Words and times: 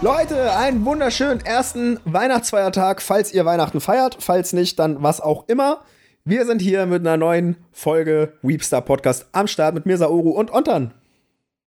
Leute, 0.00 0.52
einen 0.52 0.84
wunderschönen 0.84 1.40
ersten 1.40 1.98
Weihnachtsfeiertag, 2.04 3.02
falls 3.02 3.34
ihr 3.34 3.44
Weihnachten 3.44 3.80
feiert. 3.80 4.16
Falls 4.20 4.52
nicht, 4.52 4.78
dann 4.78 5.02
was 5.02 5.20
auch 5.20 5.48
immer. 5.48 5.82
Wir 6.24 6.46
sind 6.46 6.62
hier 6.62 6.86
mit 6.86 7.00
einer 7.00 7.16
neuen 7.16 7.56
Folge 7.72 8.34
Weepstar 8.42 8.82
Podcast 8.82 9.26
am 9.32 9.48
Start 9.48 9.74
mit 9.74 9.86
mir, 9.86 9.98
Sauru 9.98 10.30
und 10.30 10.52
Ontan. 10.52 10.94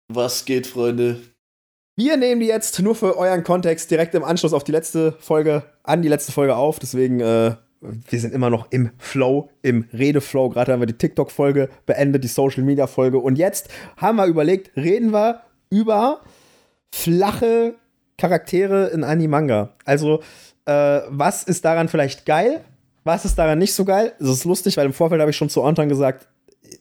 Was 0.07 0.45
geht, 0.45 0.67
Freunde? 0.67 1.19
Wir 1.97 2.15
nehmen 2.15 2.39
die 2.39 2.47
jetzt 2.47 2.81
nur 2.81 2.95
für 2.95 3.17
euren 3.17 3.43
Kontext 3.43 3.91
direkt 3.91 4.15
im 4.15 4.23
Anschluss 4.23 4.53
auf 4.53 4.63
die 4.63 4.71
letzte 4.71 5.11
Folge, 5.19 5.63
an 5.83 6.01
die 6.01 6.07
letzte 6.07 6.31
Folge 6.31 6.55
auf. 6.55 6.79
Deswegen, 6.79 7.19
äh, 7.19 7.55
wir 7.81 8.19
sind 8.21 8.33
immer 8.33 8.49
noch 8.49 8.71
im 8.71 8.91
Flow, 8.99 9.49
im 9.61 9.89
Redeflow. 9.91 10.47
Gerade 10.47 10.71
haben 10.71 10.79
wir 10.79 10.87
die 10.87 10.97
TikTok-Folge 10.97 11.67
beendet, 11.85 12.23
die 12.23 12.29
Social-Media-Folge. 12.29 13.17
Und 13.17 13.37
jetzt 13.37 13.67
haben 13.97 14.15
wir 14.15 14.27
überlegt, 14.27 14.77
reden 14.77 15.11
wir 15.11 15.41
über 15.69 16.21
flache 16.93 17.75
Charaktere 18.23 18.87
in 18.87 19.03
Animanga. 19.03 19.73
Also, 19.83 20.21
äh, 20.65 21.01
was 21.09 21.43
ist 21.43 21.65
daran 21.65 21.89
vielleicht 21.89 22.25
geil? 22.25 22.61
Was 23.03 23.25
ist 23.25 23.37
daran 23.37 23.59
nicht 23.59 23.73
so 23.73 23.83
geil? 23.83 24.13
Das 24.17 24.29
ist 24.29 24.45
lustig, 24.45 24.77
weil 24.77 24.85
im 24.85 24.93
Vorfeld 24.93 25.19
habe 25.19 25.31
ich 25.31 25.35
schon 25.35 25.49
zu 25.49 25.61
Ontan 25.61 25.89
gesagt, 25.89 26.29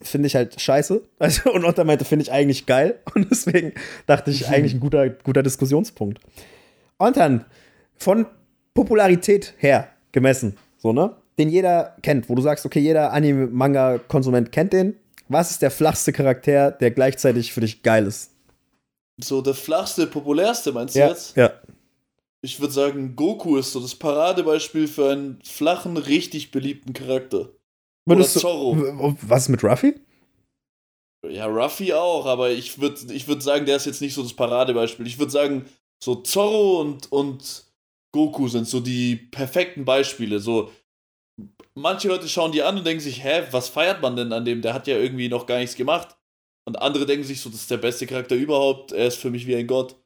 finde 0.03 0.29
ich 0.29 0.37
halt 0.37 0.61
scheiße. 0.61 1.03
Also, 1.19 1.53
und 1.53 1.65
Ontan 1.65 1.89
meinte, 1.89 2.05
finde 2.05 2.23
ich 2.23 2.31
eigentlich 2.31 2.67
geil. 2.67 3.01
Und 3.17 3.29
deswegen 3.29 3.73
dachte 4.07 4.31
ich, 4.31 4.47
eigentlich 4.47 4.75
ein 4.75 4.79
guter, 4.79 5.09
guter 5.11 5.43
Diskussionspunkt. 5.43 6.21
Ontan, 7.01 7.45
von 7.97 8.27
Popularität 8.73 9.55
her 9.59 9.89
gemessen, 10.13 10.57
so, 10.79 10.93
ne? 10.93 11.17
Den 11.41 11.49
jeder 11.49 11.97
kennt, 12.03 12.29
wo 12.29 12.37
du 12.37 12.43
sagst, 12.43 12.65
okay, 12.67 12.79
jeder 12.79 13.13
Anime-Manga-Konsument 13.13 14.53
kennt 14.53 14.75
den. 14.75 14.95
Was 15.29 15.51
ist 15.51 15.63
der 15.63 15.73
flachste 15.73 16.13
Charakter, 16.13 16.71
der 16.71 16.93
gleichzeitig 16.93 17.53
für 17.53 17.63
dich 17.63 17.83
geil 17.83 18.07
ist? 18.07 18.32
So 19.21 19.43
der 19.43 19.55
flachste, 19.55 20.07
populärste, 20.07 20.73
meinst 20.73 20.95
ja, 20.95 21.07
du 21.07 21.13
jetzt? 21.13 21.37
Ja. 21.37 21.53
Ich 22.45 22.61
würde 22.61 22.73
sagen, 22.73 23.15
Goku 23.15 23.57
ist 23.57 23.73
so 23.73 23.81
das 23.81 23.95
Paradebeispiel 23.95 24.89
für 24.89 25.11
einen 25.11 25.41
flachen, 25.45 25.97
richtig 25.97 26.51
beliebten 26.51 26.93
Charakter. 26.93 27.51
Würdest 28.05 28.37
Oder 28.37 28.43
Zorro. 28.43 29.17
Was 29.23 29.43
ist 29.43 29.49
mit 29.49 29.63
Ruffy? 29.63 29.95
Ja, 31.29 31.47
Ruffy 31.47 31.93
auch, 31.93 32.27
aber 32.27 32.51
ich 32.51 32.81
würde 32.81 33.15
ich 33.15 33.29
würd 33.29 33.43
sagen, 33.43 33.65
der 33.65 33.77
ist 33.77 33.87
jetzt 33.87 34.01
nicht 34.01 34.15
so 34.15 34.23
das 34.23 34.35
Paradebeispiel. 34.35 35.07
Ich 35.07 35.19
würde 35.19 35.31
sagen, 35.31 35.67
so 36.03 36.17
Zorro 36.17 36.81
und, 36.81 37.13
und 37.13 37.65
Goku 38.13 38.49
sind 38.49 38.67
so 38.67 38.81
die 38.81 39.15
perfekten 39.15 39.85
Beispiele. 39.85 40.41
So, 40.41 40.73
manche 41.75 42.09
Leute 42.09 42.29
schauen 42.29 42.51
die 42.51 42.63
an 42.63 42.79
und 42.79 42.85
denken 42.85 43.03
sich, 43.03 43.23
hä, 43.23 43.45
was 43.53 43.69
feiert 43.69 44.03
man 44.03 44.17
denn 44.17 44.33
an 44.33 44.45
dem? 44.45 44.63
Der 44.63 44.75
hat 44.75 44.89
ja 44.89 44.99
irgendwie 44.99 45.29
noch 45.29 45.47
gar 45.47 45.59
nichts 45.59 45.77
gemacht. 45.77 46.17
Und 46.65 46.81
andere 46.81 47.07
denken 47.07 47.25
sich 47.25 47.41
so, 47.41 47.51
das 47.51 47.61
ist 47.61 47.71
der 47.71 47.79
beste 47.79 48.07
Charakter 48.07 48.37
überhaupt, 48.37 48.93
er 48.93 49.09
ist 49.09 49.17
für 49.17 49.31
mich 49.31 49.47
wie 49.47 49.57
ein 49.57 49.67
Gott. 49.67 49.97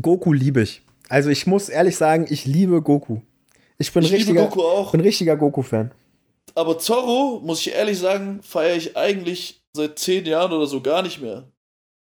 Goku 0.00 0.32
liebe 0.32 0.62
ich. 0.62 0.82
Also 1.08 1.28
ich 1.30 1.46
muss 1.46 1.68
ehrlich 1.68 1.96
sagen, 1.96 2.26
ich 2.28 2.46
liebe 2.46 2.80
Goku. 2.80 3.20
Ich 3.78 3.92
bin, 3.92 4.02
ich 4.04 4.12
richtiger, 4.12 4.46
Goku 4.46 4.90
bin 4.92 5.00
richtiger 5.00 5.36
Goku-Fan. 5.36 5.90
Aber 6.54 6.78
Zorro, 6.78 7.40
muss 7.44 7.60
ich 7.60 7.72
ehrlich 7.72 7.98
sagen, 7.98 8.40
feiere 8.42 8.76
ich 8.76 8.96
eigentlich 8.96 9.62
seit 9.74 9.98
zehn 9.98 10.24
Jahren 10.24 10.52
oder 10.52 10.66
so 10.66 10.80
gar 10.80 11.02
nicht 11.02 11.20
mehr. 11.20 11.48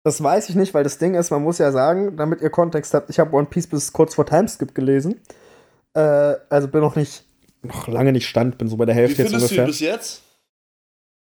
Das 0.03 0.22
weiß 0.22 0.49
ich 0.49 0.55
nicht, 0.55 0.73
weil 0.73 0.83
das 0.83 0.97
Ding 0.97 1.16
ist, 1.16 1.29
man 1.29 1.44
muss 1.44 1.59
ja 1.59 1.72
sagen, 1.72 2.17
damit 2.17 2.41
ihr 2.41 2.49
Kontext 2.49 2.94
habt, 2.94 3.09
ich 3.09 3.19
habe 3.19 3.35
One 3.35 3.47
Piece 3.47 3.67
bis 3.67 3.94
kurz 3.94 4.16
vor 4.16 4.25
Timeskip 4.25 4.73
gelesen. 4.73 5.22
Äh, 5.94 6.35
also 6.49 6.67
bin 6.67 6.81
noch 6.81 6.95
nicht, 6.95 7.23
noch 7.61 7.88
lange 7.88 8.11
nicht 8.11 8.27
stand, 8.27 8.57
bin 8.57 8.67
so 8.67 8.77
bei 8.77 8.85
der 8.85 8.95
Hälfte 8.95 9.19
Wie 9.19 9.23
jetzt 9.23 9.33
ungefähr. 9.33 9.57
Du 9.57 9.63
ihn 9.63 9.67
bis 9.67 9.79
jetzt? 9.79 10.22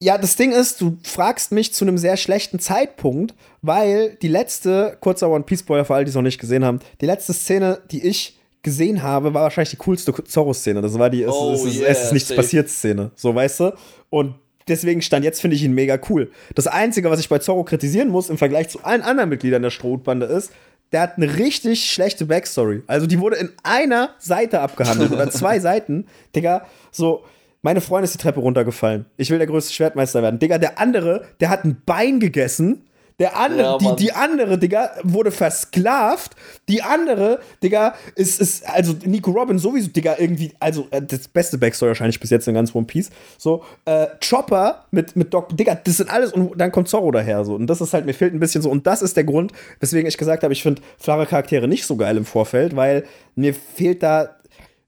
Ja, 0.01 0.17
das 0.17 0.37
Ding 0.37 0.53
ist, 0.53 0.79
du 0.79 0.97
fragst 1.03 1.51
mich 1.51 1.73
zu 1.73 1.83
einem 1.83 1.97
sehr 1.97 2.15
schlechten 2.15 2.59
Zeitpunkt, 2.59 3.35
weil 3.61 4.15
die 4.21 4.29
letzte, 4.29 4.97
kurzer 5.01 5.29
One 5.29 5.43
Piece 5.43 5.59
Spoiler 5.59 5.83
für 5.83 5.93
alle, 5.93 6.05
die 6.05 6.09
es 6.09 6.15
noch 6.15 6.21
nicht 6.21 6.39
gesehen 6.39 6.63
haben, 6.63 6.79
die 7.01 7.05
letzte 7.05 7.33
Szene, 7.33 7.81
die 7.91 8.07
ich 8.07 8.39
gesehen 8.61 9.03
habe, 9.03 9.33
war 9.33 9.43
wahrscheinlich 9.43 9.71
die 9.71 9.77
coolste 9.77 10.13
Zorro-Szene. 10.23 10.81
Das 10.81 10.97
war 10.97 11.09
die 11.09 11.23
Es, 11.23 11.33
oh, 11.33 11.51
es, 11.51 11.65
es, 11.65 11.79
yeah, 11.79 11.89
es 11.89 12.03
ist 12.05 12.13
nichts 12.13 12.33
passiert 12.33 12.69
Szene, 12.69 13.11
so 13.15 13.35
weißt 13.35 13.59
du? 13.59 13.73
Und 14.09 14.35
deswegen 14.69 15.01
stand 15.01 15.25
jetzt, 15.25 15.41
finde 15.41 15.57
ich 15.57 15.63
ihn 15.63 15.73
mega 15.73 15.99
cool. 16.09 16.31
Das 16.55 16.67
Einzige, 16.67 17.11
was 17.11 17.19
ich 17.19 17.27
bei 17.27 17.39
Zorro 17.39 17.65
kritisieren 17.65 18.07
muss 18.07 18.29
im 18.29 18.37
Vergleich 18.37 18.69
zu 18.69 18.81
allen 18.85 19.01
anderen 19.01 19.29
Mitgliedern 19.29 19.63
der 19.63 19.69
Strohbande 19.69 20.27
ist, 20.27 20.51
der 20.93 21.01
hat 21.01 21.17
eine 21.17 21.37
richtig 21.37 21.91
schlechte 21.91 22.25
Backstory. 22.25 22.83
Also 22.87 23.05
die 23.05 23.19
wurde 23.19 23.35
in 23.35 23.49
einer 23.63 24.11
Seite 24.17 24.61
abgehandelt 24.61 25.11
oder 25.11 25.29
zwei 25.29 25.59
Seiten. 25.59 26.07
Digga, 26.33 26.65
so 26.89 27.25
meine 27.61 27.81
Freundin 27.81 28.05
ist 28.05 28.13
die 28.13 28.19
Treppe 28.19 28.39
runtergefallen. 28.39 29.05
Ich 29.17 29.29
will 29.29 29.37
der 29.37 29.47
größte 29.47 29.73
Schwertmeister 29.73 30.21
werden. 30.21 30.39
Digga, 30.39 30.57
der 30.57 30.79
andere, 30.79 31.25
der 31.39 31.49
hat 31.49 31.65
ein 31.65 31.81
Bein 31.85 32.19
gegessen. 32.19 32.85
Der 33.19 33.35
andere, 33.35 33.77
ja, 33.81 33.95
die, 33.95 34.05
die 34.05 34.13
andere, 34.13 34.57
Digga, 34.57 34.91
wurde 35.03 35.31
versklavt. 35.31 36.37
Die 36.69 36.81
andere, 36.81 37.41
Digga, 37.61 37.95
ist, 38.15 38.39
ist, 38.39 38.67
also 38.67 38.95
Nico 39.03 39.31
Robin 39.31 39.59
sowieso, 39.59 39.89
Digga, 39.89 40.15
irgendwie, 40.17 40.53
also 40.61 40.87
äh, 40.91 41.01
das 41.01 41.27
beste 41.27 41.57
Backstory 41.57 41.89
wahrscheinlich 41.89 42.21
bis 42.21 42.29
jetzt 42.29 42.47
in 42.47 42.53
ganz 42.53 42.73
One 42.73 42.85
Piece. 42.85 43.09
So, 43.37 43.65
äh, 43.83 44.07
Chopper 44.25 44.85
mit, 44.91 45.17
mit 45.17 45.33
Doc, 45.33 45.49
Digga, 45.55 45.75
das 45.75 45.97
sind 45.97 46.09
alles, 46.09 46.31
und 46.31 46.57
dann 46.57 46.71
kommt 46.71 46.87
Zorro 46.87 47.11
daher, 47.11 47.43
so. 47.43 47.55
Und 47.55 47.67
das 47.67 47.81
ist 47.81 47.93
halt, 47.93 48.05
mir 48.05 48.13
fehlt 48.13 48.33
ein 48.33 48.39
bisschen 48.39 48.61
so, 48.61 48.69
und 48.69 48.87
das 48.87 49.01
ist 49.01 49.17
der 49.17 49.25
Grund, 49.25 49.51
weswegen 49.81 50.07
ich 50.07 50.17
gesagt 50.17 50.43
habe, 50.43 50.53
ich 50.53 50.63
finde 50.63 50.81
flache 50.97 51.25
Charaktere 51.25 51.67
nicht 51.67 51.85
so 51.85 51.97
geil 51.97 52.15
im 52.15 52.25
Vorfeld, 52.25 52.77
weil 52.77 53.03
mir 53.35 53.53
fehlt 53.53 54.01
da 54.01 54.29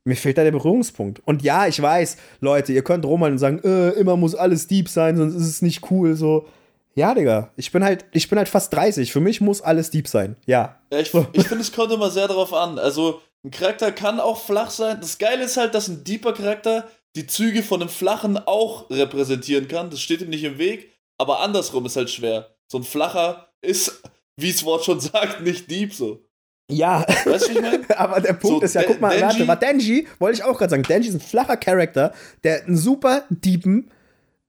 mir 0.04 0.16
fehlt 0.16 0.38
da 0.38 0.44
der 0.44 0.52
Berührungspunkt. 0.52 1.22
Und 1.26 1.44
ja, 1.44 1.68
ich 1.68 1.82
weiß, 1.82 2.18
Leute, 2.40 2.74
ihr 2.74 2.84
könnt 2.84 3.06
rummeln 3.06 3.34
und 3.34 3.40
sagen, 3.40 3.60
äh, 3.64 3.90
immer 3.92 4.18
muss 4.18 4.36
alles 4.36 4.68
deep 4.68 4.90
sein, 4.90 5.18
sonst 5.18 5.36
ist 5.36 5.48
es 5.48 5.62
nicht 5.62 5.92
cool. 5.92 6.16
So, 6.16 6.48
ja, 6.96 7.14
Digga, 7.14 7.52
ich 7.56 7.72
bin 7.72 7.84
halt, 7.84 8.06
ich 8.12 8.28
bin 8.28 8.38
halt 8.38 8.50
fast 8.50 8.74
30. 8.74 9.12
Für 9.12 9.20
mich 9.20 9.42
muss 9.42 9.62
alles 9.62 9.92
deep 9.92 10.08
sein. 10.08 10.36
Ja. 10.46 10.80
ja 10.92 11.00
ich, 11.00 11.14
ich 11.34 11.48
finde, 11.48 11.64
es 11.64 11.72
kommt 11.72 11.92
immer 11.92 12.10
sehr 12.10 12.28
darauf 12.28 12.54
an. 12.54 12.80
Also, 12.80 13.22
ein 13.44 13.52
Charakter 13.52 13.92
kann 13.92 14.20
auch 14.20 14.40
flach 14.40 14.70
sein. 14.70 15.00
Das 15.02 15.18
Geile 15.18 15.46
ist 15.46 15.58
halt, 15.58 15.74
dass 15.74 15.88
ein 15.88 16.04
deeper 16.04 16.34
Charakter 16.34 16.88
die 17.16 17.28
Züge 17.28 17.64
von 17.64 17.82
einem 17.82 17.90
flachen 17.90 18.38
auch 18.38 18.90
repräsentieren 18.90 19.68
kann. 19.68 19.90
Das 19.90 20.02
steht 20.02 20.22
ihm 20.22 20.30
nicht 20.30 20.44
im 20.44 20.58
Weg. 20.58 20.92
Aber 21.18 21.42
andersrum 21.42 21.86
ist 21.86 21.96
halt 21.96 22.10
schwer. 22.10 22.56
So 22.68 22.78
ein 22.78 22.84
flacher 22.84 23.52
ist, 23.62 24.02
wie 24.38 24.50
es 24.50 24.64
Wort 24.64 24.86
schon 24.86 25.00
sagt, 25.00 25.42
nicht 25.42 25.70
deep 25.70 25.94
so. 25.94 26.24
Ja, 26.72 27.06
weißt 27.26 27.48
du, 27.48 27.52
ich 27.52 27.62
mein? 27.62 27.90
aber 27.98 28.22
der 28.22 28.34
Punkt 28.34 28.62
so, 28.62 28.66
ist 28.66 28.76
ja, 28.76 28.84
guck 28.84 29.00
mal, 29.02 29.20
warte, 29.22 29.48
war 29.48 29.56
Denji, 29.56 30.08
wollte 30.20 30.40
ich 30.40 30.44
auch 30.44 30.58
gerade 30.58 30.72
sagen, 30.72 30.84
Denji 30.84 31.09
ist 31.09 31.16
ein 31.16 31.22
flacher 31.22 31.58
Charakter, 31.58 32.14
der 32.44 32.66
einen 32.66 32.78
super 32.78 33.24
deepen 33.30 33.90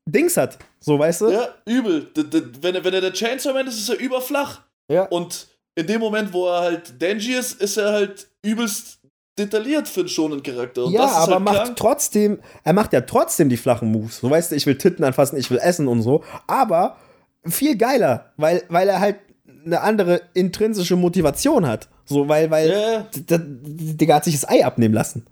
Dings 0.07 0.37
hat, 0.37 0.59
so 0.81 0.99
weißt 0.99 1.23
du? 1.23 1.31
Ja, 1.31 1.49
übel. 1.65 2.11
Wenn 2.61 2.75
er, 2.75 2.85
wenn 2.85 2.95
er 2.95 3.01
der 3.01 3.13
Chainsaw 3.13 3.53
Man 3.53 3.67
ist, 3.67 3.79
ist 3.79 3.89
er 3.89 3.99
überflach. 3.99 4.63
Ja. 4.91 5.05
Und 5.05 5.47
in 5.75 5.87
dem 5.87 6.01
Moment, 6.01 6.33
wo 6.33 6.49
er 6.49 6.61
halt 6.61 7.01
Denji 7.01 7.35
ist, 7.35 7.61
ist 7.61 7.77
er 7.77 7.93
halt 7.93 8.29
übelst 8.43 8.99
detailliert 9.39 9.89
für 9.89 10.01
einen 10.01 10.09
schonen 10.09 10.43
Charakter. 10.43 10.85
Und 10.85 10.93
ja, 10.93 11.07
aber 11.07 11.35
halt 11.35 11.45
macht 11.45 11.57
krank. 11.57 11.77
trotzdem, 11.77 12.41
er 12.65 12.73
macht 12.73 12.93
ja 12.93 13.01
trotzdem 13.03 13.49
die 13.49 13.57
flachen 13.57 13.91
Moves. 13.91 14.19
So 14.19 14.31
weißt 14.31 14.53
du, 14.53 14.57
ich 14.57 14.67
will 14.67 14.77
Titten 14.77 15.05
anfassen, 15.05 15.39
ich 15.39 15.51
will 15.51 15.59
essen 15.59 15.89
und 15.89 16.03
so. 16.03 16.23
Aber 16.47 16.97
viel 17.47 17.77
geiler, 17.77 18.33
weil, 18.37 18.63
weil 18.69 18.89
er 18.89 19.01
halt 19.01 19.17
eine 19.65 19.81
andere 19.81 20.23
intrinsische 20.35 20.97
Motivation 20.97 21.67
hat. 21.67 21.89
So, 22.13 22.29
weil, 22.29 22.51
weil, 22.51 22.69
yeah. 22.69 23.07
Digga 23.11 24.17
hat 24.17 24.25
sich 24.25 24.35
das 24.35 24.49
Ei 24.49 24.65
abnehmen 24.65 24.95
lassen. 24.95 25.27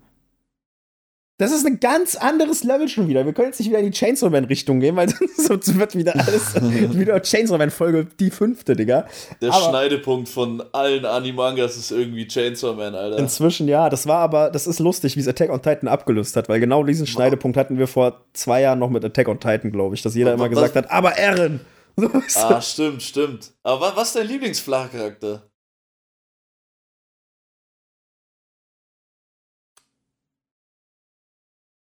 Das 1.41 1.51
ist 1.51 1.65
ein 1.65 1.79
ganz 1.79 2.15
anderes 2.15 2.63
Level 2.63 2.87
schon 2.87 3.07
wieder. 3.07 3.25
Wir 3.25 3.33
können 3.33 3.47
jetzt 3.47 3.59
nicht 3.59 3.69
wieder 3.69 3.79
in 3.79 3.85
die 3.85 3.97
Chainsaw 3.97 4.29
Man-Richtung 4.29 4.79
gehen, 4.79 4.95
weil 4.95 5.09
sonst 5.37 5.75
wird 5.75 5.95
wieder 5.95 6.13
alles 6.13 6.53
wieder 6.61 7.19
Chainsaw 7.19 7.57
Man-Folge 7.57 8.05
die 8.19 8.29
fünfte, 8.29 8.75
Digga. 8.75 9.07
Der 9.41 9.51
aber 9.51 9.69
Schneidepunkt 9.69 10.29
von 10.29 10.63
allen 10.71 11.03
Animangas 11.03 11.77
ist 11.77 11.89
irgendwie 11.89 12.27
Chainsaw 12.27 12.75
Man, 12.75 12.93
Alter. 12.93 13.17
Inzwischen 13.17 13.67
ja. 13.67 13.89
Das 13.89 14.05
war 14.05 14.19
aber, 14.19 14.51
das 14.51 14.67
ist 14.67 14.77
lustig, 14.77 15.15
wie 15.15 15.21
es 15.21 15.27
Attack 15.27 15.49
on 15.49 15.63
Titan 15.63 15.87
abgelöst 15.89 16.35
hat, 16.35 16.47
weil 16.47 16.59
genau 16.59 16.83
diesen 16.83 17.07
Schneidepunkt 17.07 17.57
hatten 17.57 17.79
wir 17.79 17.87
vor 17.87 18.23
zwei 18.33 18.61
Jahren 18.61 18.77
noch 18.77 18.91
mit 18.91 19.03
Attack 19.03 19.27
on 19.27 19.39
Titan, 19.39 19.71
glaube 19.71 19.95
ich, 19.95 20.03
dass 20.03 20.13
jeder 20.13 20.35
immer 20.35 20.47
gesagt 20.47 20.75
hat, 20.75 20.91
aber 20.91 21.17
Eren! 21.17 21.61
ah, 22.35 22.61
stimmt, 22.61 23.01
stimmt. 23.01 23.51
Aber 23.63 23.93
was 23.95 24.09
ist 24.09 24.15
dein 24.15 24.27
Lieblingsflachcharakter? 24.27 25.50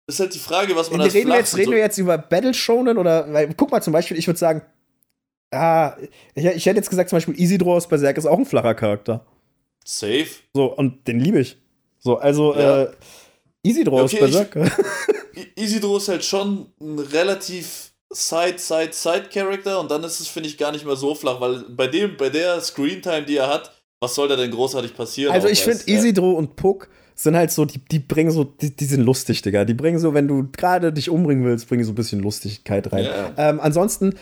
Ist 0.08 0.20
halt 0.20 0.34
die 0.34 0.38
Frage, 0.38 0.74
was 0.74 0.90
man 0.90 1.02
als 1.02 1.14
reden 1.14 1.30
jetzt, 1.30 1.56
Reden 1.56 1.72
wir 1.72 1.78
jetzt 1.78 1.98
über 1.98 2.18
Battle 2.18 2.54
Shonen 2.54 2.96
oder, 2.98 3.30
weil, 3.32 3.52
guck 3.54 3.70
mal 3.70 3.82
zum 3.82 3.92
Beispiel, 3.92 4.18
ich 4.18 4.26
würde 4.26 4.38
sagen, 4.38 4.62
ah, 5.52 5.96
ich, 6.34 6.44
ich, 6.44 6.66
hätte 6.66 6.78
jetzt 6.78 6.88
gesagt, 6.88 7.10
zum 7.10 7.18
Beispiel 7.18 7.38
Isidro 7.38 7.76
aus 7.76 7.86
Berserk 7.86 8.16
ist 8.16 8.26
auch 8.26 8.38
ein 8.38 8.46
flacher 8.46 8.74
Charakter. 8.74 9.26
Safe. 9.84 10.28
So, 10.54 10.74
und 10.74 11.06
den 11.06 11.20
liebe 11.20 11.40
ich. 11.40 11.58
So, 11.98 12.16
also, 12.16 12.54
ja. 12.54 12.84
äh, 12.84 12.90
Isidro 13.62 13.96
okay, 13.96 14.04
aus 14.04 14.14
Berserk. 14.16 14.56
Ich, 15.34 15.56
Isidro 15.56 15.98
ist 15.98 16.08
halt 16.08 16.24
schon 16.24 16.72
ein 16.80 16.98
relativ 16.98 17.92
Side, 18.10 18.58
Side, 18.58 18.92
Side-Character 18.92 19.78
und 19.78 19.88
dann 19.88 20.02
ist 20.02 20.18
es, 20.18 20.26
finde 20.26 20.48
ich, 20.48 20.58
gar 20.58 20.72
nicht 20.72 20.84
mehr 20.84 20.96
so 20.96 21.14
flach, 21.14 21.40
weil 21.40 21.60
bei 21.68 21.86
dem, 21.86 22.16
bei 22.16 22.28
der 22.28 22.60
Screentime, 22.60 23.22
die 23.22 23.36
er 23.36 23.48
hat, 23.48 23.70
was 24.00 24.16
soll 24.16 24.26
da 24.26 24.34
denn 24.34 24.50
großartig 24.50 24.94
passieren? 24.94 25.32
Also, 25.32 25.46
ich 25.46 25.62
finde 25.62 25.84
Isidro 25.86 26.32
und 26.32 26.56
Puck 26.56 26.88
sind 27.20 27.36
halt 27.36 27.50
so, 27.50 27.64
die, 27.64 27.78
die 27.78 27.98
bringen 27.98 28.30
so, 28.30 28.44
die, 28.44 28.74
die 28.74 28.84
sind 28.84 29.02
lustig, 29.02 29.42
Digga. 29.42 29.64
Die 29.64 29.74
bringen 29.74 29.98
so, 29.98 30.14
wenn 30.14 30.28
du 30.28 30.48
gerade 30.56 30.92
dich 30.92 31.10
umbringen 31.10 31.44
willst, 31.44 31.68
bringen 31.68 31.84
so 31.84 31.92
ein 31.92 31.96
bisschen 31.96 32.20
Lustigkeit 32.20 32.92
rein. 32.92 33.04
Yeah. 33.04 33.32
Ähm, 33.36 33.60
ansonsten, 33.60 34.14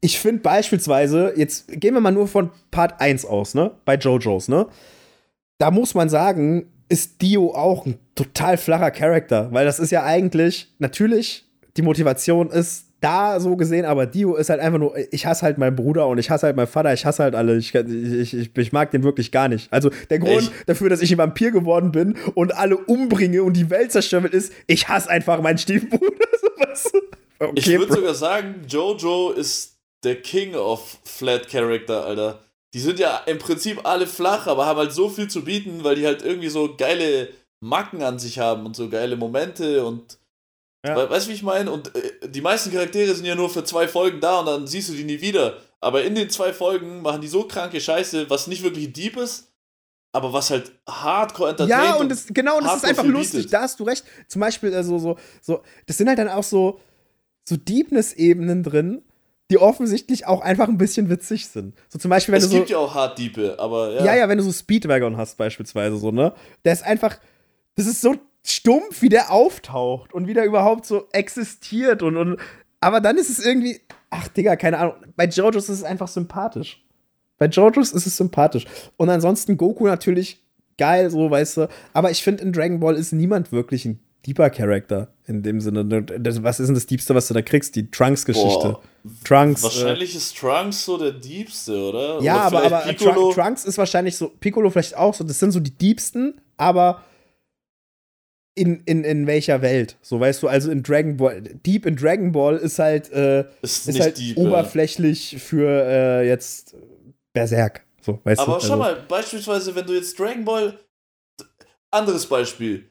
ich 0.00 0.18
finde 0.18 0.42
beispielsweise, 0.42 1.32
jetzt 1.36 1.68
gehen 1.68 1.94
wir 1.94 2.00
mal 2.00 2.10
nur 2.10 2.26
von 2.26 2.50
Part 2.70 3.00
1 3.00 3.24
aus, 3.24 3.54
ne? 3.54 3.70
Bei 3.84 3.94
JoJo's, 3.94 4.48
ne? 4.48 4.66
da 5.62 5.70
muss 5.70 5.94
man 5.94 6.08
sagen, 6.08 6.66
ist 6.88 7.22
Dio 7.22 7.54
auch 7.54 7.86
ein 7.86 7.96
total 8.16 8.56
flacher 8.56 8.90
Charakter, 8.90 9.52
weil 9.52 9.64
das 9.64 9.78
ist 9.78 9.92
ja 9.92 10.02
eigentlich, 10.02 10.74
natürlich, 10.80 11.44
die 11.76 11.82
Motivation 11.82 12.50
ist 12.50 12.86
da 13.02 13.40
so 13.40 13.56
gesehen, 13.56 13.84
aber 13.84 14.06
Dio 14.06 14.36
ist 14.36 14.48
halt 14.48 14.60
einfach 14.60 14.78
nur, 14.78 14.94
ich 15.10 15.26
hasse 15.26 15.42
halt 15.42 15.58
meinen 15.58 15.76
Bruder 15.76 16.06
und 16.06 16.18
ich 16.18 16.30
hasse 16.30 16.46
halt 16.46 16.56
meinen 16.56 16.66
Vater, 16.68 16.92
ich 16.94 17.04
hasse 17.04 17.24
halt 17.24 17.34
alle, 17.34 17.56
ich, 17.56 17.74
ich, 17.74 18.34
ich, 18.34 18.56
ich 18.56 18.72
mag 18.72 18.90
den 18.92 19.02
wirklich 19.02 19.32
gar 19.32 19.48
nicht. 19.48 19.72
Also 19.72 19.90
der 20.08 20.20
Grund 20.20 20.38
Echt? 20.38 20.52
dafür, 20.66 20.88
dass 20.88 21.02
ich 21.02 21.10
ein 21.12 21.18
Vampir 21.18 21.50
geworden 21.50 21.92
bin 21.92 22.16
und 22.34 22.54
alle 22.56 22.76
umbringe 22.76 23.42
und 23.42 23.54
die 23.54 23.70
Welt 23.70 23.92
zerstöre, 23.92 24.28
ist, 24.28 24.52
ich 24.66 24.88
hasse 24.88 25.10
einfach 25.10 25.42
meinen 25.42 25.58
Stiefbruder. 25.58 26.06
okay, 27.40 27.52
ich 27.56 27.68
würde 27.68 27.92
sogar 27.92 28.14
sagen, 28.14 28.62
Jojo 28.68 29.32
ist 29.32 29.76
der 30.04 30.16
King 30.16 30.54
of 30.54 30.98
Flat 31.04 31.48
Character, 31.48 32.06
Alter. 32.06 32.40
Die 32.74 32.80
sind 32.80 32.98
ja 32.98 33.18
im 33.26 33.38
Prinzip 33.38 33.80
alle 33.84 34.06
flach, 34.06 34.46
aber 34.46 34.66
haben 34.66 34.78
halt 34.78 34.92
so 34.92 35.08
viel 35.08 35.28
zu 35.28 35.44
bieten, 35.44 35.84
weil 35.84 35.96
die 35.96 36.06
halt 36.06 36.22
irgendwie 36.22 36.48
so 36.48 36.74
geile 36.76 37.28
Macken 37.60 38.02
an 38.02 38.18
sich 38.18 38.38
haben 38.38 38.64
und 38.64 38.74
so 38.74 38.88
geile 38.88 39.16
Momente 39.16 39.84
und 39.84 40.18
ja. 40.84 41.08
Weißt 41.10 41.26
du, 41.26 41.30
wie 41.30 41.34
ich 41.34 41.42
meine? 41.42 41.70
Und 41.70 41.94
äh, 41.94 42.28
die 42.28 42.40
meisten 42.40 42.72
Charaktere 42.72 43.14
sind 43.14 43.24
ja 43.24 43.34
nur 43.34 43.50
für 43.50 43.64
zwei 43.64 43.86
Folgen 43.86 44.20
da 44.20 44.40
und 44.40 44.46
dann 44.46 44.66
siehst 44.66 44.88
du 44.88 44.94
die 44.94 45.04
nie 45.04 45.20
wieder. 45.20 45.58
Aber 45.80 46.04
in 46.04 46.14
den 46.14 46.30
zwei 46.30 46.52
Folgen 46.52 47.02
machen 47.02 47.20
die 47.20 47.28
so 47.28 47.44
kranke 47.44 47.80
Scheiße, 47.80 48.28
was 48.30 48.46
nicht 48.46 48.62
wirklich 48.62 48.92
deep 48.92 49.16
ist, 49.16 49.52
aber 50.12 50.32
was 50.32 50.50
halt 50.50 50.72
hardcore 50.88 51.50
entertainment 51.50 51.88
Ja, 51.88 51.94
und 51.96 52.08
das, 52.08 52.26
genau, 52.28 52.58
und 52.58 52.64
das 52.64 52.76
ist 52.76 52.84
einfach 52.84 53.04
lustig. 53.04 53.40
Bietet. 53.40 53.52
Da 53.52 53.62
hast 53.62 53.80
du 53.80 53.84
recht. 53.84 54.04
Zum 54.28 54.40
Beispiel, 54.40 54.74
also 54.74 54.98
so, 54.98 55.16
so, 55.40 55.62
das 55.86 55.96
sind 55.96 56.08
halt 56.08 56.18
dann 56.18 56.28
auch 56.28 56.44
so, 56.44 56.80
so 57.44 57.56
Deepness-Ebenen 57.56 58.62
drin, 58.62 59.02
die 59.50 59.58
offensichtlich 59.58 60.26
auch 60.26 60.40
einfach 60.40 60.68
ein 60.68 60.78
bisschen 60.78 61.10
witzig 61.10 61.46
sind. 61.48 61.74
So 61.88 61.98
zum 61.98 62.08
Beispiel, 62.10 62.32
wenn 62.32 62.38
es 62.38 62.44
du 62.46 62.50
so. 62.50 62.56
Es 62.56 62.60
gibt 62.60 62.70
ja 62.70 62.78
auch 62.78 62.94
hard 62.94 63.18
Diepe, 63.18 63.56
aber 63.58 63.92
ja. 63.92 64.04
Ja, 64.04 64.16
ja, 64.16 64.28
wenn 64.28 64.38
du 64.38 64.44
so 64.44 64.52
Speedwagon 64.52 65.16
hast, 65.16 65.36
beispielsweise, 65.36 65.96
so, 65.96 66.10
ne? 66.10 66.32
Der 66.64 66.72
ist 66.72 66.82
einfach. 66.84 67.18
Das 67.74 67.86
ist 67.86 68.00
so 68.00 68.14
stumpf, 68.44 69.02
wie 69.02 69.08
der 69.08 69.30
auftaucht 69.30 70.12
und 70.12 70.26
wie 70.26 70.34
der 70.34 70.44
überhaupt 70.44 70.86
so 70.86 71.08
existiert 71.12 72.02
und, 72.02 72.16
und 72.16 72.40
aber 72.80 73.00
dann 73.00 73.16
ist 73.16 73.30
es 73.30 73.44
irgendwie, 73.44 73.80
ach 74.10 74.28
Digga, 74.28 74.56
keine 74.56 74.78
Ahnung. 74.78 74.94
Bei 75.16 75.26
JoJo's 75.26 75.68
ist 75.68 75.78
es 75.78 75.84
einfach 75.84 76.08
sympathisch. 76.08 76.84
Bei 77.38 77.46
JoJo's 77.46 77.92
ist 77.92 78.06
es 78.06 78.16
sympathisch. 78.16 78.66
Und 78.96 79.08
ansonsten 79.08 79.56
Goku 79.56 79.86
natürlich 79.86 80.42
geil, 80.78 81.10
so, 81.10 81.30
weißt 81.30 81.56
du. 81.58 81.68
Aber 81.92 82.10
ich 82.10 82.22
finde, 82.22 82.42
in 82.42 82.52
Dragon 82.52 82.80
Ball 82.80 82.96
ist 82.96 83.12
niemand 83.12 83.52
wirklich 83.52 83.84
ein 83.84 84.00
deeper 84.26 84.50
Charakter 84.50 85.12
in 85.26 85.42
dem 85.42 85.60
Sinne. 85.60 85.84
Was 86.42 86.60
ist 86.60 86.66
denn 86.66 86.74
das 86.74 86.86
Diebste, 86.86 87.14
was 87.14 87.28
du 87.28 87.34
da 87.34 87.42
kriegst? 87.42 87.76
Die 87.76 87.90
Trunks-Geschichte. 87.90 88.78
Trunks. 89.24 89.60
Äh, 89.60 89.64
wahrscheinlich 89.64 90.14
äh, 90.14 90.18
ist 90.18 90.36
Trunks 90.36 90.84
so 90.84 90.98
der 90.98 91.12
Diebste, 91.12 91.76
oder? 91.76 92.20
Ja, 92.20 92.48
oder 92.48 92.64
aber, 92.64 92.84
aber 92.84 92.96
Trunks, 92.96 93.34
Trunks 93.36 93.64
ist 93.64 93.78
wahrscheinlich 93.78 94.16
so, 94.16 94.28
Piccolo 94.28 94.70
vielleicht 94.70 94.96
auch 94.96 95.14
so, 95.14 95.24
das 95.24 95.38
sind 95.38 95.52
so 95.52 95.60
die 95.60 95.76
Diebsten, 95.76 96.40
aber 96.56 97.02
in, 98.54 98.82
in, 98.84 99.04
in 99.04 99.26
welcher 99.26 99.62
Welt. 99.62 99.96
So 100.02 100.20
weißt 100.20 100.42
du, 100.42 100.48
also 100.48 100.70
in 100.70 100.82
Dragon 100.82 101.16
Ball, 101.16 101.40
Deep 101.40 101.86
in 101.86 101.96
Dragon 101.96 102.32
Ball 102.32 102.56
ist 102.56 102.78
halt, 102.78 103.10
äh, 103.12 103.46
ist, 103.62 103.88
ist 103.88 104.00
halt 104.00 104.18
deep, 104.18 104.36
oberflächlich 104.36 105.36
für 105.42 105.68
äh, 105.68 106.28
jetzt 106.28 106.74
Berserk. 107.32 107.84
So, 108.00 108.20
weißt 108.24 108.40
Aber 108.40 108.54
du? 108.54 108.60
schau 108.60 108.72
also. 108.72 108.76
mal, 108.76 108.96
beispielsweise, 109.08 109.74
wenn 109.74 109.86
du 109.86 109.94
jetzt 109.94 110.18
Dragon 110.18 110.44
Ball. 110.44 110.78
Anderes 111.90 112.26
Beispiel. 112.26 112.90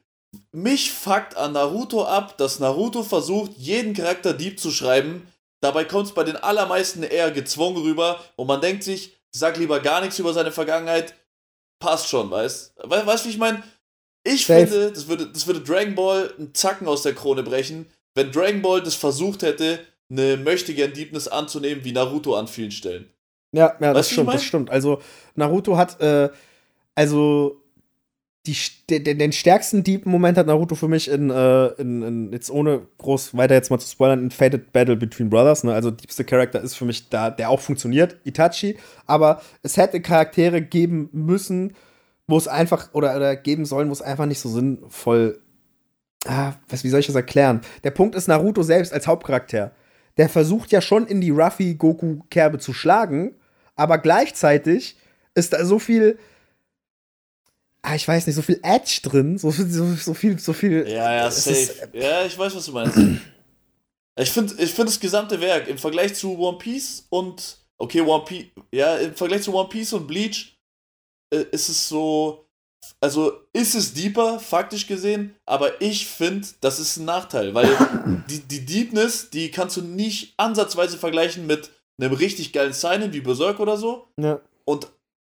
Mich 0.52 0.92
fuckt 0.92 1.36
an 1.36 1.54
Naruto 1.54 2.06
ab, 2.06 2.38
dass 2.38 2.60
Naruto 2.60 3.04
versucht, 3.04 3.52
jeden 3.58 3.94
Charakter 3.94 4.34
Deep 4.34 4.60
zu 4.60 4.72
schreiben. 4.72 5.28
Dabei 5.62 5.86
kommt 5.86 6.08
es 6.08 6.14
bei 6.14 6.24
den 6.24 6.38
allermeisten 6.38 7.04
eher 7.04 7.32
gezwungen 7.32 7.78
rüber 7.78 8.20
und 8.36 8.48
man 8.48 8.62
denkt 8.62 8.84
sich, 8.84 9.18
sag 9.32 9.58
lieber 9.58 9.80
gar 9.80 10.02
nichts 10.02 10.18
über 10.20 10.34
seine 10.34 10.52
Vergangenheit. 10.52 11.16
Passt 11.80 12.08
schon, 12.08 12.32
weißt 12.32 12.76
du? 12.78 12.90
Weißt 12.90 13.26
du, 13.26 13.30
wie 13.30 13.34
ich 13.34 13.38
meine? 13.38 13.64
Ich 14.24 14.46
Safe. 14.46 14.68
finde, 14.68 14.92
das 14.92 15.08
würde, 15.08 15.28
das 15.28 15.48
würde 15.48 15.62
Dragon 15.62 15.96
Ball 15.96 16.34
einen 16.38 16.54
Zacken 16.54 16.88
aus 16.88 17.02
der 17.04 17.14
Krone 17.14 17.44
brechen, 17.44 17.88
wenn 18.16 18.32
Dragon 18.32 18.62
Ball 18.62 18.82
das 18.82 18.96
versucht 18.96 19.42
hätte, 19.42 19.80
eine 20.12 20.38
möchtegern 20.38 20.94
Deepness 20.94 21.28
anzunehmen, 21.28 21.84
wie 21.84 21.94
Naruto 21.94 22.36
an 22.36 22.48
vielen 22.48 22.72
Stellen. 22.72 23.10
Ja, 23.54 23.76
ja, 23.80 23.94
das 23.94 24.10
stimmt, 24.10 24.34
das 24.34 24.44
stimmt. 24.44 24.70
Also, 24.70 25.02
Naruto 25.36 25.78
hat, 25.78 26.00
äh, 26.02 26.30
also, 26.96 27.58
die, 28.46 28.56
den, 28.90 29.20
den 29.20 29.32
stärksten 29.32 29.84
Deep-Moment 29.84 30.38
hat 30.38 30.48
Naruto 30.48 30.76
für 30.76 30.88
mich 30.88 31.10
in, 31.10 31.30
äh, 31.30 31.68
in, 31.74 32.02
in, 32.02 32.34
jetzt 32.34 32.50
ohne 32.50 32.88
groß 32.98 33.38
weiter 33.38 33.56
jetzt 33.56 33.70
mal 33.70 33.80
zu 33.80 33.90
spoilern, 33.90 34.24
in 34.24 34.32
Fated 34.32 34.72
Battle 34.72 34.96
Between 34.96 35.30
Brothers. 35.30 35.64
Ne? 35.64 35.74
Also, 35.74 35.92
diebste 35.92 36.24
Charakter 36.24 36.62
ist 36.62 36.76
für 36.76 36.86
mich 36.86 37.10
da, 37.10 37.30
der 37.30 37.50
auch 37.50 37.60
funktioniert, 37.60 38.18
Itachi. 38.24 38.78
Aber 39.06 39.42
es 39.64 39.78
hätte 39.78 40.02
Charaktere 40.02 40.62
geben 40.62 41.10
müssen, 41.12 41.76
wo 42.28 42.38
es 42.38 42.48
einfach, 42.48 42.94
oder, 42.94 43.16
oder 43.16 43.36
geben 43.36 43.66
sollen, 43.66 43.90
wo 43.90 43.94
es 43.94 44.02
einfach 44.02 44.26
nicht 44.26 44.40
so 44.40 44.50
sinnvoll. 44.50 45.42
Ah, 46.26 46.54
was, 46.70 46.84
wie 46.84 46.90
soll 46.90 47.00
ich 47.00 47.08
das 47.08 47.16
erklären? 47.16 47.62
Der 47.84 47.92
Punkt 47.92 48.16
ist 48.16 48.28
Naruto 48.28 48.64
selbst 48.64 48.94
als 48.94 49.08
Hauptcharakter. 49.08 49.72
Der 50.18 50.30
versucht 50.30 50.72
ja 50.72 50.82
schon 50.82 51.08
in 51.08 51.22
die 51.22 51.32
Ruffy-Goku-Kerbe 51.32 52.60
zu 52.60 52.74
schlagen, 52.74 53.36
aber 53.76 53.98
gleichzeitig 53.98 54.98
ist 55.34 55.54
da 55.54 55.66
so 55.66 55.80
viel. 55.80 56.20
Ah, 57.82 57.96
ich 57.96 58.08
weiß 58.08 58.28
nicht, 58.28 58.36
so 58.36 58.44
viel 58.44 58.60
Edge 58.62 59.00
drin, 59.02 59.38
so, 59.40 59.50
so, 59.50 59.96
so 59.96 60.14
viel, 60.14 60.38
so 60.38 60.54
viel. 60.54 60.88
Ja, 60.88 61.14
ja, 61.14 61.32
safe. 61.32 61.58
Ist, 61.58 61.90
ja, 61.94 62.26
ich 62.26 62.38
weiß, 62.38 62.56
was 62.56 62.66
du 62.66 62.72
meinst. 62.74 62.98
ich 64.16 64.30
finde 64.30 64.54
ich 64.60 64.72
find 64.72 64.88
das 64.88 65.00
gesamte 65.00 65.42
Werk 65.42 65.68
im 65.68 65.80
Vergleich 65.80 66.14
zu 66.14 66.38
One 66.38 66.60
Piece 66.60 67.08
und. 67.10 67.58
Okay, 67.78 68.02
One 68.02 68.24
Piece. 68.26 68.46
Ja, 68.72 68.98
im 68.98 69.16
Vergleich 69.16 69.42
zu 69.42 69.56
One 69.56 69.70
Piece 69.70 69.94
und 69.94 70.06
Bleach 70.06 70.61
äh, 71.32 71.46
ist 71.52 71.70
es 71.70 71.88
so, 71.88 72.46
also 73.00 73.34
ist 73.54 73.76
es 73.76 73.94
deeper, 73.94 74.40
faktisch 74.40 74.88
gesehen, 74.88 75.36
aber 75.46 75.82
ich 75.82 76.08
finde, 76.08 76.48
das 76.62 76.80
ist 76.80 76.98
ein 76.98 77.06
Nachteil, 77.06 77.54
weil 77.54 77.70
die, 78.30 78.40
die 78.40 78.66
Deepness, 78.66 79.30
die 79.30 79.52
kannst 79.52 79.78
du 79.78 79.82
nicht 79.82 80.34
ansatzweise 80.38 80.98
vergleichen 80.98 81.48
mit 81.48 81.72
einem 82.00 82.14
richtig 82.14 82.54
geilen 82.54 82.74
Signing 82.74 83.14
wie 83.14 83.22
Berserk 83.22 83.60
oder 83.60 83.78
so. 83.78 84.08
Ja. 84.20 84.42
Und 84.66 84.88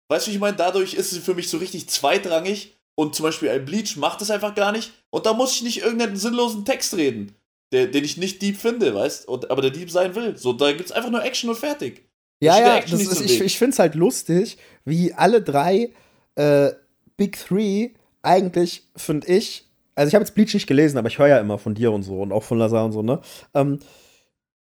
weißt 0.08 0.26
du, 0.26 0.30
ich 0.30 0.38
meine? 0.38 0.56
Dadurch 0.56 0.94
ist 0.94 1.12
es 1.12 1.18
für 1.18 1.34
mich 1.34 1.48
so 1.48 1.58
richtig 1.58 1.88
zweitrangig 1.88 2.76
und 2.94 3.14
zum 3.14 3.24
Beispiel 3.24 3.48
ein 3.50 3.64
Bleach 3.64 3.96
macht 3.96 4.22
es 4.22 4.30
einfach 4.30 4.54
gar 4.54 4.72
nicht 4.72 4.92
und 5.10 5.26
da 5.26 5.32
muss 5.32 5.52
ich 5.52 5.62
nicht 5.62 5.82
irgendeinen 5.82 6.16
sinnlosen 6.16 6.64
Text 6.64 6.94
reden, 6.94 7.34
der, 7.72 7.86
den 7.86 8.04
ich 8.04 8.16
nicht 8.16 8.42
deep 8.42 8.56
finde, 8.56 8.94
weißt 8.94 9.28
und 9.28 9.50
aber 9.50 9.62
der 9.62 9.70
deep 9.70 9.90
sein 9.90 10.14
will. 10.14 10.36
So, 10.36 10.52
da 10.52 10.72
gibt 10.72 10.86
es 10.86 10.92
einfach 10.92 11.10
nur 11.10 11.24
Action 11.24 11.50
und 11.50 11.56
fertig. 11.56 12.07
Ja, 12.40 12.58
ja, 12.58 12.80
das 12.80 12.92
ist, 12.92 13.20
ich, 13.20 13.40
ich 13.40 13.58
finde 13.58 13.72
es 13.72 13.78
halt 13.78 13.94
lustig, 13.94 14.58
wie 14.84 15.12
alle 15.12 15.42
drei 15.42 15.90
äh, 16.36 16.70
Big 17.16 17.36
Three 17.36 17.90
eigentlich, 18.22 18.84
finde 18.96 19.26
ich, 19.26 19.66
also 19.94 20.08
ich 20.08 20.14
habe 20.14 20.22
jetzt 20.22 20.34
Bleach 20.34 20.54
nicht 20.54 20.68
gelesen, 20.68 20.98
aber 20.98 21.08
ich 21.08 21.18
höre 21.18 21.26
ja 21.26 21.40
immer 21.40 21.58
von 21.58 21.74
dir 21.74 21.90
und 21.90 22.04
so 22.04 22.22
und 22.22 22.30
auch 22.30 22.44
von 22.44 22.58
Lazar 22.58 22.84
und 22.84 22.92
so, 22.92 23.02
ne? 23.02 23.20
Ähm, 23.54 23.80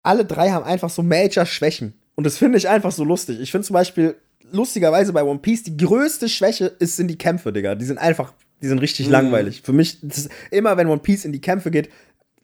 alle 0.03 0.25
drei 0.25 0.51
haben 0.51 0.65
einfach 0.65 0.89
so 0.89 1.03
Major-Schwächen. 1.03 1.93
Und 2.15 2.25
das 2.25 2.39
finde 2.39 2.57
ich 2.57 2.69
einfach 2.69 2.93
so 2.93 3.05
lustig. 3.05 3.39
Ich 3.41 3.51
finde 3.51 3.67
zum 3.67 3.75
Beispiel, 3.75 4.17
lustigerweise 4.51 5.13
bei 5.13 5.23
One 5.23 5.39
Piece, 5.41 5.63
die 5.65 5.77
größte 5.77 6.29
Schwäche 6.29 6.67
ist, 6.79 6.97
sind 6.97 7.09
die 7.09 7.19
Kämpfe, 7.19 7.53
Digga. 7.53 7.75
Die 7.75 7.85
sind 7.85 7.99
einfach, 7.99 8.33
die 8.63 8.69
sind 8.69 8.79
richtig 8.79 9.07
mhm. 9.07 9.13
langweilig. 9.13 9.63
Für 9.63 9.73
mich, 9.73 10.03
ist, 10.03 10.31
immer 10.51 10.77
wenn 10.77 10.89
One 10.89 11.01
Piece 11.01 11.25
in 11.25 11.33
die 11.33 11.41
Kämpfe 11.41 11.71
geht, 11.71 11.91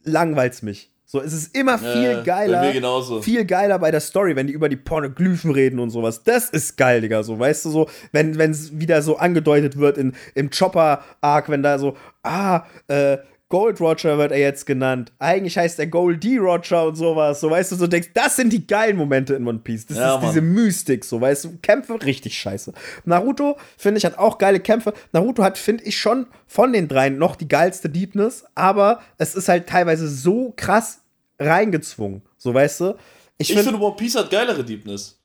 langweilt's 0.04 0.62
mich. 0.62 0.90
So, 1.08 1.20
es 1.20 1.32
ist 1.32 1.56
immer 1.56 1.78
viel 1.78 2.18
äh, 2.18 2.22
geiler. 2.24 2.62
Viel 3.22 3.44
geiler 3.44 3.78
bei 3.78 3.92
der 3.92 4.00
Story, 4.00 4.34
wenn 4.34 4.48
die 4.48 4.52
über 4.52 4.68
die 4.68 4.74
Pornoglyphen 4.76 5.52
reden 5.52 5.78
und 5.78 5.90
sowas. 5.90 6.24
Das 6.24 6.50
ist 6.50 6.76
geil, 6.76 7.00
Digga. 7.00 7.22
So, 7.22 7.38
weißt 7.38 7.64
du, 7.64 7.70
so, 7.70 7.88
wenn 8.10 8.38
es 8.38 8.80
wieder 8.80 9.00
so 9.02 9.16
angedeutet 9.16 9.78
wird 9.78 9.98
in, 9.98 10.14
im 10.34 10.50
Chopper-Arc, 10.50 11.48
wenn 11.48 11.62
da 11.62 11.78
so, 11.78 11.96
ah, 12.24 12.64
äh, 12.88 13.18
Gold 13.48 13.80
Roger 13.80 14.18
wird 14.18 14.32
er 14.32 14.38
jetzt 14.38 14.66
genannt. 14.66 15.12
Eigentlich 15.20 15.56
heißt 15.56 15.78
er 15.78 15.86
Gold 15.86 16.24
D 16.24 16.38
Roger 16.38 16.86
und 16.86 16.96
sowas. 16.96 17.40
So, 17.40 17.50
weißt 17.50 17.72
du, 17.72 17.76
so 17.76 17.86
denkst, 17.86 18.10
das 18.12 18.36
sind 18.36 18.52
die 18.52 18.66
geilen 18.66 18.96
Momente 18.96 19.34
in 19.34 19.46
One 19.46 19.60
Piece. 19.60 19.86
Das 19.86 19.98
ja, 19.98 20.16
ist 20.16 20.22
Mann. 20.22 20.30
diese 20.30 20.40
Mystik, 20.40 21.04
so, 21.04 21.20
weißt 21.20 21.44
du, 21.44 21.58
Kämpfe 21.62 22.02
richtig 22.04 22.36
scheiße. 22.36 22.72
Naruto, 23.04 23.56
finde 23.78 23.98
ich, 23.98 24.04
hat 24.04 24.18
auch 24.18 24.38
geile 24.38 24.58
Kämpfe. 24.58 24.94
Naruto 25.12 25.44
hat, 25.44 25.58
finde 25.58 25.84
ich, 25.84 25.96
schon 25.96 26.26
von 26.46 26.72
den 26.72 26.88
dreien 26.88 27.18
noch 27.18 27.36
die 27.36 27.48
geilste 27.48 27.88
Deepness, 27.88 28.44
aber 28.56 29.00
es 29.18 29.36
ist 29.36 29.48
halt 29.48 29.68
teilweise 29.68 30.08
so 30.08 30.52
krass 30.56 31.02
reingezwungen. 31.38 32.22
So, 32.38 32.52
weißt 32.52 32.80
du? 32.80 32.94
Ich, 33.38 33.50
ich 33.50 33.58
finde, 33.58 33.80
One 33.80 33.94
Piece 33.96 34.16
hat 34.16 34.30
geilere 34.30 34.64
Deepness. 34.64 35.20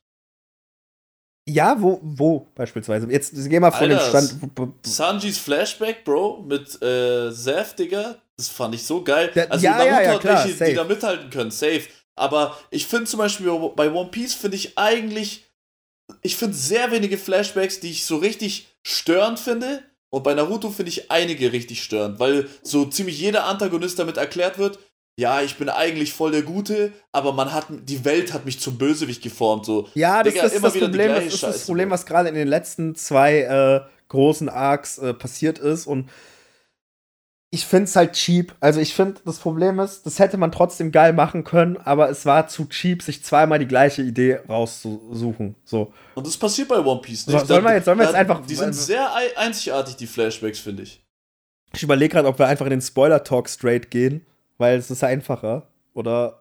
Ja, 1.48 1.76
wo, 1.80 1.98
wo 2.02 2.46
beispielsweise? 2.54 3.10
Jetzt 3.10 3.32
geh 3.48 3.58
mal 3.58 3.72
von 3.72 3.90
Alter, 3.90 4.20
dem 4.20 4.28
Stand. 4.28 4.86
Sanjis 4.86 5.38
Flashback, 5.38 6.04
Bro, 6.04 6.44
mit 6.48 6.80
äh, 6.80 7.32
Zef, 7.32 7.74
Digga, 7.74 8.16
das 8.36 8.48
fand 8.48 8.74
ich 8.74 8.84
so 8.84 9.02
geil. 9.02 9.30
Der, 9.34 9.50
also 9.50 9.64
ja, 9.64 9.72
Naruto 9.72 9.90
ja, 9.90 10.02
ja, 10.02 10.18
klar, 10.18 10.38
hat 10.38 10.60
welche, 10.60 10.70
die 10.70 10.76
da 10.76 10.84
mithalten 10.84 11.30
können, 11.30 11.50
safe. 11.50 11.82
Aber 12.14 12.56
ich 12.70 12.86
finde 12.86 13.06
zum 13.06 13.18
Beispiel 13.18 13.50
bei 13.74 13.90
One 13.90 14.10
Piece 14.10 14.34
finde 14.34 14.56
ich 14.56 14.78
eigentlich, 14.78 15.46
ich 16.20 16.36
finde 16.36 16.54
sehr 16.54 16.92
wenige 16.92 17.18
Flashbacks, 17.18 17.80
die 17.80 17.90
ich 17.90 18.04
so 18.04 18.16
richtig 18.16 18.68
störend 18.82 19.38
finde. 19.38 19.82
Und 20.10 20.24
bei 20.24 20.34
Naruto 20.34 20.70
finde 20.70 20.90
ich 20.90 21.10
einige 21.10 21.52
richtig 21.52 21.82
störend, 21.82 22.20
weil 22.20 22.46
so 22.62 22.84
ziemlich 22.84 23.18
jeder 23.18 23.46
Antagonist 23.46 23.98
damit 23.98 24.18
erklärt 24.18 24.58
wird, 24.58 24.78
ja, 25.18 25.42
ich 25.42 25.56
bin 25.58 25.68
eigentlich 25.68 26.12
voll 26.12 26.32
der 26.32 26.42
Gute, 26.42 26.92
aber 27.12 27.32
man 27.32 27.52
hat, 27.52 27.66
die 27.70 28.04
Welt 28.04 28.32
hat 28.32 28.44
mich 28.44 28.60
zum 28.60 28.78
Bösewicht 28.78 29.22
geformt. 29.22 29.66
So. 29.66 29.88
Ja, 29.94 30.22
das, 30.22 30.32
Digga, 30.32 30.46
ist 30.46 30.64
das 30.64 30.78
Problem, 30.78 31.08
das 31.12 31.24
ist 31.26 31.42
das 31.42 31.66
Problem, 31.66 31.90
was 31.90 32.06
gerade 32.06 32.28
in 32.28 32.34
den 32.34 32.48
letzten 32.48 32.94
zwei 32.94 33.40
äh, 33.40 33.80
großen 34.08 34.48
Arcs 34.48 34.98
äh, 34.98 35.12
passiert 35.12 35.58
ist 35.58 35.86
und 35.86 36.08
ich 37.54 37.66
finde 37.66 37.84
es 37.84 37.96
halt 37.96 38.14
cheap. 38.14 38.54
Also 38.60 38.80
ich 38.80 38.94
finde, 38.94 39.20
das 39.26 39.38
Problem 39.38 39.78
ist, 39.78 40.06
das 40.06 40.18
hätte 40.18 40.38
man 40.38 40.50
trotzdem 40.50 40.90
geil 40.90 41.12
machen 41.12 41.44
können, 41.44 41.76
aber 41.76 42.08
es 42.08 42.24
war 42.24 42.48
zu 42.48 42.64
cheap, 42.64 43.02
sich 43.02 43.22
zweimal 43.22 43.58
die 43.58 43.66
gleiche 43.66 44.00
Idee 44.00 44.40
rauszusuchen. 44.48 45.54
So. 45.62 45.92
Und 46.14 46.26
das 46.26 46.38
passiert 46.38 46.68
bei 46.68 46.78
One 46.80 47.02
Piece 47.02 47.26
nicht. 47.26 47.38
So, 47.38 47.44
sollen 47.44 47.64
wir 47.64 47.74
jetzt, 47.74 47.84
sollen 47.84 47.98
wir 47.98 48.06
jetzt 48.06 48.14
einfach. 48.14 48.46
Die 48.46 48.54
sind 48.54 48.74
sehr 48.74 49.10
einzigartig, 49.36 49.96
die 49.96 50.06
Flashbacks, 50.06 50.60
finde 50.60 50.84
ich. 50.84 51.04
Ich 51.74 51.82
überlege 51.82 52.14
gerade, 52.14 52.28
ob 52.28 52.38
wir 52.38 52.46
einfach 52.46 52.64
in 52.64 52.70
den 52.70 52.80
Spoiler-Talk 52.80 53.50
straight 53.50 53.90
gehen, 53.90 54.24
weil 54.62 54.78
es 54.78 54.90
ist 54.90 55.04
einfacher. 55.04 55.66
Oder. 55.92 56.40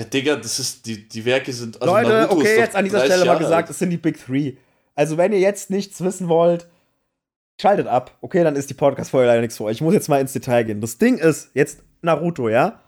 Ja, 0.00 0.06
Digga, 0.06 0.36
das 0.36 0.58
ist, 0.58 0.86
die, 0.86 1.06
die 1.06 1.24
Werke 1.26 1.52
sind. 1.52 1.82
Also 1.82 1.92
Leute, 1.92 2.08
Naruto 2.08 2.40
okay, 2.40 2.56
jetzt 2.56 2.74
an 2.74 2.84
dieser 2.84 3.04
Stelle 3.04 3.26
mal 3.26 3.36
gesagt, 3.36 3.68
es 3.68 3.78
sind 3.78 3.90
die 3.90 3.98
Big 3.98 4.24
Three. 4.24 4.54
Also, 4.94 5.18
wenn 5.18 5.32
ihr 5.32 5.40
jetzt 5.40 5.68
nichts 5.68 6.00
wissen 6.02 6.28
wollt, 6.28 6.66
Schaltet 7.60 7.88
ab. 7.88 8.16
Okay, 8.20 8.44
dann 8.44 8.54
ist 8.54 8.70
die 8.70 8.74
Podcast-Folge 8.74 9.26
leider 9.26 9.40
nichts 9.40 9.56
für 9.56 9.64
euch. 9.64 9.78
Ich 9.78 9.80
muss 9.80 9.92
jetzt 9.92 10.08
mal 10.08 10.20
ins 10.20 10.32
Detail 10.32 10.62
gehen. 10.62 10.80
Das 10.80 10.96
Ding 10.96 11.18
ist, 11.18 11.50
jetzt 11.54 11.82
Naruto, 12.02 12.48
ja? 12.48 12.80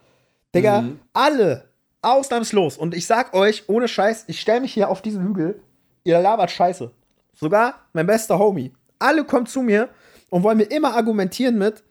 Digga, 0.54 0.82
mhm. 0.82 1.00
alle, 1.12 1.64
ausnahmslos. 2.02 2.76
Und 2.76 2.94
ich 2.94 3.04
sag 3.04 3.34
euch, 3.34 3.64
ohne 3.68 3.88
Scheiß, 3.88 4.24
ich 4.28 4.40
stell 4.40 4.60
mich 4.60 4.72
hier 4.72 4.88
auf 4.88 5.02
diesen 5.02 5.24
Hügel, 5.24 5.60
ihr 6.04 6.20
labert 6.20 6.52
Scheiße. 6.52 6.92
Sogar 7.34 7.80
mein 7.94 8.06
bester 8.06 8.38
Homie. 8.38 8.72
Alle 9.00 9.24
kommen 9.24 9.46
zu 9.46 9.62
mir 9.62 9.88
und 10.28 10.44
wollen 10.44 10.58
mir 10.58 10.70
immer 10.70 10.94
argumentieren 10.94 11.58
mit, 11.58 11.82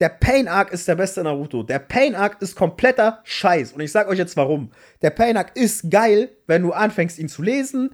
der 0.00 0.10
Pain 0.10 0.46
Arc 0.46 0.72
ist 0.72 0.86
der 0.88 0.94
beste 0.94 1.22
Naruto. 1.22 1.62
Der 1.62 1.78
Pain 1.78 2.14
Arc 2.14 2.42
ist 2.42 2.54
kompletter 2.54 3.20
Scheiß. 3.24 3.72
Und 3.72 3.80
ich 3.80 3.92
sag 3.92 4.08
euch 4.08 4.18
jetzt 4.18 4.36
warum. 4.36 4.70
Der 5.00 5.10
Pain 5.10 5.36
Arc 5.36 5.56
ist 5.56 5.90
geil, 5.90 6.30
wenn 6.46 6.62
du 6.62 6.72
anfängst, 6.72 7.18
ihn 7.18 7.28
zu 7.28 7.42
lesen. 7.42 7.90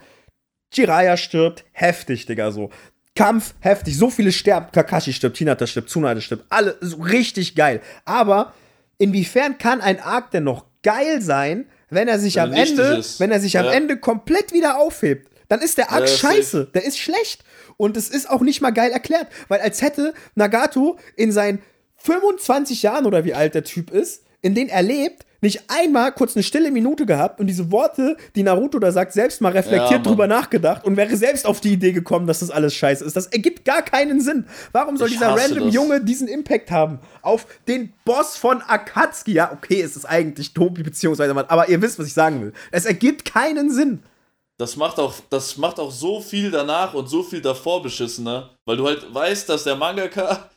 Jiraiya 0.72 1.16
stirbt, 1.16 1.64
heftig, 1.72 2.26
Digga, 2.26 2.50
so. 2.50 2.70
Kampf 3.14 3.54
heftig, 3.60 3.96
so 3.96 4.10
viele 4.10 4.32
sterben. 4.32 4.68
Kakashi 4.72 5.12
stirbt, 5.12 5.36
Hinata 5.36 5.66
stirbt, 5.66 5.90
Tsunade 5.90 6.22
stirbt, 6.22 6.46
alle 6.48 6.76
so 6.80 6.96
richtig 6.96 7.54
geil. 7.54 7.80
Aber 8.04 8.54
inwiefern 8.98 9.58
kann 9.58 9.80
ein 9.80 10.00
Arc 10.00 10.30
denn 10.30 10.44
noch 10.44 10.64
geil 10.82 11.20
sein, 11.20 11.66
wenn 11.90 12.08
er 12.08 12.18
sich 12.18 12.36
wenn 12.36 12.42
am 12.42 12.52
Ende, 12.54 12.82
ist. 12.82 13.20
wenn 13.20 13.30
er 13.30 13.38
sich 13.38 13.52
ja. 13.52 13.60
am 13.60 13.68
Ende 13.68 13.98
komplett 13.98 14.52
wieder 14.52 14.78
aufhebt? 14.78 15.30
Dann 15.48 15.60
ist 15.60 15.76
der 15.76 15.92
Arc 15.92 16.00
ja, 16.00 16.06
scheiße, 16.06 16.70
der 16.74 16.84
ist 16.84 16.98
schlecht. 16.98 17.44
Und 17.76 17.96
es 17.96 18.08
ist 18.08 18.28
auch 18.30 18.40
nicht 18.40 18.60
mal 18.60 18.70
geil 18.70 18.90
erklärt, 18.90 19.26
weil 19.48 19.60
als 19.60 19.82
hätte 19.82 20.14
Nagato 20.34 20.98
in 21.16 21.32
seinen 21.32 21.60
25 22.02 22.82
Jahren 22.82 23.06
oder 23.06 23.24
wie 23.24 23.34
alt 23.34 23.54
der 23.54 23.64
Typ 23.64 23.90
ist, 23.90 24.24
in 24.40 24.54
denen 24.54 24.70
er 24.70 24.82
lebt, 24.82 25.24
nicht 25.42 25.64
einmal 25.68 26.12
kurz 26.12 26.36
eine 26.36 26.44
stille 26.44 26.70
Minute 26.70 27.04
gehabt 27.04 27.40
und 27.40 27.48
diese 27.48 27.72
Worte, 27.72 28.16
die 28.36 28.44
Naruto 28.44 28.78
da 28.78 28.92
sagt, 28.92 29.12
selbst 29.12 29.40
mal 29.40 29.50
reflektiert 29.50 29.90
ja, 29.90 29.98
drüber 29.98 30.28
nachgedacht 30.28 30.84
und 30.84 30.96
wäre 30.96 31.16
selbst 31.16 31.46
auf 31.46 31.60
die 31.60 31.72
Idee 31.72 31.92
gekommen, 31.92 32.28
dass 32.28 32.38
das 32.38 32.50
alles 32.50 32.74
scheiße 32.74 33.04
ist. 33.04 33.16
Das 33.16 33.26
ergibt 33.26 33.64
gar 33.64 33.82
keinen 33.82 34.20
Sinn. 34.20 34.46
Warum 34.70 34.96
soll 34.96 35.08
ich 35.08 35.14
dieser 35.14 35.36
random 35.36 35.66
das. 35.66 35.74
Junge 35.74 36.00
diesen 36.00 36.28
Impact 36.28 36.70
haben 36.70 37.00
auf 37.22 37.46
den 37.66 37.92
Boss 38.04 38.36
von 38.36 38.62
Akatsuki? 38.62 39.32
Ja, 39.32 39.52
okay, 39.52 39.82
es 39.82 39.96
ist 39.96 40.04
eigentlich 40.04 40.54
Tobi 40.54 40.84
beziehungsweise 40.84 41.36
aber 41.36 41.68
ihr 41.68 41.82
wisst, 41.82 41.98
was 41.98 42.06
ich 42.06 42.14
sagen 42.14 42.40
will. 42.40 42.52
Es 42.70 42.84
ergibt 42.84 43.24
keinen 43.24 43.72
Sinn. 43.72 44.04
Das 44.58 44.76
macht 44.76 45.00
auch, 45.00 45.14
das 45.28 45.56
macht 45.56 45.80
auch 45.80 45.90
so 45.90 46.20
viel 46.20 46.52
danach 46.52 46.94
und 46.94 47.08
so 47.08 47.24
viel 47.24 47.40
davor 47.40 47.82
beschissener, 47.82 48.50
weil 48.64 48.76
du 48.76 48.86
halt 48.86 49.12
weißt, 49.12 49.48
dass 49.48 49.64
der 49.64 49.74
Mangaka 49.74 50.50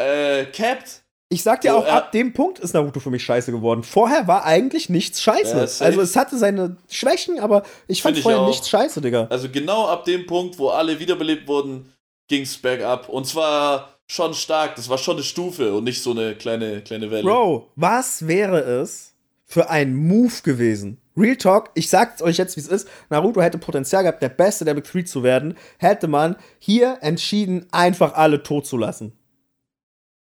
äh, 0.00 0.46
capped 0.46 1.02
ich 1.32 1.44
sag 1.44 1.60
dir 1.60 1.70
so, 1.70 1.78
auch, 1.78 1.86
äh, 1.86 1.90
ab 1.90 2.10
dem 2.10 2.32
Punkt 2.32 2.58
ist 2.58 2.74
Naruto 2.74 2.98
für 2.98 3.10
mich 3.10 3.22
scheiße 3.22 3.52
geworden. 3.52 3.84
Vorher 3.84 4.26
war 4.26 4.44
eigentlich 4.44 4.88
nichts 4.88 5.22
scheiße. 5.22 5.56
Ja, 5.56 5.86
also 5.86 6.00
es 6.00 6.16
hatte 6.16 6.36
seine 6.36 6.76
Schwächen, 6.88 7.38
aber 7.38 7.62
ich 7.86 8.02
fand 8.02 8.18
vorher 8.18 8.40
ich 8.42 8.48
nichts 8.48 8.68
scheiße, 8.68 9.00
Digga. 9.00 9.28
Also 9.30 9.48
genau 9.48 9.86
ab 9.86 10.04
dem 10.04 10.26
Punkt, 10.26 10.58
wo 10.58 10.70
alle 10.70 10.98
wiederbelebt 10.98 11.46
wurden, 11.46 11.92
ging's 12.26 12.56
bergab. 12.56 13.08
Und 13.08 13.28
zwar 13.28 13.94
schon 14.08 14.34
stark. 14.34 14.74
Das 14.74 14.88
war 14.88 14.98
schon 14.98 15.16
eine 15.16 15.22
Stufe 15.22 15.72
und 15.72 15.84
nicht 15.84 16.02
so 16.02 16.10
eine 16.10 16.34
kleine, 16.34 16.80
kleine 16.80 17.12
Welle. 17.12 17.22
Bro, 17.22 17.70
was 17.76 18.26
wäre 18.26 18.58
es 18.58 19.14
für 19.46 19.70
ein 19.70 19.94
Move 19.94 20.34
gewesen? 20.42 20.98
Real 21.16 21.36
Talk, 21.36 21.70
ich 21.74 21.88
sag's 21.88 22.22
euch 22.22 22.38
jetzt, 22.38 22.56
wie 22.56 22.60
es 22.60 22.66
ist. 22.66 22.88
Naruto 23.08 23.40
hätte 23.40 23.58
Potenzial 23.58 24.02
gehabt, 24.02 24.20
der 24.20 24.30
Beste 24.30 24.64
der 24.64 24.74
Big 24.74 24.84
Three 24.84 25.04
zu 25.04 25.22
werden. 25.22 25.56
Hätte 25.78 26.08
man 26.08 26.34
hier 26.58 26.98
entschieden, 27.02 27.66
einfach 27.70 28.14
alle 28.14 28.42
tot 28.42 28.66
zu 28.66 28.76
lassen. 28.76 29.12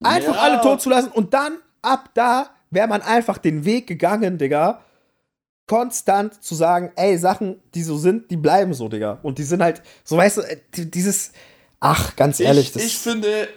Einfach 0.05 0.35
ja. 0.37 0.43
alle 0.43 0.61
tot 0.61 0.81
zu 0.81 0.91
lassen 0.91 1.11
und 1.13 1.35
dann, 1.35 1.59
ab 1.83 2.11
da, 2.15 2.51
wäre 2.71 2.89
man 2.89 3.03
einfach 3.03 3.39
den 3.39 3.65
Weg 3.65 3.87
gegangen, 3.87 4.39
Digga. 4.39 4.83
Konstant 5.67 6.43
zu 6.43 6.55
sagen, 6.55 6.93
ey, 6.97 7.17
Sachen, 7.17 7.63
die 7.75 7.83
so 7.83 7.97
sind, 7.97 8.31
die 8.31 8.37
bleiben 8.37 8.75
so, 8.75 8.89
Digga. 8.89 9.21
Und 9.23 9.39
die 9.39 9.45
sind 9.45 9.63
halt, 9.63 9.83
so 10.05 10.17
weißt 10.17 10.39
du, 10.39 10.41
äh, 10.43 10.59
dieses, 10.77 11.33
ach, 11.81 12.17
ganz 12.17 12.41
ehrlich. 12.41 12.67
Ich, 12.67 12.73
das 12.73 12.83
ich 12.83 12.99
finde, 12.99 13.49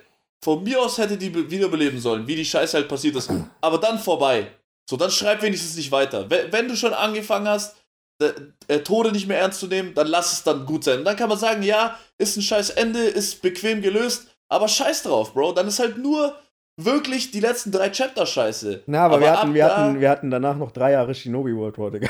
von 0.41 0.63
mir 0.63 0.79
aus 0.79 0.97
hätte 0.97 1.17
die 1.17 1.33
wiederbeleben 1.49 1.99
sollen, 1.99 2.27
wie 2.27 2.35
die 2.35 2.45
Scheiße 2.45 2.77
halt 2.77 2.87
passiert 2.87 3.15
ist. 3.15 3.29
Aber 3.61 3.79
dann 3.79 3.97
vorbei. 3.97 4.47
So, 4.87 4.97
dann 4.97 5.09
schreib 5.09 5.41
wenigstens 5.41 5.75
nicht 5.75 5.91
weiter. 5.91 6.29
Wenn, 6.29 6.67
du 6.67 6.75
schon 6.75 6.93
angefangen 6.93 7.47
hast, 7.47 7.75
äh, 8.19 8.79
Tode 8.79 9.11
nicht 9.11 9.27
mehr 9.27 9.39
ernst 9.39 9.59
zu 9.59 9.67
nehmen, 9.67 9.93
dann 9.93 10.07
lass 10.07 10.31
es 10.31 10.43
dann 10.43 10.65
gut 10.65 10.83
sein. 10.83 10.99
Und 10.99 11.05
dann 11.05 11.15
kann 11.15 11.29
man 11.29 11.39
sagen, 11.39 11.63
ja, 11.63 11.97
ist 12.17 12.37
ein 12.37 12.43
scheiß 12.43 12.69
Ende, 12.71 12.99
ist 12.99 13.41
bequem 13.41 13.81
gelöst, 13.81 14.27
aber 14.49 14.67
scheiß 14.67 15.03
drauf, 15.03 15.33
Bro. 15.33 15.53
Dann 15.53 15.67
ist 15.67 15.79
halt 15.79 15.97
nur 15.97 16.35
wirklich 16.77 17.31
die 17.31 17.39
letzten 17.39 17.71
drei 17.71 17.89
Chapter 17.89 18.25
scheiße. 18.25 18.83
Na, 18.87 19.05
aber, 19.05 19.15
aber 19.15 19.21
wir, 19.21 19.31
hatten, 19.31 19.53
wir, 19.53 19.65
hatten, 19.65 19.99
wir 20.01 20.09
hatten 20.09 20.31
danach 20.31 20.57
noch 20.57 20.71
drei 20.71 20.91
Jahre 20.91 21.15
Shinobi 21.15 21.55
World 21.55 21.77
War, 21.77 21.91
Digga. 21.91 22.09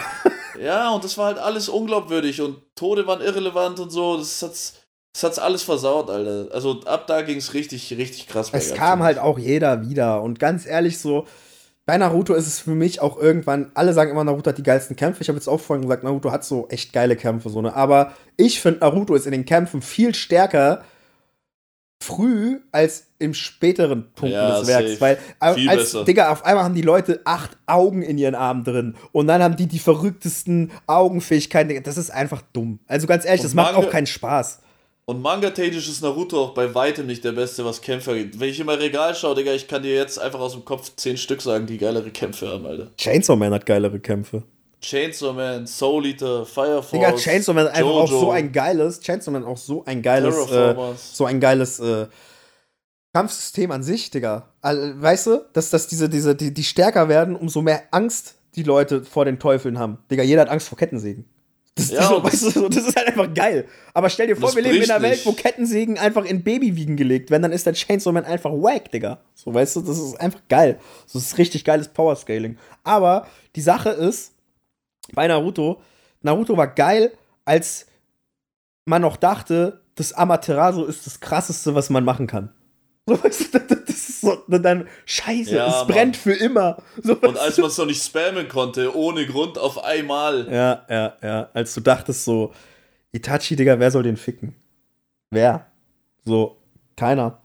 Ja, 0.60 0.92
und 0.92 1.04
das 1.04 1.18
war 1.18 1.28
halt 1.28 1.38
alles 1.38 1.70
unglaubwürdig 1.70 2.42
und 2.42 2.58
Tode 2.76 3.06
waren 3.08 3.22
irrelevant 3.22 3.80
und 3.80 3.90
so. 3.90 4.18
Das 4.18 4.42
hat's, 4.42 4.82
das 5.14 5.24
hat's 5.24 5.40
alles 5.40 5.64
versaut, 5.64 6.10
Alter. 6.10 6.54
Also 6.54 6.82
ab 6.86 7.08
da 7.08 7.22
ging's 7.22 7.54
richtig, 7.54 7.92
richtig 7.98 8.28
krass. 8.28 8.50
Es 8.54 8.74
kam 8.74 9.04
halt 9.04 9.20
auch 9.20 9.38
jeder 9.38 9.88
wieder. 9.88 10.22
Und 10.22 10.40
ganz 10.40 10.66
ehrlich, 10.66 10.98
so, 11.00 11.26
bei 11.86 11.98
Naruto 11.98 12.34
ist 12.34 12.48
es 12.48 12.60
für 12.60 12.72
mich 12.72 13.02
auch 13.02 13.18
irgendwann, 13.18 13.72
alle 13.76 13.94
sagen 13.94 14.10
immer, 14.12 14.24
Naruto 14.24 14.50
hat 14.50 14.58
die 14.58 14.64
geilsten 14.64 14.96
Kämpfe. 14.96 15.22
Ich 15.22 15.28
habe 15.28 15.38
jetzt 15.38 15.48
auch 15.48 15.60
vorhin 15.60 15.84
gesagt, 15.84 16.04
Naruto 16.04 16.32
hat 16.32 16.44
so 16.44 16.68
echt 16.70 16.94
geile 16.94 17.16
Kämpfe, 17.16 17.50
so, 17.50 17.62
ne? 17.62 17.76
Aber 17.76 18.14
ich 18.38 18.60
finde, 18.60 18.80
Naruto 18.80 19.14
ist 19.14 19.26
in 19.26 19.34
den 19.34 19.46
Kämpfen 19.46 19.82
viel 19.82 20.16
stärker 20.16 20.84
früh 22.06 22.60
als 22.72 23.08
im 23.18 23.34
späteren 23.34 24.12
Punkt 24.14 24.34
ja, 24.34 24.60
des 24.60 24.68
Werks. 24.68 25.00
Safe. 25.00 25.02
Weil 25.02 25.56
Viel 25.56 25.70
als, 25.70 25.80
besser. 25.80 26.06
Digga, 26.06 26.32
auf 26.32 26.46
einmal 26.46 26.64
haben 26.64 26.76
die 26.76 26.82
Leute 26.82 27.22
acht 27.26 27.58
Augen 27.66 28.02
in 28.02 28.18
ihren 28.18 28.36
Armen 28.36 28.64
drin. 28.64 28.96
Und 29.12 29.28
dann 29.28 29.42
haben 29.42 29.56
die 29.56 29.68
die 29.68 29.80
verrücktesten 29.80 30.72
Augenfähigkeiten. 30.88 31.82
Das 31.84 31.98
ist 31.98 32.12
einfach 32.12 32.42
dumm. 32.54 32.80
Also 32.88 33.08
ganz 33.08 33.26
ehrlich, 33.26 33.42
und 33.42 33.46
das 33.46 33.54
Manga, 33.56 33.74
macht 33.74 33.88
auch 33.88 33.92
keinen 33.92 34.06
Spaß. 34.06 34.62
Und 35.06 35.22
manga-technisch 35.22 35.88
ist 35.88 36.02
Naruto 36.02 36.42
auch 36.42 36.54
bei 36.54 36.74
weitem 36.74 37.06
nicht 37.06 37.24
der 37.24 37.32
Beste, 37.32 37.64
was 37.64 37.82
Kämpfer 37.82 38.16
gibt. 38.16 38.40
Wenn 38.40 38.50
ich 38.50 38.60
in 38.60 38.66
mein 38.66 38.80
Regal 38.80 39.14
schaue, 39.14 39.36
Digga, 39.36 39.54
ich 39.54 39.68
kann 39.68 39.84
dir 39.84 39.94
jetzt 39.94 40.20
einfach 40.20 40.40
aus 40.40 40.54
dem 40.54 40.66
Kopf 40.66 40.92
zehn 40.96 41.18
Stück 41.18 41.42
sagen, 41.42 41.66
die 41.68 41.78
geilere 41.78 42.10
Kämpfe 42.10 42.50
haben, 42.50 42.66
Alter. 42.66 42.92
Chainsaw 42.98 43.36
Man 43.36 43.54
hat 43.54 43.66
geilere 43.66 44.00
Kämpfe. 44.00 44.44
Chainsaw 44.86 45.34
Man, 45.34 45.66
Soul 45.66 46.06
Eater, 46.06 46.46
Fire 46.46 46.84
Force. 46.84 46.92
Digga, 46.92 47.14
Chainsaw 47.14 47.54
Man 47.54 47.68
einfach 47.68 47.90
auch 47.90 48.08
so 48.08 48.30
ein 48.30 48.52
geiles, 48.52 49.00
Chainsaw 49.00 49.32
Man 49.32 49.44
auch 49.44 49.58
so 49.58 49.84
ein 49.84 50.04
geiles, 50.04 50.36
äh, 50.52 50.76
so 50.96 51.26
ein 51.26 51.40
geiles 51.40 51.80
äh, 51.80 52.06
Kampfsystem 53.12 53.72
an 53.72 53.82
sich, 53.82 54.12
Digga. 54.12 54.50
Weißt 54.62 55.28
du, 55.28 55.46
dass, 55.54 55.72
dass 55.72 55.88
diese, 55.88 56.08
diese, 56.08 56.36
die, 56.36 56.54
die 56.54 56.64
stärker 56.64 57.10
werden, 57.10 57.36
umso 57.36 57.64
mehr 57.64 57.84
Angst 57.90 58.36
die 58.56 58.62
Leute 58.62 59.04
vor 59.04 59.26
den 59.26 59.40
Teufeln 59.40 59.80
haben. 59.80 59.98
Digga, 60.12 60.22
jeder 60.22 60.42
hat 60.42 60.50
Angst 60.50 60.70
vor 60.70 60.78
Kettensägen. 60.78 61.26
Das, 61.74 61.90
ja, 61.90 62.08
so, 62.08 62.24
weißt 62.24 62.56
du, 62.56 62.70
das 62.70 62.88
ist 62.88 62.96
halt 62.96 63.08
einfach 63.08 63.34
geil. 63.34 63.68
Aber 63.94 64.10
stell 64.10 64.28
dir 64.28 64.38
vor, 64.38 64.56
wir 64.56 64.62
leben 64.62 64.84
in 64.84 64.92
einer 64.92 65.02
Welt, 65.02 65.26
wo 65.26 65.32
Kettensägen 65.34 65.98
einfach 65.98 66.26
in 66.26 66.44
Babywiegen 66.44 66.96
gelegt 66.96 67.32
werden, 67.32 67.42
dann 67.42 67.52
ist 67.52 67.66
der 67.66 67.74
Chainsaw 67.74 68.14
Man 68.14 68.24
einfach 68.24 68.52
wack, 68.52 68.92
Digga. 68.92 69.20
So, 69.34 69.52
weißt 69.52 69.78
du, 69.78 69.82
das 69.82 69.98
ist 69.98 70.22
einfach 70.22 70.42
geil. 70.48 70.80
Das 71.12 71.16
ist 71.16 71.38
richtig 71.40 71.66
geiles 71.66 71.88
Powerscaling. 71.88 72.58
Aber 72.84 73.28
die 73.56 73.62
Sache 73.62 73.90
ist, 73.90 74.35
bei 75.14 75.28
Naruto, 75.28 75.82
Naruto 76.22 76.58
war 76.58 76.68
geil, 76.68 77.12
als 77.46 77.88
man 78.86 79.02
noch 79.02 79.18
dachte, 79.18 79.82
das 79.96 80.14
Amaterasu 80.14 80.86
ist 80.86 81.06
das 81.06 81.20
krasseste, 81.20 81.76
was 81.76 81.90
man 81.90 82.04
machen 82.04 82.28
kann. 82.28 82.54
So, 83.08 83.24
weißt 83.24 83.54
du, 83.54 83.60
das 83.60 83.90
ist 83.90 84.22
so, 84.22 84.36
dann 84.48 84.88
scheiße, 85.06 85.56
ja, 85.56 85.82
es 85.82 85.88
brennt 85.88 86.18
für 86.18 86.34
immer. 86.34 86.78
So, 87.02 87.16
und 87.16 87.38
als 87.38 87.58
man 87.58 87.68
es 87.68 87.78
noch 87.78 87.86
nicht 87.86 88.04
spammen 88.04 88.48
konnte, 88.50 88.96
ohne 88.96 89.26
Grund 89.28 89.58
auf 89.58 89.84
einmal. 89.84 90.48
Ja, 90.52 90.86
ja, 90.90 91.14
ja. 91.22 91.50
Als 91.54 91.74
du 91.76 91.82
dachtest 91.82 92.26
so, 92.26 92.52
Itachi, 93.12 93.56
Digga, 93.56 93.80
wer 93.80 93.92
soll 93.92 94.04
den 94.04 94.18
ficken? 94.18 94.56
Wer? 95.30 95.68
So, 96.26 96.58
keiner. 96.98 97.42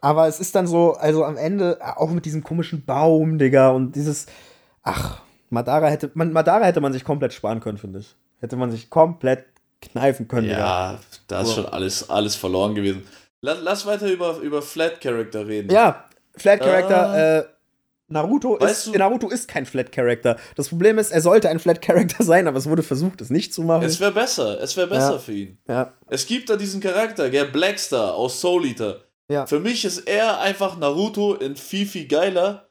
Aber 0.00 0.28
es 0.28 0.40
ist 0.40 0.54
dann 0.54 0.66
so, 0.66 0.92
also 0.92 1.24
am 1.24 1.36
Ende, 1.36 1.78
auch 1.96 2.10
mit 2.10 2.26
diesem 2.26 2.44
komischen 2.44 2.84
Baum, 2.84 3.38
Digga, 3.38 3.70
und 3.70 3.96
dieses, 3.96 4.26
ach, 4.82 5.22
Madara 5.50 5.88
hätte, 5.88 6.10
man, 6.14 6.32
Madara 6.32 6.64
hätte 6.64 6.80
man 6.80 6.92
sich 6.92 7.04
komplett 7.04 7.32
sparen 7.32 7.60
können, 7.60 7.78
finde 7.78 8.00
ich. 8.00 8.14
Hätte 8.40 8.56
man 8.56 8.70
sich 8.70 8.90
komplett 8.90 9.44
kneifen 9.80 10.28
können. 10.28 10.48
Ja, 10.48 10.98
da 11.28 11.42
ist 11.42 11.54
schon 11.54 11.66
alles, 11.66 12.10
alles 12.10 12.36
verloren 12.36 12.74
gewesen. 12.74 13.06
Lass, 13.40 13.58
lass 13.62 13.86
weiter 13.86 14.08
über, 14.08 14.38
über 14.38 14.62
Flat 14.62 15.00
Character 15.00 15.46
reden. 15.46 15.70
Ja, 15.70 16.04
Flat 16.36 16.60
Character, 16.60 17.08
ah. 17.08 17.38
äh, 17.38 17.44
Naruto 18.08 18.56
ist, 18.56 18.94
Naruto 18.94 19.28
ist 19.28 19.48
kein 19.48 19.66
Flat 19.66 19.90
Character. 19.90 20.36
Das 20.54 20.68
Problem 20.68 20.98
ist, 20.98 21.10
er 21.10 21.20
sollte 21.20 21.48
ein 21.48 21.58
Flat 21.58 21.82
Character 21.82 22.22
sein, 22.24 22.46
aber 22.46 22.58
es 22.58 22.68
wurde 22.68 22.82
versucht, 22.82 23.20
es 23.20 23.30
nicht 23.30 23.52
zu 23.52 23.62
machen. 23.62 23.84
Es 23.84 24.00
wäre 24.00 24.12
besser, 24.12 24.60
es 24.60 24.76
wäre 24.76 24.86
besser 24.86 25.12
ja. 25.12 25.18
für 25.18 25.32
ihn. 25.32 25.58
Ja. 25.68 25.92
Es 26.08 26.26
gibt 26.26 26.48
da 26.48 26.56
diesen 26.56 26.80
Charakter, 26.80 27.28
der 27.30 27.46
Blackstar 27.46 28.14
aus 28.14 28.40
Soul 28.40 28.66
Eater. 28.66 29.00
Ja. 29.28 29.46
Für 29.46 29.58
mich 29.58 29.84
ist 29.84 30.06
er 30.06 30.40
einfach 30.40 30.78
Naruto 30.78 31.34
in 31.34 31.56
viel, 31.56 31.86
viel 31.86 32.06
geiler, 32.06 32.65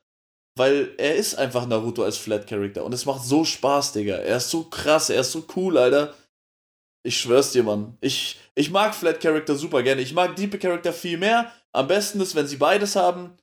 weil 0.56 0.94
er 0.98 1.16
ist 1.16 1.36
einfach 1.36 1.68
Naruto 1.68 2.04
als 2.04 2.18
Flat 2.18 2.48
Character 2.48 2.84
und 2.84 2.94
es 2.94 3.06
macht 3.06 3.24
so 3.24 3.44
Spaß, 3.44 3.94
Digga. 3.94 4.16
Er 4.16 4.38
ist 4.38 4.50
so 4.50 4.64
krass, 4.64 5.10
er 5.10 5.22
ist 5.22 5.32
so 5.32 5.46
cool, 5.56 5.78
Alter. 5.78 6.14
Ich 7.04 7.20
schwör's 7.20 7.52
dir, 7.52 7.64
Mann. 7.64 7.98
Ich, 8.02 8.40
ich 8.56 8.72
mag 8.72 8.96
Flat 8.96 9.22
Character 9.22 9.56
super 9.56 9.84
gerne. 9.84 10.02
Ich 10.02 10.14
mag 10.14 10.36
Deep 10.36 10.60
Character 10.60 10.92
viel 10.92 11.18
mehr. 11.18 11.52
Am 11.72 11.88
besten 11.88 12.20
ist, 12.22 12.36
wenn 12.36 12.48
sie 12.48 12.58
beides 12.58 12.96
haben. 12.96 13.38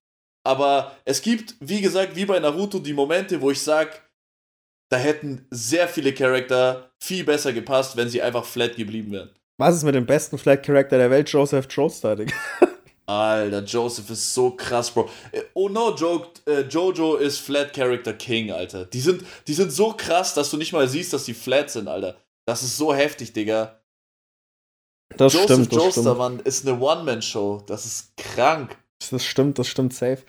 Aber 0.45 0.97
es 1.05 1.23
gibt, 1.23 1.55
wie 1.61 1.81
gesagt, 1.81 2.17
wie 2.17 2.25
bei 2.25 2.41
Naruto, 2.41 2.81
die 2.81 2.93
Momente, 2.93 3.41
wo 3.41 3.51
ich 3.51 3.63
sag, 3.63 4.03
da 4.91 4.97
hätten 4.97 5.47
sehr 5.51 5.87
viele 5.87 6.13
Charakter 6.13 6.91
viel 6.99 7.25
besser 7.25 7.53
gepasst, 7.53 7.97
wenn 7.97 8.09
sie 8.09 8.21
einfach 8.21 8.45
flat 8.45 8.75
geblieben 8.75 9.13
wären. 9.13 9.31
Was 9.59 9.77
ist 9.77 9.85
mit 9.85 9.95
dem 9.95 10.07
besten 10.07 10.39
Flat 10.39 10.65
Character 10.65 10.99
der 10.99 11.11
Welt, 11.11 11.29
Joseph 11.29 11.69
Joestar, 11.71 12.17
Alter, 13.21 13.63
Joseph 13.65 14.11
ist 14.11 14.35
so 14.35 14.51
krass, 14.51 14.91
Bro. 14.91 15.09
Oh 15.55 15.69
no, 15.69 15.95
joke, 15.95 16.29
äh, 16.47 16.63
Jojo 16.63 17.17
ist 17.17 17.39
Flat 17.39 17.73
Character 17.75 18.13
King, 18.13 18.51
Alter. 18.51 18.87
Die 18.87 19.01
sind, 19.01 19.25
die 19.47 19.55
sind 19.55 19.73
so 19.73 19.93
krass, 19.93 20.35
dass 20.35 20.51
du 20.51 20.57
nicht 20.57 20.73
mal 20.73 20.89
siehst, 20.89 21.13
dass 21.13 21.25
die 21.25 21.35
flat 21.35 21.71
sind, 21.71 21.89
Alter. 21.89 22.17
Das 22.47 22.63
ist 22.63 22.77
so 22.77 22.95
heftig, 22.95 23.33
Digga. 23.33 23.81
Das 25.17 25.33
Joseph 25.33 25.51
stimmt, 25.51 25.73
das 25.73 25.83
Joestar, 25.97 26.15
Mann, 26.15 26.41
ist 26.41 26.67
eine 26.67 26.79
One-Man-Show. 26.81 27.65
Das 27.67 27.85
ist 27.85 28.17
krank. 28.17 28.77
Das 29.11 29.25
stimmt, 29.25 29.59
das 29.59 29.69
stimmt 29.69 29.93
safe. 29.95 30.23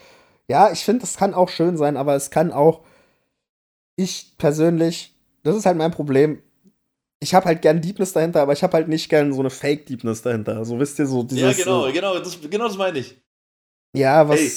Ja, 0.48 0.72
ich 0.72 0.84
finde, 0.84 1.02
das 1.02 1.18
kann 1.18 1.34
auch 1.34 1.50
schön 1.50 1.78
sein, 1.78 1.98
aber 1.98 2.16
es 2.16 2.30
kann 2.30 2.52
auch. 2.52 2.82
Ich 3.96 4.34
persönlich, 4.38 5.16
das 5.44 5.56
ist 5.56 5.66
halt 5.66 5.78
mein 5.78 5.92
Problem. 5.92 6.42
Ich 7.24 7.34
habe 7.34 7.46
halt 7.46 7.62
gern 7.62 7.80
Deepness 7.80 8.12
dahinter, 8.12 8.42
aber 8.42 8.51
ich 8.51 8.63
habe 8.63 8.74
halt 8.74 8.89
nicht 8.89 9.08
gern 9.08 9.32
so 9.32 9.39
eine 9.39 9.50
Fake-Deepness 9.50 10.24
dahinter. 10.24 10.65
So 10.65 10.77
wisst 10.77 11.00
ihr, 11.00 11.08
so 11.08 11.24
dieses. 11.24 11.58
Ja, 11.58 11.63
genau, 11.63 11.92
genau, 11.92 12.20
das, 12.20 12.38
genau 12.50 12.68
das 12.68 12.77
meine 12.77 13.00
ich. 13.00 13.18
Ja, 13.96 14.27
was. 14.27 14.39
Ey, 14.39 14.51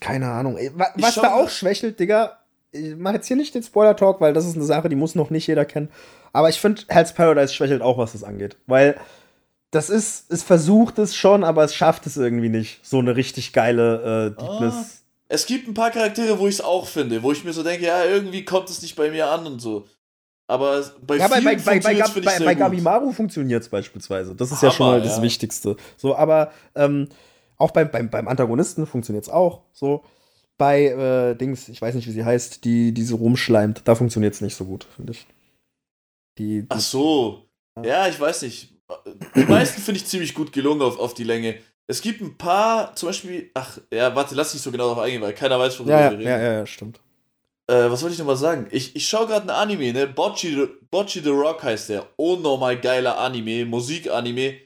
keine 0.00 0.30
Ahnung. 0.30 0.58
Was 0.96 1.14
da 1.14 1.34
auch 1.34 1.48
schwächelt, 1.48 1.98
Digga. 1.98 2.38
Ich 2.72 2.94
mache 2.94 3.14
jetzt 3.14 3.26
hier 3.26 3.36
nicht 3.36 3.54
den 3.54 3.62
Spoiler-Talk, 3.62 4.20
weil 4.20 4.32
das 4.32 4.46
ist 4.46 4.54
eine 4.54 4.64
Sache, 4.64 4.88
die 4.88 4.96
muss 4.96 5.14
noch 5.14 5.30
nicht 5.30 5.46
jeder 5.46 5.64
kennen. 5.64 5.88
Aber 6.32 6.48
ich 6.48 6.60
finde, 6.60 6.82
Hell's 6.88 7.14
Paradise 7.14 7.52
schwächelt 7.52 7.82
auch, 7.82 7.98
was 7.98 8.12
das 8.12 8.22
angeht. 8.22 8.56
Weil 8.66 9.00
das 9.70 9.88
ist, 9.90 10.30
es 10.30 10.42
versucht 10.42 10.98
es 10.98 11.16
schon, 11.16 11.42
aber 11.42 11.64
es 11.64 11.74
schafft 11.74 12.06
es 12.06 12.16
irgendwie 12.16 12.50
nicht. 12.50 12.80
So 12.86 12.98
eine 12.98 13.16
richtig 13.16 13.52
geile 13.52 14.34
äh, 14.36 14.40
Deepness. 14.40 14.74
Ah, 14.74 14.86
es 15.28 15.46
gibt 15.46 15.68
ein 15.68 15.74
paar 15.74 15.90
Charaktere, 15.90 16.38
wo 16.38 16.46
ich 16.46 16.56
es 16.56 16.60
auch 16.60 16.86
finde, 16.86 17.22
wo 17.22 17.32
ich 17.32 17.44
mir 17.44 17.52
so 17.52 17.62
denke, 17.62 17.86
ja, 17.86 18.04
irgendwie 18.04 18.44
kommt 18.44 18.68
es 18.68 18.82
nicht 18.82 18.94
bei 18.94 19.10
mir 19.10 19.28
an 19.28 19.46
und 19.46 19.60
so. 19.60 19.86
Aber 20.50 20.84
bei 21.06 21.16
ja, 21.16 21.28
bei, 21.28 21.40
bei, 21.40 21.56
bei, 21.56 21.78
bei, 21.80 22.38
bei, 22.44 22.54
Gabimaru 22.54 23.12
funktioniert 23.12 23.62
es 23.62 23.68
beispielsweise. 23.68 24.34
Das 24.34 24.50
ist 24.50 24.58
Hammer, 24.58 24.70
ja 24.70 24.76
schon 24.76 24.86
mal 24.86 25.02
das 25.02 25.18
ja. 25.18 25.22
Wichtigste. 25.22 25.76
So, 25.96 26.16
aber 26.16 26.52
ähm, 26.74 27.08
auch 27.56 27.70
beim, 27.70 27.90
beim, 27.90 28.10
beim 28.10 28.28
Antagonisten 28.28 28.86
funktioniert 28.86 29.24
es 29.24 29.30
auch. 29.30 29.62
So. 29.72 30.04
Bei 30.58 30.86
äh, 30.86 31.34
Dings, 31.36 31.68
ich 31.68 31.80
weiß 31.80 31.94
nicht, 31.94 32.06
wie 32.06 32.12
sie 32.12 32.24
heißt, 32.24 32.64
die, 32.64 32.92
die 32.92 33.02
so 33.02 33.16
rumschleimt, 33.16 33.82
da 33.86 33.94
funktioniert 33.94 34.34
es 34.34 34.40
nicht 34.40 34.56
so 34.56 34.64
gut, 34.64 34.86
finde 34.96 35.12
ich. 35.12 35.26
Die, 36.38 36.62
die, 36.62 36.66
Ach 36.68 36.80
so. 36.80 37.46
Ja, 37.82 38.08
ich 38.08 38.20
weiß 38.20 38.42
nicht 38.42 38.74
die 39.34 39.44
meisten 39.44 39.80
finde 39.80 40.00
ich 40.00 40.06
ziemlich 40.06 40.34
gut 40.34 40.52
gelungen 40.52 40.82
auf, 40.82 40.98
auf 40.98 41.14
die 41.14 41.24
Länge. 41.24 41.56
Es 41.86 42.02
gibt 42.02 42.20
ein 42.20 42.36
paar, 42.36 42.94
zum 42.94 43.08
Beispiel, 43.08 43.50
ach, 43.54 43.78
ja, 43.92 44.14
warte, 44.14 44.34
lass 44.34 44.54
nicht 44.54 44.62
so 44.62 44.70
genau 44.70 44.84
darauf 44.84 45.02
eingehen, 45.02 45.22
weil 45.22 45.34
keiner 45.34 45.58
weiß, 45.58 45.78
worüber 45.80 45.92
ja, 45.92 46.10
wir 46.10 46.18
reden. 46.18 46.28
Ja, 46.28 46.38
ja, 46.38 46.52
ja, 46.52 46.66
stimmt. 46.66 47.00
Äh, 47.70 47.88
was 47.88 48.02
wollte 48.02 48.14
ich 48.14 48.18
nochmal 48.18 48.36
sagen? 48.36 48.66
Ich, 48.72 48.96
ich 48.96 49.06
schaue 49.06 49.28
gerade 49.28 49.46
ein 49.46 49.50
Anime, 49.50 49.92
ne? 49.92 50.08
Bocchi, 50.08 50.66
Bocchi 50.90 51.20
the 51.20 51.28
Rock 51.28 51.62
heißt 51.62 51.90
der. 51.90 52.08
Unnormal 52.16 52.80
geiler 52.80 53.18
Anime, 53.18 53.64
Musik-Anime. 53.64 54.56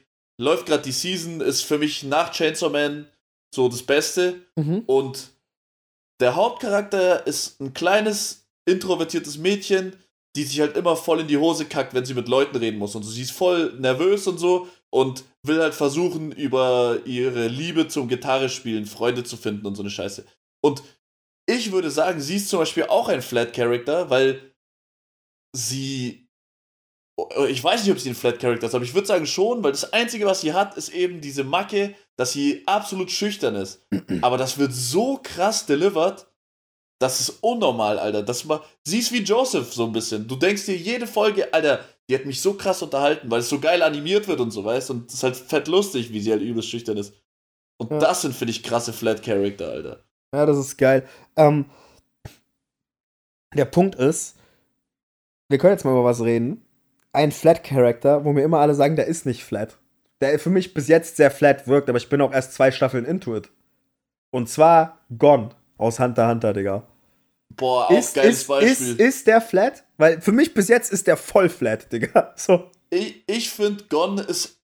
Läuft 0.41 0.65
gerade 0.65 0.81
die 0.81 0.91
Season, 0.91 1.39
ist 1.39 1.61
für 1.61 1.77
mich 1.77 2.03
nach 2.03 2.31
Chainsaw 2.31 2.71
Man 2.71 3.07
so 3.53 3.69
das 3.69 3.83
Beste. 3.83 4.41
Mhm. 4.55 4.79
Und 4.87 5.29
der 6.19 6.35
Hauptcharakter 6.35 7.27
ist 7.27 7.61
ein 7.61 7.75
kleines, 7.75 8.47
introvertiertes 8.67 9.37
Mädchen, 9.37 9.95
die 10.35 10.43
sich 10.43 10.59
halt 10.59 10.75
immer 10.75 10.95
voll 10.95 11.19
in 11.19 11.27
die 11.27 11.37
Hose 11.37 11.65
kackt, 11.65 11.93
wenn 11.93 12.05
sie 12.05 12.15
mit 12.15 12.27
Leuten 12.27 12.57
reden 12.57 12.79
muss. 12.79 12.95
Und 12.95 13.03
so, 13.03 13.11
sie 13.11 13.21
ist 13.21 13.31
voll 13.31 13.73
nervös 13.79 14.25
und 14.25 14.39
so 14.39 14.67
und 14.89 15.25
will 15.43 15.61
halt 15.61 15.75
versuchen, 15.75 16.31
über 16.31 16.97
ihre 17.05 17.49
Liebe 17.49 17.87
zum 17.87 18.07
Gitarrespielen 18.07 18.87
Freunde 18.87 19.23
zu 19.23 19.37
finden 19.37 19.67
und 19.67 19.75
so 19.75 19.83
eine 19.83 19.91
Scheiße. 19.91 20.25
Und 20.61 20.81
ich 21.47 21.71
würde 21.71 21.91
sagen, 21.91 22.21
sie 22.21 22.37
ist 22.37 22.49
zum 22.49 22.59
Beispiel 22.59 22.83
auch 22.83 23.07
ein 23.07 23.21
Flat 23.21 23.53
Character, 23.53 24.09
weil 24.09 24.53
sie. 25.55 26.27
Ich 27.47 27.63
weiß 27.63 27.83
nicht, 27.83 27.93
ob 27.93 27.99
sie 27.99 28.09
ein 28.09 28.15
Flat 28.15 28.39
Character 28.39 28.67
ist, 28.67 28.75
aber 28.75 28.83
ich 28.83 28.93
würde 28.93 29.07
sagen 29.07 29.25
schon, 29.25 29.63
weil 29.63 29.71
das 29.71 29.93
Einzige, 29.93 30.25
was 30.25 30.41
sie 30.41 30.51
hat, 30.51 30.75
ist 30.75 30.89
eben 30.89 31.21
diese 31.21 31.45
Macke, 31.45 31.95
dass 32.17 32.33
sie 32.33 32.63
absolut 32.65 33.09
schüchtern 33.09 33.55
ist. 33.55 33.87
Aber 34.21 34.37
das 34.37 34.57
wird 34.57 34.73
so 34.73 35.19
krass 35.23 35.65
delivered, 35.65 36.27
das 36.99 37.19
ist 37.19 37.29
unnormal, 37.41 37.99
Alter. 37.99 38.23
Das 38.23 38.45
mal, 38.45 38.61
sie 38.83 38.99
ist 38.99 39.11
wie 39.11 39.21
Joseph 39.21 39.73
so 39.73 39.85
ein 39.85 39.91
bisschen. 39.91 40.27
Du 40.27 40.35
denkst 40.35 40.65
dir 40.65 40.77
jede 40.77 41.07
Folge, 41.07 41.53
Alter, 41.53 41.83
die 42.09 42.15
hat 42.15 42.25
mich 42.25 42.41
so 42.41 42.53
krass 42.53 42.81
unterhalten, 42.81 43.29
weil 43.29 43.39
es 43.39 43.49
so 43.49 43.59
geil 43.59 43.81
animiert 43.81 44.27
wird 44.27 44.39
und 44.39 44.51
so, 44.51 44.63
weißt 44.63 44.91
Und 44.91 45.09
es 45.09 45.15
ist 45.15 45.23
halt 45.23 45.35
fett 45.35 45.67
lustig, 45.67 46.11
wie 46.13 46.21
sie 46.21 46.31
halt 46.31 46.41
übelst 46.41 46.69
schüchtern 46.69 46.97
ist. 46.97 47.13
Und 47.77 47.91
ja. 47.91 47.99
das 47.99 48.21
sind, 48.21 48.33
finde 48.33 48.51
ich, 48.51 48.63
krasse 48.63 48.93
Flat 48.93 49.23
Character, 49.23 49.69
Alter. 49.69 50.04
Ja, 50.33 50.45
das 50.45 50.57
ist 50.57 50.77
geil. 50.77 51.07
Ähm, 51.35 51.65
der 53.55 53.65
Punkt 53.65 53.95
ist, 53.95 54.35
wir 55.49 55.57
können 55.57 55.73
jetzt 55.73 55.85
mal 55.85 55.91
über 55.91 56.03
was 56.03 56.21
reden. 56.21 56.65
Ein 57.13 57.31
Flat 57.31 57.63
Character, 57.63 58.25
wo 58.25 58.33
mir 58.33 58.43
immer 58.43 58.59
alle 58.59 58.75
sagen, 58.75 58.95
der 58.95 59.07
ist 59.07 59.25
nicht 59.25 59.43
flat. 59.43 59.77
Der 60.21 60.39
für 60.39 60.49
mich 60.49 60.73
bis 60.73 60.87
jetzt 60.87 61.17
sehr 61.17 61.31
flat 61.31 61.67
wirkt, 61.67 61.87
aber 61.89 61.97
ich 61.97 62.09
bin 62.09 62.21
auch 62.21 62.33
erst 62.33 62.53
zwei 62.53 62.71
Staffeln 62.71 63.05
into 63.05 63.35
it. 63.35 63.49
Und 64.31 64.49
zwar 64.49 64.99
Gone 65.17 65.49
aus 65.77 65.99
Hunter 65.99 66.27
Hunter, 66.27 66.53
Digga. 66.53 66.83
Boah, 67.55 67.85
auch 67.85 67.91
ist, 67.91 68.15
geiles 68.15 68.39
ist, 68.39 68.47
Beispiel. 68.47 68.71
Ist, 68.71 68.99
ist 68.99 69.27
der 69.27 69.39
flat? 69.39 69.83
Weil 69.97 70.21
für 70.21 70.31
mich 70.31 70.53
bis 70.53 70.67
jetzt 70.67 70.91
ist 70.91 71.07
der 71.07 71.17
voll 71.17 71.49
flat, 71.49 71.91
Digga. 71.91 72.33
So. 72.37 72.69
Ich, 72.89 73.23
ich 73.27 73.49
finde, 73.49 73.85
Gon 73.85 74.17
ist. 74.17 74.59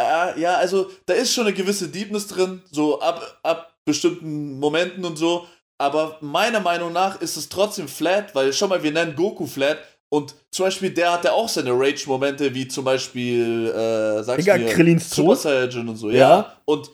Äh, 0.00 0.40
ja, 0.40 0.56
also 0.56 0.90
da 1.06 1.14
ist 1.14 1.32
schon 1.32 1.46
eine 1.46 1.54
gewisse 1.54 1.88
Deepness 1.88 2.26
drin, 2.26 2.62
so 2.70 3.00
ab, 3.00 3.38
ab 3.42 3.71
bestimmten 3.84 4.58
Momenten 4.58 5.04
und 5.04 5.16
so. 5.16 5.46
Aber 5.78 6.18
meiner 6.20 6.60
Meinung 6.60 6.92
nach 6.92 7.20
ist 7.20 7.36
es 7.36 7.48
trotzdem 7.48 7.88
flat, 7.88 8.34
weil 8.34 8.52
schau 8.52 8.68
mal, 8.68 8.82
wir 8.82 8.92
nennen 8.92 9.16
Goku 9.16 9.46
flat 9.46 9.78
und 10.10 10.34
zum 10.50 10.66
Beispiel 10.66 10.90
der 10.90 11.12
hat 11.12 11.24
ja 11.24 11.32
auch 11.32 11.48
seine 11.48 11.72
Rage-Momente, 11.72 12.54
wie 12.54 12.68
zum 12.68 12.84
Beispiel, 12.84 13.68
äh, 13.68 14.22
sagst 14.22 14.46
mir, 14.46 14.66
Krillins 14.66 15.10
Super 15.10 15.36
Saiyan 15.36 15.88
und 15.88 15.96
so, 15.96 16.10
ja. 16.10 16.16
ja. 16.18 16.56
Und 16.66 16.90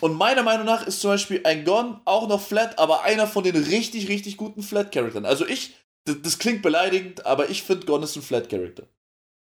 und 0.00 0.14
meiner 0.14 0.42
Meinung 0.42 0.66
nach 0.66 0.86
ist 0.86 1.00
zum 1.00 1.10
Beispiel 1.10 1.40
ein 1.44 1.64
Gon 1.64 2.00
auch 2.04 2.28
noch 2.28 2.40
flat, 2.40 2.78
aber 2.78 3.02
einer 3.02 3.26
von 3.26 3.42
den 3.44 3.56
richtig, 3.56 4.08
richtig 4.08 4.36
guten 4.36 4.62
Flat-Charakteren. 4.62 5.26
Also 5.26 5.46
ich, 5.46 5.74
das, 6.04 6.16
das, 6.22 6.38
klingt 6.38 6.62
beleidigend, 6.62 7.26
aber 7.26 7.50
ich 7.50 7.62
finde 7.62 7.86
Gon 7.86 8.02
ist 8.02 8.14
ein 8.16 8.22
Flat-Charakter. 8.22 8.84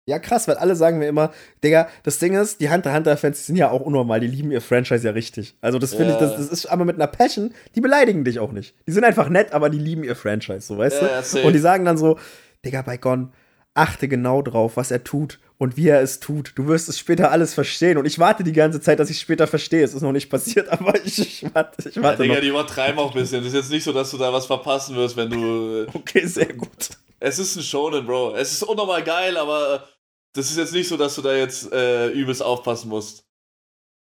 Ja, 0.06 0.18
krass, 0.18 0.48
weil 0.48 0.56
alle 0.56 0.74
sagen 0.74 0.98
mir 0.98 1.06
immer, 1.06 1.30
Digga, 1.62 1.88
das 2.02 2.18
Ding 2.18 2.34
ist, 2.34 2.60
die 2.60 2.70
Hunter-Hunter-Fans 2.70 3.46
sind 3.46 3.54
ja 3.54 3.70
auch 3.70 3.80
unnormal, 3.82 4.18
die 4.18 4.26
lieben 4.26 4.50
ihr 4.50 4.60
Franchise 4.60 5.06
ja 5.06 5.12
richtig. 5.12 5.54
Also, 5.60 5.78
das 5.78 5.94
finde 5.94 6.08
ja. 6.08 6.14
ich, 6.14 6.18
das, 6.18 6.36
das, 6.36 6.48
ist 6.48 6.66
aber 6.66 6.84
mit 6.84 6.96
einer 6.96 7.06
Passion, 7.06 7.54
die 7.76 7.80
beleidigen 7.80 8.24
dich 8.24 8.40
auch 8.40 8.50
nicht. 8.50 8.74
Die 8.88 8.92
sind 8.92 9.04
einfach 9.04 9.28
nett, 9.28 9.52
aber 9.52 9.70
die 9.70 9.78
lieben 9.78 10.02
ihr 10.02 10.16
Franchise, 10.16 10.62
so 10.62 10.76
weißt 10.76 11.02
ja, 11.02 11.22
du? 11.22 11.46
Und 11.46 11.52
die 11.52 11.60
sagen 11.60 11.84
dann 11.84 11.98
so, 11.98 12.18
Digga, 12.64 12.82
bei 12.82 12.96
Gon, 12.96 13.32
achte 13.74 14.08
genau 14.08 14.42
drauf, 14.42 14.76
was 14.76 14.90
er 14.90 15.04
tut 15.04 15.38
und 15.56 15.76
wie 15.76 15.88
er 15.88 16.02
es 16.02 16.20
tut. 16.20 16.52
Du 16.56 16.66
wirst 16.66 16.88
es 16.88 16.98
später 16.98 17.30
alles 17.30 17.54
verstehen. 17.54 17.96
Und 17.96 18.04
ich 18.04 18.18
warte 18.18 18.44
die 18.44 18.52
ganze 18.52 18.80
Zeit, 18.80 18.98
dass 18.98 19.10
ich 19.10 19.20
später 19.20 19.46
verstehe. 19.46 19.84
Es 19.84 19.94
ist 19.94 20.02
noch 20.02 20.12
nicht 20.12 20.28
passiert, 20.28 20.68
aber 20.72 20.94
ich, 21.04 21.18
ich 21.18 21.54
warte. 21.54 21.88
Ich 21.88 22.02
warte 22.02 22.22
ja, 22.22 22.22
Digga, 22.22 22.34
noch. 22.34 22.40
die 22.40 22.48
übertreiben 22.48 22.98
auch 22.98 23.14
ein 23.14 23.20
bisschen. 23.20 23.38
Das 23.38 23.52
ist 23.52 23.54
jetzt 23.54 23.70
nicht 23.70 23.84
so, 23.84 23.92
dass 23.92 24.10
du 24.10 24.18
da 24.18 24.32
was 24.32 24.46
verpassen 24.46 24.96
wirst, 24.96 25.16
wenn 25.16 25.30
du. 25.30 25.86
Okay, 25.94 26.26
sehr 26.26 26.52
gut. 26.52 26.90
Es 27.20 27.38
ist 27.38 27.54
ein 27.56 27.62
Shonen, 27.62 28.04
Bro. 28.04 28.34
Es 28.34 28.52
ist 28.52 28.64
unnormal 28.64 29.04
geil, 29.04 29.36
aber 29.36 29.84
das 30.32 30.50
ist 30.50 30.56
jetzt 30.56 30.72
nicht 30.72 30.88
so, 30.88 30.96
dass 30.96 31.14
du 31.14 31.22
da 31.22 31.34
jetzt 31.34 31.72
äh, 31.72 32.08
übelst 32.08 32.42
aufpassen 32.42 32.88
musst. 32.88 33.24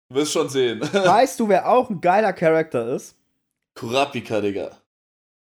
Du 0.09 0.15
wirst 0.15 0.31
schon 0.31 0.49
sehen. 0.49 0.81
Weißt 0.93 1.39
du, 1.39 1.47
wer 1.49 1.69
auch 1.69 1.89
ein 1.89 2.01
geiler 2.01 2.33
Charakter 2.33 2.87
ist? 2.95 3.15
Kurapika, 3.75 4.41
Digga. 4.41 4.71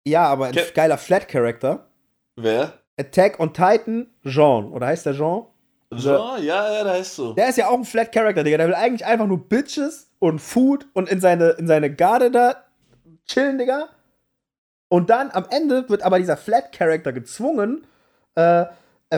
Ja, 0.04 0.26
aber 0.26 0.46
ein 0.46 0.52
Ke 0.52 0.66
geiler 0.74 0.98
Flat-Charakter. 0.98 1.88
Wer? 2.36 2.72
Attack 2.98 3.38
on 3.40 3.52
Titan, 3.52 4.10
Jean. 4.24 4.70
Oder 4.72 4.88
heißt 4.88 5.06
der 5.06 5.14
Jean? 5.14 5.46
Jean? 5.94 6.42
Ja, 6.42 6.68
ja, 6.68 6.84
der 6.84 6.92
heißt 6.94 7.16
so. 7.16 7.32
Der 7.34 7.48
ist 7.48 7.58
ja 7.58 7.68
auch 7.68 7.78
ein 7.78 7.84
Flat 7.84 8.12
Character, 8.12 8.44
Digga. 8.44 8.58
Der 8.58 8.68
will 8.68 8.74
eigentlich 8.74 9.06
einfach 9.06 9.26
nur 9.26 9.38
Bitches 9.48 10.10
und 10.18 10.38
Food 10.38 10.86
und 10.92 11.08
in 11.08 11.20
seine, 11.20 11.50
in 11.50 11.66
seine 11.66 11.94
Garde 11.94 12.30
da 12.30 12.64
chillen, 13.26 13.58
Digga. 13.58 13.88
Und 14.88 15.08
dann 15.08 15.30
am 15.30 15.46
Ende 15.50 15.88
wird 15.88 16.02
aber 16.02 16.18
dieser 16.18 16.36
Flat 16.36 16.72
Character 16.72 17.12
gezwungen, 17.12 17.86
äh, 18.34 18.66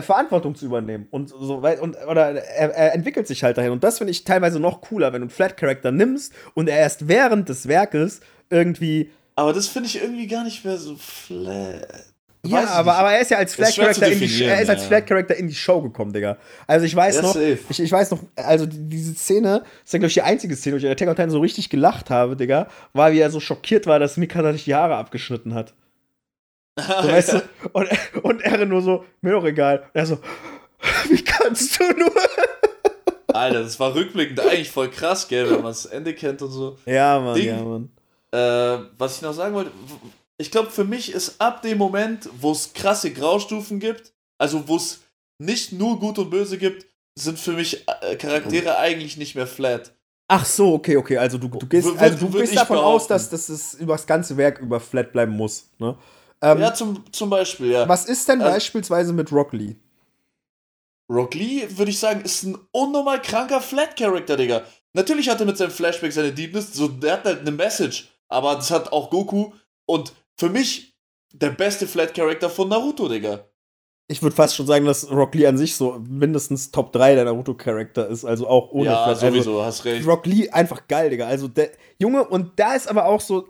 Verantwortung 0.03 0.55
zu 0.55 0.65
übernehmen. 0.65 1.07
Und 1.11 1.29
so 1.29 1.57
und, 1.81 1.97
oder 2.07 2.33
er, 2.43 2.71
er, 2.75 2.93
entwickelt 2.93 3.27
sich 3.27 3.43
halt 3.43 3.57
dahin. 3.57 3.71
Und 3.71 3.83
das 3.83 3.97
finde 3.97 4.11
ich 4.11 4.23
teilweise 4.23 4.59
noch 4.59 4.81
cooler, 4.81 5.13
wenn 5.13 5.21
du 5.21 5.25
einen 5.25 5.29
Flat 5.29 5.57
Character 5.57 5.91
nimmst 5.91 6.33
und 6.53 6.69
er 6.69 6.77
erst 6.77 7.07
während 7.07 7.49
des 7.49 7.67
Werkes 7.67 8.21
irgendwie 8.49 9.09
Aber 9.35 9.53
das 9.53 9.67
finde 9.67 9.87
ich 9.87 10.01
irgendwie 10.01 10.27
gar 10.27 10.43
nicht 10.43 10.63
mehr 10.65 10.77
so 10.77 10.95
flat. 10.95 12.05
Ja, 12.47 12.67
aber, 12.69 12.95
aber 12.95 13.11
er 13.11 13.21
ist 13.21 13.31
ja 13.31 13.37
als 13.37 13.51
zu 13.51 13.57
Flat-Character 13.57 14.07
in, 14.07 14.19
die- 14.19 14.43
er 14.43 14.61
ist 14.61 14.69
als 14.69 14.81
ja. 14.83 14.87
Flat-Character 14.87 15.35
in 15.35 15.47
die 15.47 15.55
Show 15.55 15.81
gekommen, 15.81 16.13
Digga. 16.13 16.37
Also 16.67 16.85
ich 16.85 16.95
weiß 16.95 17.15
Ja, 17.15 17.21
noch, 17.23 17.35
ich, 17.35 17.79
ich 17.79 17.91
weiß 17.91 18.11
noch, 18.11 18.19
also 18.35 18.65
die- 18.65 18.87
diese 18.87 19.15
Szene, 19.15 19.61
das 19.61 19.67
ist 19.85 19.91
glaube 19.91 20.07
ich, 20.07 20.13
die 20.13 20.21
einzige 20.21 20.55
Szene, 20.55 20.75
wo 20.75 20.77
ich 20.77 20.83
in 20.83 20.91
Attack 20.91 21.07
on 21.07 21.15
Titan 21.15 21.29
so 21.31 21.39
richtig 21.39 21.69
gelacht 21.69 22.09
habe, 22.09 22.35
Digga, 22.35 22.67
war, 22.93 23.11
wie 23.11 23.19
er 23.19 23.31
so 23.31 23.39
schockiert 23.39 23.87
war, 23.87 23.99
dass 23.99 24.17
Mikasa 24.17 24.53
sich 24.53 24.65
die 24.65 24.75
Haare 24.75 24.95
abgeschnitten 24.95 25.53
hat. 25.53 25.73
So, 26.77 26.83
weißt 27.09 27.33
du? 27.33 27.41
Und, 27.73 27.89
und 28.23 28.41
er 28.41 28.65
nur 28.65 28.81
so, 28.81 29.05
mir 29.21 29.31
doch 29.33 29.45
egal. 29.45 29.79
Und 29.79 29.89
er 29.93 30.05
so, 30.05 30.19
wie 31.09 31.23
kannst 31.23 31.79
du 31.79 31.83
nur? 31.93 32.11
Alter, 33.27 33.63
das 33.63 33.79
war 33.79 33.93
rückblickend 33.93 34.39
eigentlich 34.39 34.71
voll 34.71 34.89
krass, 34.89 35.27
gell, 35.27 35.45
wenn 35.49 35.57
man 35.57 35.65
das 35.65 35.85
Ende 35.85 36.13
kennt 36.13 36.41
und 36.41 36.51
so. 36.51 36.77
Ja, 36.85 37.19
Mann, 37.19 37.35
Ding. 37.35 37.47
ja, 37.47 37.63
Mann. 37.63 37.89
Äh, 38.31 38.85
was 38.97 39.17
ich 39.17 39.21
noch 39.21 39.33
sagen 39.33 39.53
wollte, 39.53 39.71
ich 40.37 40.51
glaube, 40.51 40.69
für 40.69 40.85
mich 40.85 41.11
ist 41.11 41.39
ab 41.39 41.61
dem 41.61 41.77
Moment, 41.77 42.29
wo 42.39 42.51
es 42.51 42.73
krasse 42.73 43.11
Graustufen 43.11 43.79
gibt, 43.79 44.13
also 44.37 44.67
wo 44.67 44.77
es 44.77 45.01
nicht 45.37 45.73
nur 45.73 45.99
Gut 45.99 46.17
und 46.17 46.29
Böse 46.29 46.57
gibt, 46.57 46.85
sind 47.17 47.39
für 47.39 47.53
mich 47.53 47.85
äh, 48.01 48.15
Charaktere 48.15 48.77
eigentlich 48.77 49.17
nicht 49.17 49.35
mehr 49.35 49.47
flat. 49.47 49.93
Ach 50.27 50.45
so, 50.45 50.73
okay, 50.73 50.97
okay. 50.97 51.17
Also 51.17 51.37
du, 51.37 51.47
du 51.47 51.65
gehst, 51.67 51.87
also 51.97 52.17
du 52.17 52.37
gehst 52.37 52.55
davon 52.55 52.77
aus, 52.77 53.07
behaupten. 53.07 53.13
dass, 53.13 53.29
dass 53.29 53.49
es 53.49 53.73
über 53.75 53.93
das 53.93 54.07
ganze 54.07 54.37
Werk 54.37 54.59
über 54.59 54.79
flat 54.79 55.11
bleiben 55.11 55.33
muss. 55.33 55.69
Ne? 55.77 55.95
Ähm, 56.45 56.59
ja, 56.59 56.73
zum, 56.73 57.03
zum 57.11 57.29
Beispiel, 57.29 57.71
ja. 57.71 57.87
was 57.89 58.05
ist 58.05 58.27
denn 58.29 58.41
Also- 58.41 58.53
beispielsweise 58.53 59.13
mit 59.13 59.31
Rock 59.31 59.53
Lee? 59.53 59.75
Rock 61.09 61.35
Lee, 61.35 61.67
würde 61.69 61.91
ich 61.91 61.99
sagen, 61.99 62.21
ist 62.21 62.43
ein 62.43 62.57
unnormal 62.71 63.21
kranker 63.21 63.61
Flat-Character, 63.61 64.37
Digga. 64.37 64.63
Natürlich 64.93 65.29
hat 65.29 65.39
er 65.39 65.45
mit 65.45 65.57
seinem 65.57 65.71
Flashback 65.71 66.11
seine 66.11 66.31
Deepness, 66.31 66.73
so, 66.73 66.87
der 66.87 67.13
hat 67.13 67.25
halt 67.25 67.41
eine 67.41 67.51
Message, 67.51 68.09
aber 68.27 68.55
das 68.55 68.71
hat 68.71 68.91
auch 68.91 69.09
Goku 69.09 69.51
und 69.85 70.13
für 70.37 70.49
mich 70.49 70.95
der 71.33 71.49
beste 71.51 71.87
Flat-Character 71.87 72.49
von 72.49 72.69
Naruto, 72.69 73.07
Digga. 73.07 73.45
Ich 74.07 74.21
würde 74.21 74.35
fast 74.35 74.55
schon 74.55 74.67
sagen, 74.67 74.85
dass 74.85 75.09
Rock 75.09 75.33
Lee 75.35 75.47
an 75.47 75.57
sich 75.57 75.75
so 75.75 75.99
mindestens 76.07 76.71
Top 76.71 76.91
3 76.91 77.15
der 77.15 77.25
Naruto-Charakter 77.25 78.07
ist, 78.07 78.23
also 78.23 78.47
auch 78.47 78.71
ohne 78.71 78.85
ja, 78.85 79.03
Flat. 79.03 79.07
Also, 79.09 79.27
sowieso, 79.27 79.63
hast 79.63 79.85
recht. 79.85 80.07
Rock 80.07 80.25
Lee 80.27 80.49
einfach 80.49 80.87
geil, 80.87 81.09
Digga. 81.09 81.25
Also 81.27 81.47
der 81.47 81.71
Junge, 81.99 82.23
und 82.27 82.59
da 82.59 82.75
ist 82.75 82.87
aber 82.87 83.05
auch 83.05 83.21
so. 83.21 83.47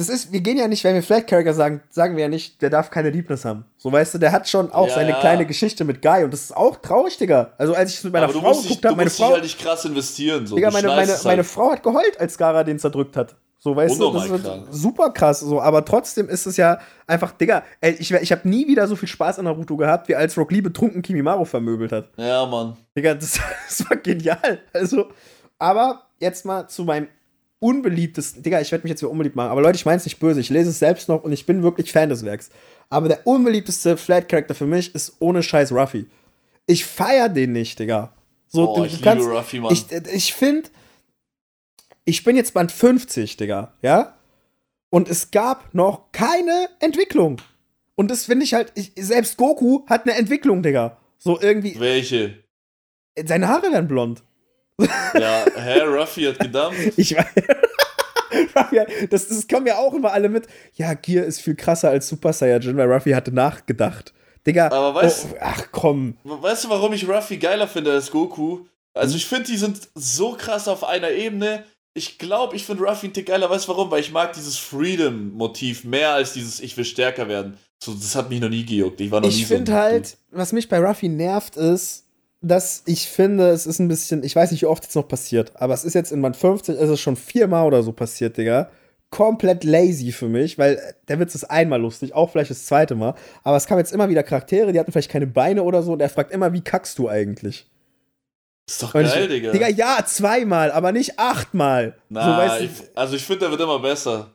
Das 0.00 0.08
ist, 0.08 0.32
wir 0.32 0.40
gehen 0.40 0.56
ja 0.56 0.66
nicht, 0.66 0.82
wenn 0.82 0.94
wir 0.94 1.02
Flat 1.02 1.26
Character 1.26 1.52
sagen, 1.52 1.82
sagen 1.90 2.16
wir 2.16 2.22
ja 2.22 2.28
nicht, 2.30 2.62
der 2.62 2.70
darf 2.70 2.90
keine 2.90 3.10
Liebnis 3.10 3.44
haben. 3.44 3.66
So 3.76 3.92
weißt 3.92 4.14
du, 4.14 4.18
der 4.18 4.32
hat 4.32 4.48
schon 4.48 4.72
auch 4.72 4.88
Ja, 4.88 4.94
seine 4.94 5.10
ja. 5.10 5.20
kleine 5.20 5.44
Geschichte 5.44 5.84
mit 5.84 6.00
Guy 6.00 6.24
und 6.24 6.32
das 6.32 6.40
ist 6.44 6.56
auch 6.56 6.76
traurig, 6.76 7.18
Digga. 7.18 7.52
Also 7.58 7.74
als 7.74 7.90
ich 7.90 7.98
es 7.98 8.04
mit 8.04 8.14
meiner 8.14 8.30
Frau 8.30 8.40
geguckt 8.40 8.82
habe, 8.86 8.96
meine 8.96 9.04
musst 9.04 9.18
dich 9.18 9.26
Frau, 9.26 9.32
halt 9.34 9.42
nicht 9.42 9.60
krass 9.60 9.84
investieren. 9.84 10.46
So. 10.46 10.56
Digga, 10.56 10.70
meine, 10.70 10.88
meine, 10.88 11.12
es 11.12 11.22
meine 11.24 11.42
halt. 11.42 11.46
Frau 11.46 11.72
hat 11.72 11.82
geheult, 11.82 12.18
als 12.18 12.38
Gara 12.38 12.64
den 12.64 12.78
zerdrückt 12.78 13.14
hat. 13.14 13.36
So, 13.58 13.76
weißt 13.76 14.00
du, 14.00 14.10
das 14.10 14.24
ist 14.24 14.42
krank. 14.42 14.66
super 14.70 15.10
krass, 15.10 15.40
so, 15.40 15.60
aber 15.60 15.84
trotzdem 15.84 16.30
ist 16.30 16.46
es 16.46 16.56
ja 16.56 16.78
einfach, 17.06 17.32
Digga, 17.32 17.62
ey, 17.82 17.92
ich, 17.98 18.10
ich 18.10 18.32
habe 18.32 18.48
nie 18.48 18.66
wieder 18.66 18.88
so 18.88 18.96
viel 18.96 19.06
Spaß 19.06 19.38
an 19.38 19.44
Naruto 19.44 19.76
gehabt, 19.76 20.08
wie 20.08 20.16
als 20.16 20.34
Rock 20.38 20.50
Lee 20.50 20.62
betrunken 20.62 21.02
Kimimaro 21.02 21.44
vermöbelt 21.44 21.92
hat. 21.92 22.08
Ja, 22.16 22.46
Mann. 22.46 22.74
Digga, 22.96 23.12
das, 23.12 23.38
das 23.68 23.90
war 23.90 23.98
genial. 23.98 24.60
Also, 24.72 25.10
aber 25.58 26.04
jetzt 26.20 26.46
mal 26.46 26.68
zu 26.68 26.84
meinem 26.84 27.08
unbeliebtesten. 27.60 28.42
Digga, 28.42 28.60
ich 28.60 28.72
werde 28.72 28.82
mich 28.84 28.90
jetzt 28.90 29.02
wieder 29.02 29.10
unbeliebt 29.10 29.36
machen. 29.36 29.50
Aber 29.50 29.62
Leute, 29.62 29.76
ich 29.76 29.86
meine 29.86 29.98
es 29.98 30.04
nicht 30.04 30.18
böse. 30.18 30.40
Ich 30.40 30.50
lese 30.50 30.70
es 30.70 30.78
selbst 30.78 31.08
noch 31.08 31.22
und 31.22 31.32
ich 31.32 31.46
bin 31.46 31.62
wirklich 31.62 31.92
Fan 31.92 32.08
des 32.08 32.24
Werks. 32.24 32.50
Aber 32.88 33.08
der 33.08 33.26
unbeliebteste 33.26 33.96
Flat-Charakter 33.96 34.54
für 34.54 34.66
mich 34.66 34.94
ist 34.94 35.16
ohne 35.20 35.42
Scheiß 35.42 35.70
Ruffy. 35.72 36.06
Ich 36.66 36.84
feier 36.84 37.28
den 37.28 37.52
nicht, 37.52 37.78
Digga. 37.78 38.12
So, 38.48 38.68
Oh, 38.70 38.76
du, 38.78 38.84
ich 38.84 38.92
du 38.92 38.96
liebe 38.98 39.04
kannst, 39.10 39.28
Ruffy, 39.28 39.60
Mann. 39.60 39.72
ich, 39.72 39.84
ich 40.12 40.34
finde, 40.34 40.68
ich 42.04 42.24
bin 42.24 42.36
jetzt 42.36 42.54
Band 42.54 42.72
50, 42.72 43.36
Digga, 43.36 43.72
ja? 43.82 44.16
Und 44.90 45.08
es 45.08 45.30
gab 45.30 45.72
noch 45.74 46.10
keine 46.12 46.68
Entwicklung. 46.80 47.40
Und 47.94 48.10
das 48.10 48.24
finde 48.24 48.44
ich 48.44 48.54
halt, 48.54 48.72
ich, 48.74 48.92
selbst 48.96 49.36
Goku 49.36 49.86
hat 49.86 50.02
eine 50.08 50.16
Entwicklung, 50.16 50.62
Digga. 50.62 50.96
So 51.18 51.40
irgendwie, 51.40 51.78
Welche? 51.78 52.42
seine 53.24 53.48
Haare 53.48 53.70
werden 53.70 53.86
blond. 53.88 54.22
Ja, 55.14 55.44
hä, 55.56 55.80
Ruffy 55.82 56.24
hat 56.24 56.38
gedampft. 56.38 56.92
Ich 56.96 57.16
weiß. 57.16 57.26
Ruffy, 58.54 59.06
das, 59.08 59.28
das 59.28 59.48
kommen 59.48 59.66
ja 59.66 59.78
auch 59.78 59.92
immer 59.94 60.12
alle 60.12 60.28
mit. 60.28 60.46
Ja, 60.74 60.94
Gear 60.94 61.24
ist 61.24 61.40
viel 61.40 61.56
krasser 61.56 61.90
als 61.90 62.08
Super 62.08 62.32
Saiyajin, 62.32 62.76
weil 62.76 62.90
Ruffy 62.92 63.10
hatte 63.10 63.32
nachgedacht. 63.32 64.12
Digga, 64.46 64.70
Aber 64.70 65.00
weißt- 65.02 65.26
oh, 65.32 65.36
ach 65.40 65.64
komm. 65.72 66.16
Weißt 66.24 66.64
du, 66.64 66.68
warum 66.70 66.92
ich 66.92 67.08
Ruffy 67.08 67.36
geiler 67.38 67.66
finde 67.68 67.92
als 67.92 68.10
Goku? 68.10 68.60
Also 68.94 69.16
ich 69.16 69.26
finde, 69.26 69.44
die 69.44 69.56
sind 69.56 69.88
so 69.94 70.32
krass 70.32 70.68
auf 70.68 70.84
einer 70.84 71.10
Ebene. 71.10 71.64
Ich 71.92 72.18
glaube, 72.18 72.54
ich 72.56 72.64
finde 72.64 72.84
Ruffy 72.84 73.06
einen 73.06 73.14
Tick 73.14 73.26
geiler. 73.26 73.50
Weißt 73.50 73.66
du 73.66 73.72
warum? 73.72 73.90
Weil 73.90 74.00
ich 74.00 74.12
mag 74.12 74.32
dieses 74.32 74.56
Freedom-Motiv 74.58 75.84
mehr 75.84 76.12
als 76.14 76.32
dieses 76.32 76.60
Ich 76.60 76.76
will 76.76 76.84
stärker 76.84 77.28
werden. 77.28 77.58
So, 77.82 77.92
das 77.94 78.14
hat 78.14 78.30
mich 78.30 78.40
noch 78.40 78.48
nie 78.48 78.64
gejuckt. 78.64 79.00
Ich 79.00 79.10
war 79.10 79.20
noch 79.20 79.28
nie 79.28 79.34
Ich 79.34 79.46
so. 79.48 79.54
finde 79.56 79.72
ein 79.72 79.78
halt, 79.78 80.16
was 80.30 80.52
mich 80.52 80.68
bei 80.68 80.78
Ruffy 80.78 81.08
nervt, 81.08 81.56
ist, 81.56 82.04
dass 82.40 82.82
ich 82.86 83.08
finde, 83.08 83.50
es 83.50 83.66
ist 83.66 83.78
ein 83.78 83.88
bisschen, 83.88 84.22
ich 84.22 84.34
weiß 84.34 84.50
nicht, 84.50 84.62
wie 84.62 84.66
oft 84.66 84.86
es 84.86 84.94
noch 84.94 85.06
passiert, 85.06 85.52
aber 85.56 85.74
es 85.74 85.84
ist 85.84 85.94
jetzt 85.94 86.12
in 86.12 86.22
Band 86.22 86.36
50, 86.36 86.76
ist 86.76 86.88
es 86.88 87.00
schon 87.00 87.16
viermal 87.16 87.66
oder 87.66 87.82
so 87.82 87.92
passiert, 87.92 88.36
Digga. 88.36 88.70
Komplett 89.10 89.64
lazy 89.64 90.12
für 90.12 90.28
mich, 90.28 90.56
weil 90.56 90.80
der 91.08 91.18
Witz 91.18 91.34
ist 91.34 91.44
einmal 91.44 91.80
lustig, 91.80 92.14
auch 92.14 92.30
vielleicht 92.30 92.50
das 92.50 92.64
zweite 92.64 92.94
Mal. 92.94 93.14
Aber 93.42 93.56
es 93.56 93.66
kamen 93.66 93.80
jetzt 93.80 93.92
immer 93.92 94.08
wieder 94.08 94.22
Charaktere, 94.22 94.72
die 94.72 94.78
hatten 94.78 94.92
vielleicht 94.92 95.10
keine 95.10 95.26
Beine 95.26 95.64
oder 95.64 95.82
so 95.82 95.92
und 95.92 96.00
er 96.00 96.08
fragt 96.08 96.30
immer, 96.30 96.52
wie 96.52 96.62
kackst 96.62 96.98
du 96.98 97.08
eigentlich? 97.08 97.68
Ist 98.68 98.82
doch 98.82 98.94
Und 98.94 99.02
geil, 99.02 99.24
ich, 99.24 99.28
Digga. 99.28 99.50
Digga, 99.50 99.68
ja, 99.68 100.04
zweimal, 100.06 100.70
aber 100.70 100.92
nicht 100.92 101.18
achtmal. 101.18 101.96
Na, 102.08 102.56
so, 102.56 102.64
ich, 102.64 102.70
also 102.94 103.16
ich 103.16 103.24
finde, 103.24 103.40
der 103.40 103.50
wird 103.50 103.60
immer 103.60 103.80
besser. 103.80 104.30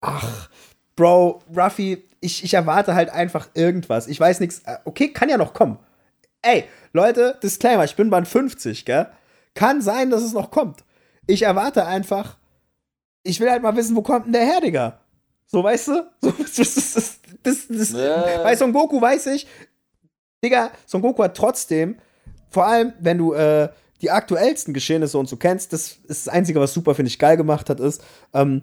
Ach, 0.00 0.48
Bro, 0.94 1.40
Ruffy, 1.54 2.04
ich, 2.20 2.44
ich 2.44 2.54
erwarte 2.54 2.94
halt 2.94 3.10
einfach 3.10 3.48
irgendwas. 3.54 4.06
Ich 4.06 4.20
weiß 4.20 4.40
nichts. 4.40 4.62
Okay, 4.84 5.08
kann 5.08 5.28
ja 5.28 5.36
noch 5.36 5.54
kommen. 5.54 5.78
Ey, 6.42 6.64
Leute, 6.92 7.38
Disclaimer, 7.42 7.84
ich 7.84 7.96
bin 7.96 8.10
Band 8.10 8.26
50, 8.26 8.84
gell? 8.84 9.08
Kann 9.54 9.82
sein, 9.82 10.10
dass 10.10 10.22
es 10.22 10.32
noch 10.32 10.50
kommt. 10.50 10.84
Ich 11.26 11.42
erwarte 11.42 11.86
einfach, 11.86 12.38
ich 13.22 13.40
will 13.40 13.50
halt 13.50 13.62
mal 13.62 13.76
wissen, 13.76 13.96
wo 13.96 14.02
kommt 14.02 14.26
denn 14.26 14.32
der 14.32 14.44
her, 14.44 14.60
Digga? 14.60 15.00
So, 15.46 15.62
weißt 15.62 15.88
du? 15.88 16.10
So, 16.20 16.30
das, 16.38 16.54
das, 16.54 17.20
das, 17.42 17.66
das, 17.68 17.90
Ja. 17.92 18.42
Bei 18.42 18.56
Son 18.56 18.72
Goku 18.72 19.00
weiß 19.00 19.26
ich, 19.26 19.46
Digga, 20.42 20.70
Son 20.86 21.02
Goku 21.02 21.22
hat 21.22 21.36
trotzdem, 21.36 21.98
vor 22.48 22.66
allem, 22.66 22.94
wenn 23.00 23.18
du 23.18 23.34
äh, 23.34 23.68
die 24.00 24.10
aktuellsten 24.10 24.72
Geschehnisse 24.72 25.18
und 25.18 25.28
so 25.28 25.36
kennst, 25.36 25.72
das 25.72 25.98
ist 26.08 26.26
das 26.26 26.28
Einzige, 26.28 26.60
was 26.60 26.72
super, 26.72 26.94
finde 26.94 27.08
ich, 27.08 27.18
geil 27.18 27.36
gemacht 27.36 27.68
hat, 27.68 27.80
ist, 27.80 28.02
ähm, 28.32 28.62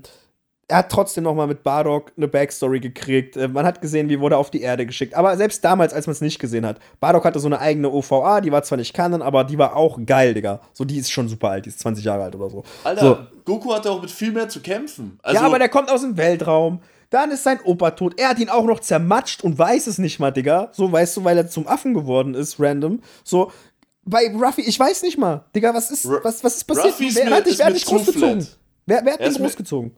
er 0.69 0.77
hat 0.79 0.91
trotzdem 0.91 1.23
noch 1.23 1.33
mal 1.33 1.47
mit 1.47 1.63
Bardock 1.63 2.11
eine 2.17 2.27
Backstory 2.27 2.79
gekriegt. 2.81 3.37
Äh, 3.37 3.47
man 3.47 3.65
hat 3.65 3.79
gesehen, 3.81 4.09
wie 4.09 4.19
wurde 4.19 4.35
er 4.35 4.39
auf 4.39 4.51
die 4.51 4.61
Erde 4.61 4.85
geschickt. 4.85 5.13
Aber 5.13 5.37
selbst 5.37 5.63
damals, 5.63 5.93
als 5.93 6.07
man 6.07 6.11
es 6.11 6.21
nicht 6.21 6.39
gesehen 6.39 6.65
hat, 6.65 6.79
Bardock 6.99 7.23
hatte 7.23 7.39
so 7.39 7.47
eine 7.47 7.59
eigene 7.59 7.89
OVA, 7.89 8.41
die 8.41 8.51
war 8.51 8.63
zwar 8.63 8.77
nicht 8.77 8.93
Canon, 8.93 9.21
aber 9.21 9.43
die 9.45 9.57
war 9.57 9.75
auch 9.75 9.97
geil, 10.05 10.33
Digga. 10.33 10.59
So, 10.73 10.83
die 10.83 10.97
ist 10.97 11.09
schon 11.11 11.29
super 11.29 11.49
alt, 11.51 11.65
die 11.65 11.69
ist 11.69 11.79
20 11.79 12.03
Jahre 12.03 12.23
alt 12.23 12.35
oder 12.35 12.49
so. 12.49 12.63
Alter, 12.83 13.01
So. 13.01 13.17
Goku 13.45 13.73
hatte 13.73 13.89
auch 13.89 14.01
mit 14.01 14.11
viel 14.11 14.31
mehr 14.33 14.49
zu 14.49 14.59
kämpfen. 14.61 15.19
Also, 15.23 15.39
ja, 15.39 15.45
aber 15.45 15.57
der 15.57 15.69
kommt 15.69 15.89
aus 15.89 16.01
dem 16.01 16.17
Weltraum. 16.17 16.81
Dann 17.09 17.31
ist 17.31 17.43
sein 17.45 17.59
Opa 17.63 17.91
tot. 17.91 18.15
Er 18.19 18.27
hat 18.27 18.39
ihn 18.39 18.49
auch 18.49 18.65
noch 18.65 18.81
zermatscht 18.81 19.41
und 19.45 19.57
weiß 19.57 19.87
es 19.87 19.97
nicht 19.97 20.19
mal, 20.19 20.31
Digga. 20.31 20.67
So, 20.73 20.91
weißt 20.91 21.15
du, 21.15 21.23
weil 21.23 21.37
er 21.37 21.47
zum 21.47 21.65
Affen 21.65 21.93
geworden 21.93 22.33
ist, 22.33 22.59
random. 22.59 22.99
So, 23.23 23.53
bei 24.03 24.29
Ruffy, 24.33 24.61
ich 24.63 24.77
weiß 24.77 25.03
nicht 25.03 25.17
mal. 25.17 25.45
Digga, 25.55 25.73
was 25.73 25.91
ist, 25.91 26.05
was, 26.09 26.43
was 26.43 26.55
ist 26.57 26.63
passiert? 26.65 26.87
Ruffy 26.87 27.07
ist 27.07 27.15
wer, 27.15 27.25
mir- 27.29 27.35
hat 27.35 27.45
dich, 27.45 27.57
wer 27.57 27.65
hat 27.67 27.75
dich 27.75 27.85
großgezogen? 27.85 28.45
Wer, 28.85 29.01
wer 29.05 29.13
hat 29.13 29.25
dich 29.25 29.37
großgezogen? 29.37 29.91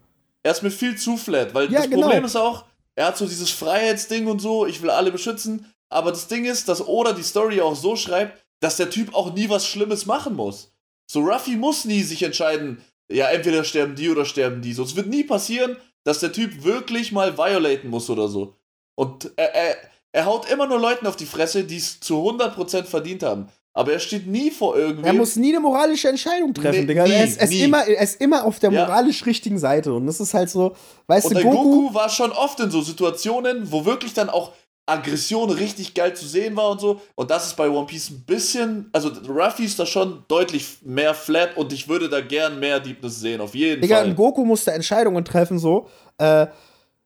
Er 0.43 0.51
ist 0.51 0.63
mir 0.63 0.71
viel 0.71 0.97
zu 0.97 1.17
flat, 1.17 1.53
weil 1.53 1.71
Ja, 1.71 1.79
das 1.79 1.89
genau. 1.89 2.03
Problem 2.03 2.25
ist 2.25 2.35
auch, 2.35 2.65
er 2.95 3.07
hat 3.07 3.17
so 3.17 3.25
dieses 3.25 3.49
Freiheitsding 3.49 4.27
und 4.27 4.39
so, 4.39 4.65
ich 4.65 4.81
will 4.81 4.89
alle 4.89 5.11
beschützen, 5.11 5.71
aber 5.89 6.11
das 6.11 6.27
Ding 6.27 6.45
ist, 6.45 6.69
dass 6.69 6.85
Oda 6.85 7.13
die 7.13 7.23
Story 7.23 7.61
auch 7.61 7.75
so 7.75 7.95
schreibt, 7.95 8.43
dass 8.61 8.77
der 8.77 8.89
Typ 8.89 9.13
auch 9.15 9.33
nie 9.33 9.49
was 9.49 9.65
Schlimmes 9.65 10.05
machen 10.05 10.35
muss. 10.35 10.73
So, 11.09 11.21
Ruffy 11.21 11.55
muss 11.55 11.85
nie 11.85 12.03
sich 12.03 12.23
entscheiden, 12.23 12.83
ja, 13.11 13.29
entweder 13.29 13.63
sterben 13.63 13.95
die 13.95 14.09
oder 14.09 14.25
sterben 14.25 14.61
die. 14.61 14.73
So, 14.73 14.83
es 14.83 14.95
wird 14.95 15.07
nie 15.07 15.23
passieren, 15.23 15.77
dass 16.03 16.19
der 16.19 16.31
Typ 16.31 16.63
wirklich 16.63 17.11
mal 17.11 17.37
violaten 17.37 17.89
muss 17.89 18.09
oder 18.09 18.27
so. 18.27 18.55
Und 18.95 19.31
er, 19.35 19.55
er, 19.55 19.77
er 20.11 20.25
haut 20.25 20.49
immer 20.49 20.67
nur 20.67 20.79
Leuten 20.79 21.07
auf 21.07 21.15
die 21.15 21.25
Fresse, 21.25 21.63
die 21.63 21.77
es 21.77 21.99
zu 21.99 22.15
100% 22.15 22.83
verdient 22.83 23.23
haben. 23.23 23.49
Aber 23.79 23.93
er 23.93 23.99
steht 23.99 24.27
nie 24.27 24.51
vor 24.51 24.75
irgendwem. 24.77 25.05
Er 25.05 25.13
muss 25.13 25.37
nie 25.37 25.51
eine 25.51 25.61
moralische 25.61 26.09
Entscheidung 26.09 26.53
treffen, 26.53 26.81
Nee, 26.81 26.85
Digga. 26.87 27.05
nie, 27.05 27.13
er, 27.13 27.23
ist, 27.23 27.37
er, 27.37 27.43
ist 27.49 27.53
immer, 27.53 27.87
er 27.87 28.01
ist 28.03 28.19
immer 28.19 28.43
auf 28.43 28.59
der 28.59 28.71
Ja. 28.73 28.85
moralisch 28.85 29.25
richtigen 29.25 29.57
Seite. 29.57 29.93
Und 29.93 30.05
das 30.05 30.19
ist 30.19 30.33
halt 30.33 30.49
so, 30.49 30.75
weißt 31.07 31.27
Und 31.27 31.35
du, 31.37 31.43
Goku, 31.43 31.63
Goku, 31.63 31.93
war 31.93 32.09
schon 32.09 32.33
oft 32.33 32.59
in 32.59 32.69
so 32.71 32.81
Situationen, 32.81 33.71
wo 33.71 33.85
wirklich 33.85 34.13
dann 34.13 34.29
auch 34.29 34.51
Aggression 34.85 35.49
richtig 35.49 35.93
geil 35.93 36.13
zu 36.13 36.27
sehen 36.27 36.57
war 36.57 36.71
und 36.71 36.81
so. 36.81 36.99
Und 37.15 37.31
das 37.31 37.47
ist 37.47 37.55
bei 37.55 37.69
One 37.69 37.85
Piece 37.87 38.09
ein 38.09 38.23
bisschen, 38.25 38.89
also 38.91 39.11
Ruffy 39.29 39.63
ist 39.63 39.79
da 39.79 39.85
schon 39.85 40.23
deutlich 40.27 40.79
mehr 40.83 41.13
flat 41.13 41.55
und 41.55 41.71
ich 41.71 41.87
würde 41.87 42.09
da 42.09 42.19
gern 42.19 42.59
mehr 42.59 42.81
Deepness 42.81 43.21
sehen, 43.21 43.39
auf 43.39 43.55
jeden 43.55 43.81
Digga, 43.81 43.97
Fall. 43.99 44.07
und 44.09 44.15
Goku 44.17 44.43
musste 44.43 44.71
Entscheidungen 44.73 45.23
treffen, 45.23 45.57
so, 45.57 45.87
äh, 46.17 46.47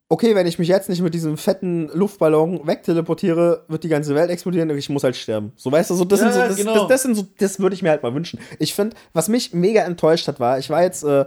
okay, 0.10 0.36
wenn 0.36 0.46
ich 0.48 0.60
mich 0.60 0.68
jetzt 0.68 0.90
nicht 0.90 1.02
mit 1.02 1.14
diesem 1.14 1.38
fetten 1.38 1.90
Luftballon 1.94 2.68
wegteleportiere, 2.68 3.64
wird 3.68 3.84
die 3.84 3.90
ganze 3.90 4.14
Welt 4.16 4.30
explodieren 4.30 4.70
und 4.70 4.78
ich 4.78 4.90
muss 4.90 5.04
halt 5.04 5.16
sterben. 5.16 5.54
So, 5.56 5.72
weißt 5.72 5.90
du, 5.90 5.96
so, 5.96 6.06
das, 6.06 6.20
Ja, 6.22 6.32
sind 6.32 6.42
so, 6.42 6.48
das, 6.48 6.58
genau. 6.58 6.74
das, 6.74 6.88
das 6.88 7.02
sind 7.04 7.16
so, 7.16 7.26
das 7.40 7.60
würde 7.60 7.76
ich 7.76 7.82
mir 7.82 7.90
halt 7.90 8.04
mal 8.04 8.14
wünschen. 8.14 8.40
Ich 8.60 8.74
finde, 8.76 8.96
was 9.14 9.28
mich 9.28 9.54
mega 9.54 9.82
enttäuscht 9.84 10.28
hat, 10.28 10.40
war, 10.40 10.60
ich 10.60 10.70
war 10.70 10.84
jetzt, 10.84 11.04
äh, 11.04 11.26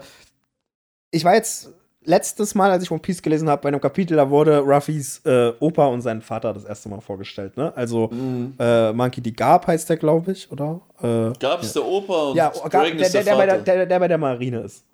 ich 1.10 1.24
war 1.24 1.34
jetzt 1.34 1.70
letztes 2.04 2.54
Mal, 2.54 2.70
als 2.70 2.84
ich 2.84 2.90
One 2.92 3.00
Piece 3.00 3.20
gelesen 3.20 3.48
habe, 3.48 3.62
bei 3.62 3.68
einem 3.68 3.80
Kapitel, 3.80 4.16
da 4.16 4.30
wurde 4.30 4.58
Ruffys 4.60 5.20
äh, 5.24 5.52
Opa 5.58 5.86
und 5.86 6.02
sein 6.02 6.22
Vater 6.22 6.52
das 6.52 6.64
erste 6.64 6.88
Mal 6.88 7.00
vorgestellt, 7.00 7.56
ne? 7.56 7.72
Also 7.76 8.08
Mhm. 8.12 8.54
äh, 8.60 8.92
Monkey 8.92 9.20
D. 9.20 9.32
Garb 9.32 9.66
heißt 9.66 9.88
der, 9.90 9.96
glaube 9.96 10.30
ich, 10.32 10.48
oder? 10.52 10.80
Äh, 11.02 11.32
Gab 11.40 11.62
es 11.62 11.72
der 11.72 11.84
Opa 11.84 12.28
und 12.30 12.36
ja, 12.36 12.50
Garb, 12.68 12.70
der, 12.84 12.94
ist 13.00 13.12
der, 13.14 13.24
der, 13.24 13.24
der, 13.24 13.36
bei 13.36 13.46
der, 13.46 13.54
Vater. 13.56 13.64
der, 13.64 13.86
der 13.86 13.98
bei 13.98 14.08
der 14.08 14.18
Marine 14.18 14.60
ist. 14.60 14.84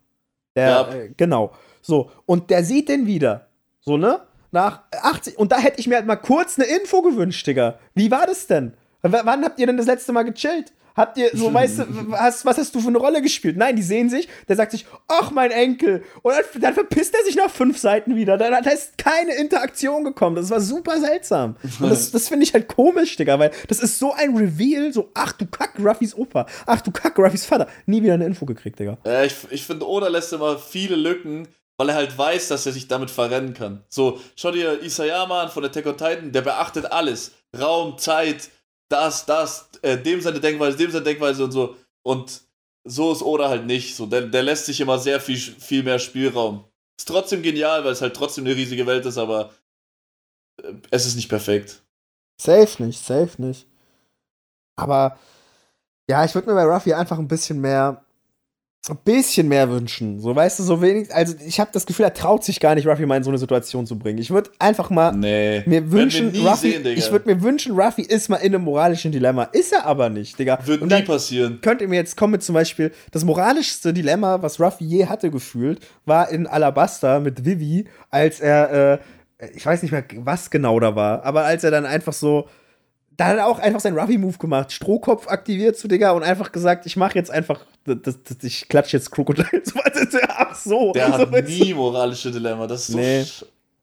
Der, 0.57 0.67
Garb. 0.69 0.95
äh, 0.95 1.11
genau. 1.15 1.53
So, 1.83 2.11
und 2.25 2.49
der 2.49 2.65
sieht 2.65 2.89
den 2.89 3.07
wieder. 3.07 3.49
So, 3.85 3.97
ne? 3.97 4.21
Nach 4.53 4.83
80. 4.93 5.39
Und 5.39 5.51
da 5.51 5.59
hätte 5.59 5.81
ich 5.81 5.89
mir 5.89 5.97
halt 5.97 6.07
mal 6.07 6.17
kurz 6.17 6.59
eine 6.59 6.69
Info 6.69 7.03
gewünscht, 7.03 7.47
Digga. 7.47 7.79
Wie 7.95 8.11
war 8.11 8.27
das 8.27 8.47
denn? 8.47 8.75
W 9.03 9.19
wann 9.25 9.45
habt 9.45 9.59
ihr 9.59 9.67
denn 9.67 9.77
das 9.77 9.87
letzte 9.87 10.13
Mal 10.13 10.23
gechillt? 10.23 10.73
Habt 10.95 11.17
ihr, 11.17 11.31
so, 11.33 11.53
weißt 11.53 11.79
du, 11.79 11.85
was, 12.11 12.45
was 12.45 12.59
hast 12.59 12.75
du 12.75 12.81
für 12.81 12.89
eine 12.89 12.99
Rolle 12.99 13.23
gespielt? 13.23 13.57
Nein, 13.57 13.77
die 13.77 13.83
sehen 13.83 14.11
sich, 14.11 14.29
der 14.47 14.57
sagt 14.57 14.73
sich, 14.73 14.85
ach, 15.09 15.31
mein 15.31 15.51
Enkel. 15.51 16.05
Und 16.21 16.35
dann, 16.35 16.61
dann 16.61 16.75
verpisst 16.75 17.15
er 17.15 17.25
sich 17.25 17.35
nach 17.35 17.51
fünf 17.51 17.79
Seiten 17.79 18.15
wieder. 18.15 18.37
Da, 18.37 18.61
da 18.61 18.71
ist 18.71 18.99
keine 18.99 19.35
Interaktion 19.37 20.05
gekommen. 20.05 20.37
Das 20.37 20.51
war 20.51 20.61
super 20.61 21.01
seltsam. 21.01 21.57
Und 21.81 21.89
das, 21.89 22.11
das 22.11 22.29
finde 22.29 22.45
ich 22.45 22.53
halt 22.53 22.69
komisch, 22.69 23.17
Digga, 23.17 23.39
weil 23.39 23.53
das 23.69 23.81
ist 23.81 23.99
so 23.99 24.13
ein 24.13 24.37
Reveal, 24.37 24.93
so, 24.93 25.11
ach 25.15 25.33
du 25.33 25.47
Kack, 25.47 25.73
Ruffys 25.83 26.15
Opa. 26.15 26.47
Ach 26.67 26.83
du 26.83 26.91
Kack, 26.91 27.19
Ruffys 27.19 27.47
Vater. 27.47 27.69
Nie 27.87 28.03
wieder 28.03 28.15
eine 28.15 28.27
Info 28.27 28.45
gekriegt, 28.45 28.79
Digga. 28.79 28.99
Ja, 29.07 29.25
ich, 29.25 29.35
ich 29.51 29.65
finde, 29.65 29.89
Oda 29.89 30.09
lässt 30.09 30.33
immer 30.35 30.59
viele 30.59 30.97
Lücken, 30.97 31.49
weil 31.83 31.89
er 31.89 31.97
halt 31.97 32.17
weiß, 32.17 32.47
dass 32.47 32.65
er 32.65 32.71
sich 32.71 32.87
damit 32.87 33.11
verrennen 33.11 33.55
kann. 33.55 33.83
So, 33.89 34.21
schau 34.37 34.53
dir 34.53 34.81
Isayama 34.85 35.43
an 35.43 35.51
von 35.51 35.65
Attack 35.65 35.87
on 35.87 35.97
Titan, 35.97 36.31
der 36.31 36.43
beachtet 36.43 36.87
alles. 36.87 37.33
Raum, 37.59 37.99
Zeit, 37.99 38.51
das, 38.89 39.27
das, 39.27 39.69
äh, 39.83 39.99
dem 39.99 40.21
seine 40.21 40.39
Denkweise, 40.39 40.77
dem 40.77 40.93
seine 40.93 41.03
Denkweise 41.03 41.43
und 41.43 41.51
so. 41.51 41.75
Und 42.03 42.43
so 42.85 43.11
ist 43.11 43.23
Oda 43.23 43.49
halt 43.49 43.67
nicht. 43.67 43.97
So, 43.97 44.07
der, 44.07 44.23
der 44.23 44.45
lässt 44.45 44.67
sich 44.67 44.81
immer 44.81 44.97
sehr 45.01 45.19
viel, 45.19 45.37
viel 45.37 45.83
mehr 45.83 45.99
Spielraum. 45.99 46.65
Ist 46.97 47.09
trotzdem 47.09 47.43
genial, 47.43 47.85
weil 47.85 47.91
es 47.91 48.01
halt 48.01 48.15
trotzdem 48.15 48.45
eine 48.45 48.55
riesige 48.55 48.87
Welt 48.87 49.05
ist, 49.05 49.19
aber 49.19 49.51
äh, 50.63 50.75
es 50.93 51.05
ist 51.05 51.17
nicht 51.17 51.29
perfekt. 51.29 51.83
Safe 52.41 52.81
nicht, 52.81 53.05
safe 53.05 53.43
nicht. 53.43 53.67
Aber 54.77 55.19
ja, 56.09 56.25
ich 56.25 56.33
würde 56.33 56.49
mir 56.49 56.55
bei 56.55 56.65
Ruffy 56.65 56.93
einfach 56.93 57.19
ein 57.19 57.27
bisschen 57.27 57.61
mehr, 57.61 58.05
ein 58.91 58.99
bisschen 59.05 59.47
mehr 59.47 59.71
wünschen. 59.71 60.19
So, 60.19 60.35
weißt 60.35 60.59
du, 60.59 60.65
so 60.65 60.83
wenig. 60.83 61.15
Also, 61.15 61.37
ich 61.47 61.61
habe 61.61 61.71
das 61.73 61.87
Gefühl, 61.87 62.05
er 62.07 62.15
traut 62.15 62.43
sich 62.43 62.59
gar 62.59 62.75
nicht, 62.75 62.85
Ruffy 62.85 63.07
mal 63.07 63.17
in 63.17 63.23
so 63.23 63.31
eine 63.31 63.39
Situation 63.39 63.87
zu 63.87 63.97
bringen. 63.97 64.19
Ich 64.19 64.31
würde 64.33 64.51
einfach 64.59 64.91
mal 64.91 65.13
Nee. 65.13 65.63
mir 65.67 65.93
wünschen, 65.93 66.31
Ruffy, 66.45 66.73
sehen, 66.73 66.87
ich 66.87 67.13
würde 67.13 67.33
mir 67.33 67.41
wünschen, 67.43 67.79
Ruffy 67.79 68.03
ist 68.03 68.29
mal 68.29 68.37
in 68.39 68.53
einem 68.55 68.65
moralischen 68.65 69.13
Dilemma. 69.13 69.45
Ist 69.45 69.73
er 69.73 69.87
aber 69.87 70.09
nicht, 70.09 70.37
Digga. 70.37 70.59
Wird 70.65 70.83
Und 70.83 70.91
nie 70.91 71.03
passieren. 71.03 71.61
könnt 71.63 71.81
ihr 71.81 71.87
mir 71.87 71.95
jetzt 71.95 72.17
kommen 72.17 72.33
mit 72.33 72.43
zum 72.43 72.55
Beispiel, 72.55 72.91
das 73.13 73.25
moralischste 73.25 73.93
Dilemma, 73.93 74.43
was 74.43 74.59
Ruffy 74.59 74.85
je 74.85 75.07
hatte 75.07 75.31
gefühlt, 75.31 75.79
war 76.05 76.29
in 76.31 76.49
Alabasta 76.49 77.21
mit 77.21 77.45
Vivi, 77.45 77.85
als 78.11 78.41
er, 78.41 78.99
äh, 79.39 79.49
ich 79.55 79.65
weiß 79.65 79.83
nicht 79.83 79.93
mehr, 79.93 80.03
was 80.17 80.51
genau 80.51 80.81
da 80.81 80.97
war, 80.97 81.25
aber 81.25 81.45
als 81.45 81.63
er 81.63 81.71
dann 81.71 81.87
einfach 81.87 82.13
so, 82.13 82.49
da 83.17 83.27
hat 83.27 83.37
er 83.37 83.47
auch 83.47 83.59
einfach 83.59 83.81
seinen 83.81 83.99
Ruffy-Move 83.99 84.39
gemacht, 84.39 84.73
Strohkopf 84.73 85.29
aktiviert 85.29 85.77
zu 85.77 85.89
Digga 85.89 86.13
und 86.13 86.23
einfach 86.23 86.53
gesagt, 86.53 86.87
ich 86.87 86.97
mache 86.97 87.15
jetzt 87.17 87.31
einfach, 87.31 87.61
das, 87.85 87.99
das, 88.23 88.37
ich 88.43 88.69
klatsche 88.69 88.97
jetzt 88.97 89.11
Krokodil. 89.11 89.47
So, 89.65 89.75
was- 89.77 90.23
Ach 90.29 90.55
so. 90.55 90.93
Der 90.93 91.07
so, 91.09 91.13
hat 91.19 91.31
nie 91.49 91.75
moralische 91.75 92.31
Dilemma. 92.31 92.67
Das 92.67 92.83
ist 92.83 92.87
so. 92.89 92.99
Nee. 92.99 93.25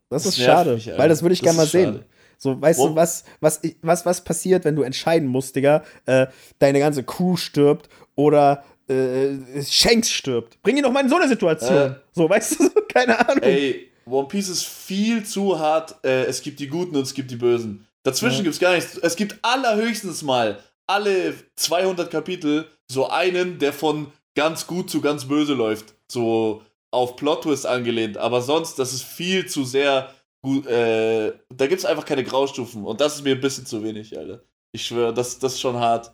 Das, 0.09 0.25
ist 0.25 0.39
schade, 0.39 0.73
mich, 0.73 0.89
weil 0.97 1.07
das 1.09 1.21
würde 1.21 1.33
ich 1.33 1.41
gerne 1.41 1.57
mal 1.57 1.63
ist 1.63 1.71
sehen. 1.71 1.93
schade. 1.93 2.05
So, 2.37 2.59
weißt 2.61 2.79
Wo- 2.79 2.87
du, 2.89 2.95
was, 2.95 3.23
was, 3.41 3.61
was, 3.81 4.05
was 4.05 4.23
passiert, 4.23 4.65
wenn 4.65 4.75
du 4.75 4.81
entscheiden 4.83 5.27
musst, 5.27 5.55
Digga? 5.55 5.83
Äh, 6.05 6.27
deine 6.57 6.79
ganze 6.79 7.03
Crew 7.03 7.35
stirbt 7.35 7.89
oder 8.15 8.63
äh, 8.87 9.61
Shanks 9.63 10.09
stirbt. 10.09 10.61
Bring 10.63 10.77
ihn 10.77 10.83
doch 10.83 10.91
mal 10.91 11.01
in 11.03 11.09
so 11.09 11.17
eine 11.17 11.27
Situation. 11.27 11.91
Äh. 11.91 11.95
So, 12.13 12.29
weißt 12.29 12.59
du, 12.59 12.69
keine 12.93 13.19
Ahnung. 13.19 13.43
Ey, 13.43 13.89
One 14.05 14.27
Piece 14.27 14.49
ist 14.49 14.65
viel 14.65 15.23
zu 15.23 15.59
hart. 15.59 15.95
Äh, 16.03 16.23
es 16.25 16.41
gibt 16.41 16.59
die 16.59 16.67
Guten 16.67 16.95
und 16.95 17.03
es 17.03 17.13
gibt 17.13 17.29
die 17.29 17.35
Bösen. 17.35 17.85
Dazwischen 18.03 18.37
Ja. 18.37 18.43
gibt's 18.43 18.59
gar 18.59 18.73
nichts. 18.75 18.97
Es 18.97 19.15
gibt 19.15 19.37
allerhöchstens 19.41 20.21
mal 20.23 20.59
alle 20.87 21.33
200 21.55 22.09
Kapitel 22.09 22.67
so 22.89 23.09
einen, 23.09 23.59
der 23.59 23.73
von 23.73 24.11
ganz 24.35 24.65
gut 24.67 24.89
zu 24.89 25.01
ganz 25.01 25.25
böse 25.25 25.53
läuft. 25.53 25.93
So 26.11 26.63
auf 26.91 27.15
Plot 27.15 27.43
Twist 27.43 27.65
angelehnt. 27.67 28.17
Aber 28.17 28.41
sonst, 28.41 28.79
das 28.79 28.93
ist 28.93 29.03
viel 29.03 29.45
zu 29.47 29.63
sehr 29.65 30.13
gut. 30.41 30.65
Äh, 30.65 31.33
da 31.55 31.67
gibt's 31.67 31.85
einfach 31.85 32.05
keine 32.05 32.23
Graustufen. 32.23 32.83
Und 32.85 32.99
das 33.01 33.15
ist 33.15 33.23
mir 33.23 33.35
ein 33.35 33.41
bisschen 33.41 33.65
zu 33.65 33.83
wenig, 33.83 34.17
Alter. 34.17 34.41
Ich 34.71 34.85
schwöre, 34.85 35.13
das, 35.13 35.37
das 35.39 35.53
ist 35.53 35.59
schon 35.61 35.77
hart. 35.77 36.11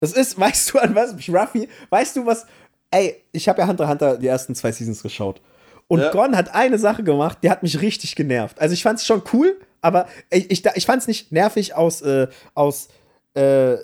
Das 0.00 0.12
ist, 0.12 0.38
weißt 0.40 0.72
du, 0.72 0.78
an 0.78 0.94
was 0.94 1.14
mich 1.14 1.28
Ruffy, 1.30 1.68
weißt 1.90 2.16
du 2.16 2.26
was? 2.26 2.46
Ey, 2.90 3.22
ich 3.32 3.48
habe 3.48 3.60
ja 3.60 3.66
Hunter 3.66 3.84
x 3.84 3.90
Hunter 3.90 4.16
die 4.18 4.28
ersten 4.28 4.54
zwei 4.54 4.72
Seasons 4.72 5.02
geschaut. 5.02 5.40
Und 5.88 6.00
Ja. 6.00 6.10
Gon 6.10 6.36
hat 6.36 6.54
eine 6.54 6.78
Sache 6.78 7.02
gemacht, 7.02 7.38
die 7.42 7.50
hat 7.50 7.62
mich 7.62 7.80
richtig 7.80 8.14
genervt. 8.16 8.58
Also 8.60 8.72
ich 8.72 8.82
fand's 8.82 9.04
schon 9.04 9.22
cool, 9.32 9.58
aber 9.86 10.06
ich, 10.30 10.50
ich, 10.50 10.64
ich 10.74 10.86
fand's 10.86 11.06
nicht 11.06 11.32
nervig 11.32 11.74
aus, 11.74 12.02
äh, 12.02 12.26
aus 12.54 12.88
äh, 13.34 13.76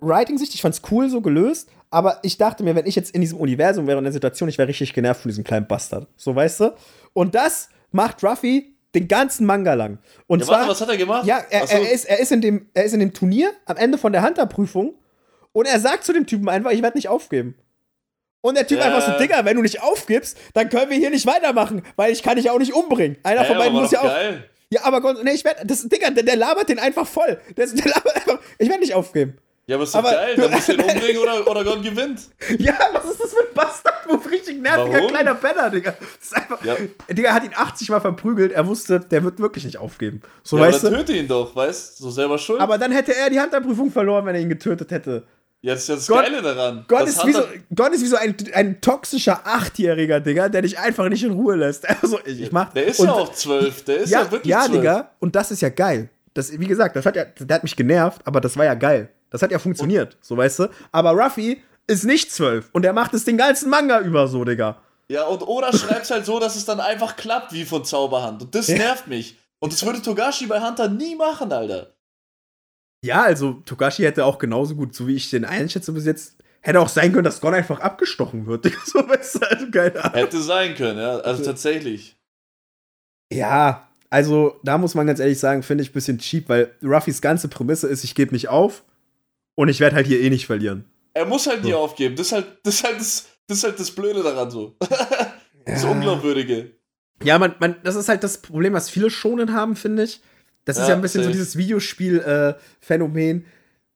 Writing-Sicht. 0.00 0.54
Ich 0.54 0.62
fand's 0.62 0.82
cool 0.90 1.08
so 1.08 1.20
gelöst. 1.20 1.68
Aber 1.90 2.18
ich 2.22 2.38
dachte 2.38 2.64
mir, 2.64 2.74
wenn 2.74 2.86
ich 2.86 2.96
jetzt 2.96 3.14
in 3.14 3.20
diesem 3.20 3.38
Universum 3.38 3.86
wäre, 3.86 3.98
in 3.98 4.04
der 4.04 4.12
Situation, 4.12 4.48
ich 4.48 4.58
wäre 4.58 4.68
richtig 4.68 4.92
genervt 4.94 5.22
von 5.22 5.28
diesem 5.28 5.44
kleinen 5.44 5.66
Bastard. 5.68 6.08
So, 6.16 6.34
weißt 6.34 6.60
du? 6.60 6.72
Und 7.12 7.34
das 7.34 7.68
macht 7.92 8.22
Ruffy 8.24 8.74
den 8.94 9.06
ganzen 9.08 9.46
Manga 9.46 9.74
lang. 9.74 9.98
Und 10.26 10.40
Ja, 10.40 10.46
zwar, 10.46 10.56
warte, 10.58 10.70
was 10.70 10.80
hat 10.80 10.88
er 10.88 10.96
gemacht? 10.96 11.26
ja, 11.26 11.42
er, 11.50 11.66
so. 11.66 11.74
er, 11.76 11.90
ist, 11.92 12.04
er, 12.04 12.18
ist 12.18 12.32
in 12.32 12.40
dem, 12.40 12.68
er 12.74 12.84
ist 12.84 12.92
in 12.94 13.00
dem 13.00 13.12
Turnier 13.12 13.52
am 13.66 13.76
Ende 13.76 13.98
von 13.98 14.12
der 14.12 14.24
Hunter-Prüfung 14.24 14.94
und 15.52 15.66
er 15.66 15.78
sagt 15.80 16.04
zu 16.04 16.12
dem 16.12 16.26
Typen 16.26 16.48
einfach, 16.48 16.70
ich 16.72 16.82
werde 16.82 16.96
nicht 16.98 17.08
aufgeben. 17.08 17.54
Und 18.40 18.56
der 18.58 18.66
Typ 18.66 18.78
Ja. 18.78 18.84
einfach 18.86 19.00
so, 19.06 19.18
Digga, 19.18 19.44
wenn 19.44 19.56
du 19.56 19.62
nicht 19.62 19.80
aufgibst, 19.82 20.36
dann 20.52 20.68
können 20.68 20.90
wir 20.90 20.98
hier 20.98 21.10
nicht 21.10 21.26
weitermachen, 21.26 21.82
weil 21.96 22.12
ich 22.12 22.22
kann 22.22 22.36
dich 22.36 22.50
auch 22.50 22.58
nicht 22.58 22.74
umbringen. 22.74 23.16
Einer 23.22 23.40
Ey, 23.42 23.46
von 23.46 23.56
beiden 23.58 23.72
muss 23.72 23.90
ja 23.92 24.00
auch. 24.00 24.04
geil. 24.04 24.48
Ja, 24.74 24.84
aber 24.84 25.00
Gon- 25.00 25.18
nee, 25.22 25.32
ich 25.32 25.44
werde, 25.44 25.64
das 25.66 25.82
Digga, 25.88 26.10
der, 26.10 26.24
der 26.24 26.36
labert 26.36 26.68
den 26.68 26.78
einfach 26.78 27.06
voll. 27.06 27.38
Der, 27.56 27.66
der 27.66 27.84
labert 27.84 28.16
einfach, 28.16 28.38
ich 28.58 28.68
werde 28.68 28.80
nicht 28.80 28.94
aufgeben. 28.94 29.36
Ja, 29.66 29.76
aber 29.76 29.84
ist 29.84 29.94
doch 29.94 30.00
Aber- 30.00 30.10
geil. 30.10 30.34
Dann 30.36 30.50
musst 30.50 30.68
du 30.68 30.72
ihn 30.72 30.80
umbringen 30.90 31.22
oder, 31.22 31.46
oder 31.50 31.64
Gon 31.64 31.82
gewinnt. 31.82 32.20
Ja, 32.58 32.76
was 32.92 33.04
ist 33.12 33.20
das 33.22 33.32
für 33.32 33.40
ein 33.40 33.54
Bastard-Move? 33.54 34.30
Richtig 34.30 34.60
nerviger 34.60 34.96
Warum? 34.98 35.08
kleiner 35.10 35.34
Penner, 35.36 35.70
Digga. 35.70 35.92
Das 35.92 36.08
ist 36.26 36.36
einfach, 36.36 36.62
Ja. 36.64 36.76
Digga 37.08 37.32
hat 37.32 37.44
ihn 37.44 37.52
80 37.54 37.88
Mal 37.88 38.00
verprügelt, 38.00 38.52
er 38.52 38.66
wusste, 38.66 39.00
der 39.00 39.24
wird 39.24 39.38
wirklich 39.38 39.64
nicht 39.64 39.78
aufgeben. 39.78 40.20
So, 40.42 40.58
Ja, 40.58 40.64
aber 40.64 40.72
weißt 40.72 40.84
du? 40.84 40.90
dann 40.90 40.98
töte 41.00 41.12
ihn 41.14 41.28
doch, 41.28 41.54
weißt 41.56 41.98
du? 42.00 42.04
So 42.04 42.10
selber 42.10 42.36
schuld. 42.36 42.60
Aber 42.60 42.76
dann 42.76 42.92
hätte 42.92 43.14
er 43.16 43.30
die 43.30 43.40
Hunter-Prüfung 43.40 43.90
verloren, 43.90 44.26
wenn 44.26 44.34
er 44.34 44.40
ihn 44.42 44.48
getötet 44.50 44.90
hätte. 44.90 45.26
Ja, 45.64 45.72
das 45.72 45.82
ist 45.82 45.88
ja 45.88 45.94
das 45.94 46.06
Gott- 46.06 46.24
Geile 46.24 46.42
daran. 46.42 46.84
Gott 46.88 47.00
Das 47.02 47.10
ist, 47.16 47.26
wie 47.26 47.32
so, 47.32 47.42
Gott 47.74 47.92
ist 47.94 48.02
wie 48.02 48.06
so 48.06 48.16
ein, 48.16 48.36
ein 48.52 48.80
toxischer 48.82 49.40
Achtjähriger, 49.46 50.20
Digga, 50.20 50.48
der 50.50 50.60
dich 50.62 50.78
einfach 50.78 51.08
nicht 51.08 51.24
in 51.24 51.32
Ruhe 51.32 51.56
lässt. 51.56 51.86
Also, 52.02 52.18
ich, 52.26 52.40
ich 52.42 52.52
mach. 52.52 52.72
Der 52.74 52.86
ist 52.86 53.00
und, 53.00 53.06
ja 53.06 53.12
auch 53.14 53.32
zwölf. 53.32 53.82
Der 53.84 53.96
ist 53.98 54.10
ja, 54.10 54.22
ja, 54.22 54.30
wirklich 54.30 54.50
ja, 54.50 54.60
zwölf. 54.66 54.72
Digga. 54.80 55.10
Und 55.20 55.34
das 55.34 55.50
ist 55.50 55.62
ja 55.62 55.70
geil. 55.70 56.10
Das, 56.34 56.52
wie 56.58 56.66
gesagt, 56.66 56.96
das 56.96 57.06
hat 57.06 57.16
ja, 57.16 57.24
der 57.24 57.54
hat 57.56 57.62
mich 57.62 57.76
genervt, 57.76 58.20
aber 58.24 58.40
das 58.42 58.56
war 58.58 58.64
ja 58.66 58.74
geil. 58.74 59.08
Das 59.30 59.40
hat 59.42 59.50
ja 59.50 59.58
funktioniert, 59.58 60.16
so 60.20 60.36
weißt 60.36 60.58
du. 60.58 60.66
Aber 60.92 61.12
Ruffy 61.12 61.62
ist 61.86 62.04
nicht 62.04 62.30
zwölf 62.30 62.68
und 62.72 62.84
er 62.84 62.92
macht 62.92 63.14
es 63.14 63.24
den 63.24 63.36
ganzen 63.38 63.70
Manga 63.70 64.00
über 64.00 64.28
so, 64.28 64.44
Digga. 64.44 64.76
Ja, 65.08 65.24
und 65.24 65.42
Oda 65.46 65.72
schreibt 65.72 66.10
halt 66.10 66.24
so, 66.26 66.38
dass 66.40 66.56
es 66.56 66.64
dann 66.64 66.80
einfach 66.80 67.16
klappt 67.16 67.52
wie 67.52 67.64
von 67.64 67.84
Zauberhand. 67.84 68.42
Und 68.42 68.54
das 68.54 68.68
Ja. 68.68 68.76
nervt 68.78 69.06
mich. 69.06 69.38
Und 69.60 69.72
das 69.72 69.84
würde 69.84 70.02
Togashi 70.02 70.46
bei 70.46 70.60
Hunter 70.60 70.88
nie 70.88 71.14
machen, 71.16 71.50
Alter. 71.52 71.93
Ja, 73.04 73.22
also 73.22 73.60
Togashi 73.66 74.02
hätte 74.02 74.24
auch 74.24 74.38
genauso 74.38 74.76
gut, 74.76 74.94
so 74.94 75.06
wie 75.06 75.14
ich 75.14 75.28
den 75.28 75.44
einschätze 75.44 75.92
bis 75.92 76.06
jetzt, 76.06 76.36
hätte 76.62 76.80
auch 76.80 76.88
sein 76.88 77.12
können, 77.12 77.24
dass 77.24 77.42
Gon 77.42 77.52
einfach 77.52 77.80
abgestochen 77.80 78.46
wird. 78.46 78.64
So 78.86 79.06
weißt 79.06 79.34
du, 79.34 79.40
also 79.50 79.70
keine 79.70 80.02
Ahnung. 80.02 80.14
Hätte 80.18 80.40
sein 80.40 80.74
können, 80.74 80.98
ja. 80.98 81.18
Also 81.18 81.44
tatsächlich. 81.44 82.16
Ja, 83.30 83.90
also 84.08 84.58
da 84.64 84.78
muss 84.78 84.94
man 84.94 85.06
ganz 85.06 85.20
ehrlich 85.20 85.38
sagen, 85.38 85.62
finde 85.62 85.82
ich 85.82 85.90
ein 85.90 85.92
bisschen 85.92 86.18
cheap, 86.18 86.48
weil 86.48 86.72
Ruffys 86.82 87.20
ganze 87.20 87.48
Prämisse 87.48 87.88
ist, 87.88 88.04
ich 88.04 88.14
gebe 88.14 88.32
nicht 88.32 88.48
auf 88.48 88.84
und 89.54 89.68
ich 89.68 89.80
werde 89.80 89.96
halt 89.96 90.06
hier 90.06 90.22
eh 90.22 90.30
nicht 90.30 90.46
verlieren. 90.46 90.86
Er 91.12 91.26
muss 91.26 91.46
halt 91.46 91.62
nie 91.62 91.72
So. 91.72 91.78
aufgeben. 91.78 92.16
Das 92.16 92.28
ist 92.28 92.32
halt 92.32 92.46
das, 92.62 92.76
ist 92.76 92.84
halt 92.84 93.00
das, 93.00 93.26
das, 93.48 93.58
ist 93.58 93.64
halt 93.64 93.78
das 93.78 93.90
Blöde 93.90 94.22
daran 94.22 94.50
so. 94.50 94.76
Das 95.66 95.82
Ja. 95.82 95.90
Unglaubwürdige. 95.90 96.70
Ja, 97.22 97.38
man, 97.38 97.54
man, 97.58 97.76
das 97.84 97.96
ist 97.96 98.08
halt 98.08 98.24
das 98.24 98.38
Problem, 98.40 98.72
was 98.72 98.88
viele 98.88 99.10
Schonen 99.10 99.52
haben, 99.52 99.76
finde 99.76 100.04
ich. 100.04 100.22
Das 100.64 100.76
ist 100.76 100.82
Ja, 100.84 100.90
ja 100.90 100.94
ein 100.94 101.02
bisschen 101.02 101.22
so 101.24 101.30
dieses 101.30 101.56
Videospiel-Phänomen. 101.56 103.44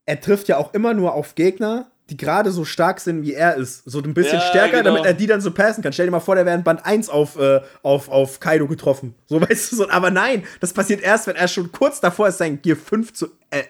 er 0.07 0.20
trifft 0.20 0.48
ja 0.48 0.57
auch 0.57 0.72
immer 0.74 0.94
nur 0.94 1.14
auf 1.14 1.35
Gegner, 1.35 1.90
die 2.11 2.16
gerade 2.16 2.50
so 2.50 2.64
stark 2.64 3.00
sind, 3.00 3.22
wie 3.22 3.35
er 3.35 3.57
ist. 3.57 3.83
So 3.85 4.00
ein 4.02 4.14
bisschen 4.14 4.38
Ja, 4.38 4.46
stärker, 4.48 4.78
genau. 4.78 4.90
damit 4.94 5.04
er 5.04 5.12
die 5.12 5.26
dann 5.26 5.42
so 5.42 5.50
passen 5.50 5.83
kann. 5.83 5.92
Stell 5.92 6.07
dir 6.07 6.12
mal 6.12 6.20
vor, 6.20 6.35
der 6.37 6.46
wäre 6.46 6.57
in 6.57 6.64
Band 6.64 6.87
1 6.87 7.11
auf, 7.11 7.38
äh, 7.38 7.61
auf, 7.83 8.09
auf 8.09 8.40
Kaido 8.40 8.66
getroffen. 8.66 9.14
So 9.26 9.40
weißt 9.48 9.72
du 9.72 9.76
so. 9.76 9.90
Aber 9.90 10.11
nein, 10.11 10.44
das 10.61 10.72
passiert 10.72 11.02
erst, 11.02 11.26
wenn 11.26 11.37
er 11.37 11.48
schon 11.48 11.70
kurz 11.72 12.00
davor 12.00 12.28
ist, 12.28 12.38
sein 12.38 12.62
Gear 12.62 12.76
5 12.76 13.12
zu 13.12 13.28
äh, 13.50 13.62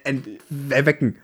erwecken. 0.70 1.16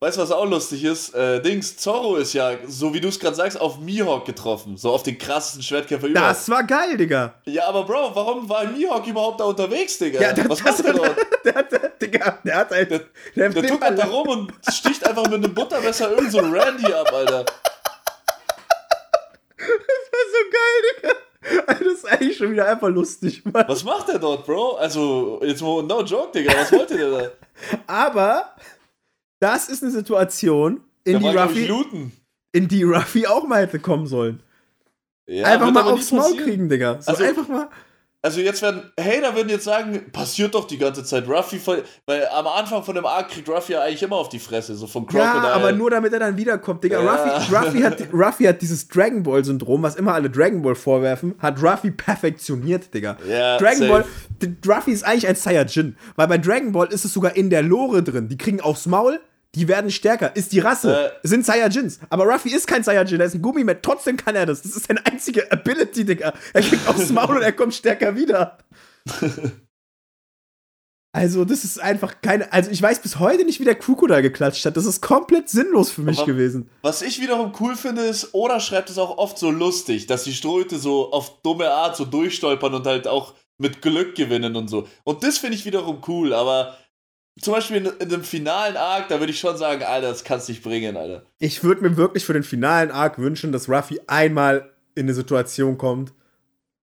Weißt 0.00 0.16
du, 0.16 0.22
was 0.22 0.30
auch 0.30 0.44
lustig 0.46 0.84
ist? 0.84 1.12
Äh, 1.12 1.42
Dings, 1.42 1.76
Zorro 1.76 2.14
ist 2.16 2.32
ja, 2.32 2.52
so 2.68 2.94
wie 2.94 3.00
du 3.00 3.08
es 3.08 3.18
gerade 3.18 3.34
sagst, 3.34 3.60
auf 3.60 3.80
Mihawk 3.80 4.26
getroffen. 4.26 4.76
So 4.76 4.92
auf 4.92 5.02
den 5.02 5.18
krassesten 5.18 5.60
Schwertkämpfer 5.60 6.06
überhaupt. 6.06 6.30
Das 6.30 6.48
war 6.48 6.62
geil, 6.62 6.96
Digga. 6.96 7.34
Ja, 7.46 7.66
aber 7.66 7.82
Bro, 7.82 8.12
warum 8.14 8.48
war 8.48 8.64
Mihawk 8.64 9.04
überhaupt 9.08 9.40
da 9.40 9.44
unterwegs, 9.44 9.98
Digga? 9.98 10.20
Ja, 10.20 10.32
das, 10.32 10.48
was 10.48 10.62
macht 10.62 10.84
er 10.84 10.92
dort? 10.92 11.16
der, 11.44 11.54
hat, 11.56 11.72
der, 11.72 11.88
Digga, 12.00 12.38
der 12.44 12.56
hat 12.58 12.70
halt. 12.70 12.90
Der, 12.92 13.00
Der, 13.34 13.48
der 13.48 13.66
tuckert 13.66 13.98
da 13.98 14.06
rum 14.06 14.28
und 14.28 14.52
sticht 14.72 15.04
einfach 15.04 15.24
mit 15.24 15.34
einem 15.44 15.52
Buttermesser 15.52 16.12
irgend 16.12 16.30
so 16.30 16.38
Randy 16.38 16.92
ab, 16.92 17.12
Alter. 17.12 17.44
Das 19.56 19.66
war 19.66 20.24
so 20.30 20.42
geil, 20.52 20.82
Digga. 21.02 21.14
Also 21.66 21.84
Das, 21.90 22.04
eigentlich 22.04 22.36
schon 22.36 22.52
wieder 22.52 22.68
einfach 22.68 22.88
lustig, 22.88 23.42
Mann. 23.52 23.64
Was 23.66 23.82
macht 23.82 24.06
der 24.06 24.20
dort, 24.20 24.46
Bro? 24.46 24.76
Also, 24.76 25.40
jetzt 25.42 25.60
mal 25.60 25.82
no 25.82 26.02
joke, 26.04 26.30
Digga, 26.38 26.52
was 26.56 26.70
wollte 26.70 26.96
der 26.96 27.10
da? 27.10 27.30
Aber 27.88 28.54
das 29.40 29.68
ist 29.68 29.82
eine 29.82 29.92
Situation, 29.92 30.80
in 31.04 31.20
die, 31.20 31.28
Ruffy, 31.28 31.72
in 32.52 32.68
die 32.68 32.82
Ruffy 32.82 33.26
auch 33.26 33.46
mal 33.46 33.62
hätte 33.62 33.78
kommen 33.78 34.06
sollen. 34.06 34.42
Ja, 35.26 35.46
einfach 35.46 35.70
mal 35.70 35.82
aufs 35.84 36.10
Maul 36.12 36.36
kriegen, 36.36 36.68
Digga. 36.68 37.00
So 37.00 37.10
Also- 37.12 37.24
einfach 37.24 37.48
mal. 37.48 37.68
Also 38.20 38.40
jetzt 38.40 38.62
werden 38.62 38.90
Hater 38.98 39.36
würden 39.36 39.48
jetzt 39.48 39.62
sagen, 39.62 40.10
passiert 40.10 40.52
doch 40.52 40.66
die 40.66 40.76
ganze 40.76 41.04
Zeit. 41.04 41.28
Ruffy, 41.28 41.56
voll- 41.60 41.84
weil 42.04 42.26
am 42.26 42.48
Anfang 42.48 42.82
von 42.82 42.96
dem 42.96 43.06
Arc 43.06 43.28
kriegt 43.28 43.48
Ruffy 43.48 43.74
ja 43.74 43.82
eigentlich 43.82 44.02
immer 44.02 44.16
auf 44.16 44.28
die 44.28 44.40
Fresse, 44.40 44.74
so 44.74 44.88
vom 44.88 45.04
Ja, 45.12 45.30
Crocodile. 45.30 45.52
aber 45.52 45.70
nur 45.72 45.88
damit 45.90 46.12
er 46.12 46.18
dann 46.18 46.36
wiederkommt, 46.36 46.82
Digga. 46.82 47.00
Ja. 47.00 47.14
Ruffy, 47.14 47.54
Ruffy, 47.54 47.80
hat, 47.82 48.02
Ruffy 48.12 48.44
hat 48.46 48.60
dieses 48.60 48.88
Dragon 48.88 49.22
Ball-Syndrom, 49.22 49.84
was 49.84 49.94
immer 49.94 50.14
alle 50.14 50.28
Dragon 50.30 50.62
Ball 50.62 50.74
vorwerfen, 50.74 51.36
hat 51.38 51.62
Ruffy 51.62 51.92
perfektioniert, 51.92 52.92
Digga. 52.92 53.16
Ja, 53.28 53.56
Dragon 53.56 53.78
safe. 53.88 53.88
Ball, 53.88 54.56
Ruffy 54.76 54.90
ist 54.90 55.04
eigentlich 55.04 55.28
ein 55.28 55.36
Saiyajin, 55.36 55.96
weil 56.16 56.26
bei 56.26 56.38
Dragon 56.38 56.72
Ball 56.72 56.88
ist 56.88 57.04
es 57.04 57.12
sogar 57.12 57.36
in 57.36 57.50
der 57.50 57.62
Lore 57.62 58.02
drin. 58.02 58.28
Die 58.28 58.36
kriegen 58.36 58.60
aufs 58.60 58.86
Maul, 58.86 59.20
die 59.54 59.66
werden 59.68 59.90
stärker. 59.90 60.36
Ist 60.36 60.52
die 60.52 60.58
Rasse, 60.60 61.12
Äh. 61.22 61.26
sind 61.26 61.44
Saiyajins. 61.46 62.00
Aber 62.10 62.24
Ruffy 62.24 62.50
ist 62.54 62.66
kein 62.66 62.82
Saiyajin, 62.84 63.18
er 63.20 63.26
ist 63.26 63.34
ein 63.34 63.42
Gummimet, 63.42 63.82
trotzdem 63.82 64.16
kann 64.16 64.36
er 64.36 64.46
das. 64.46 64.62
Das 64.62 64.76
ist 64.76 64.86
seine 64.88 65.04
einzige 65.06 65.50
Ability, 65.50 66.04
Digga. 66.04 66.32
Er 66.52 66.62
kriegt 66.62 66.86
aufs 66.86 67.10
Maul 67.10 67.36
und 67.36 67.42
er 67.42 67.52
kommt 67.52 67.74
stärker 67.74 68.14
wieder. 68.14 68.58
Also, 71.14 71.44
das 71.46 71.64
ist 71.64 71.80
einfach 71.80 72.20
keine. 72.20 72.52
Also, 72.52 72.70
ich 72.70 72.80
weiß 72.82 73.00
bis 73.00 73.18
heute 73.18 73.44
nicht, 73.44 73.58
wie 73.60 73.64
der 73.64 73.74
Crocodile 73.74 74.20
geklatscht 74.22 74.64
hat. 74.66 74.76
Das 74.76 74.84
ist 74.84 75.00
komplett 75.00 75.48
sinnlos 75.48 75.90
für 75.90 76.02
mich 76.02 76.18
Aber- 76.18 76.26
gewesen. 76.26 76.68
Was 76.82 77.00
ich 77.00 77.20
wiederum 77.20 77.52
cool 77.60 77.76
finde, 77.76 78.02
ist, 78.02 78.34
Oda 78.34 78.60
schreibt 78.60 78.90
es 78.90 78.98
auch 78.98 79.16
oft 79.16 79.38
so 79.38 79.50
lustig, 79.50 80.06
dass 80.06 80.24
die 80.24 80.34
Ströte 80.34 80.78
so 80.78 81.10
auf 81.10 81.40
dumme 81.42 81.70
Art 81.70 81.96
so 81.96 82.04
durchstolpern 82.04 82.74
und 82.74 82.86
halt 82.86 83.08
auch 83.08 83.34
mit 83.56 83.80
Glück 83.80 84.14
gewinnen 84.16 84.54
und 84.54 84.68
so. 84.68 84.86
Und 85.02 85.24
das 85.24 85.38
finde 85.38 85.56
ich 85.56 85.64
wiederum 85.64 86.02
cool, 86.06 86.34
aber 86.34 86.76
zum 87.40 87.54
Beispiel 87.54 87.76
in, 87.78 87.86
in 88.00 88.08
dem 88.08 88.24
finalen 88.24 88.76
Arc, 88.76 89.08
da 89.08 89.18
würde 89.20 89.32
ich 89.32 89.38
schon 89.38 89.56
sagen, 89.56 89.82
Alter, 89.82 90.08
das 90.08 90.24
kannst 90.24 90.48
du 90.48 90.52
nicht 90.52 90.62
bringen, 90.62 90.96
Alter. 90.96 91.24
Ich 91.38 91.62
würde 91.64 91.82
mir 91.82 91.96
wirklich 91.96 92.24
für 92.24 92.32
den 92.32 92.42
finalen 92.42 92.90
Arc 92.90 93.18
wünschen, 93.18 93.52
dass 93.52 93.68
Ruffy 93.68 94.00
einmal 94.06 94.70
in 94.94 95.04
eine 95.06 95.14
Situation 95.14 95.78
kommt, 95.78 96.12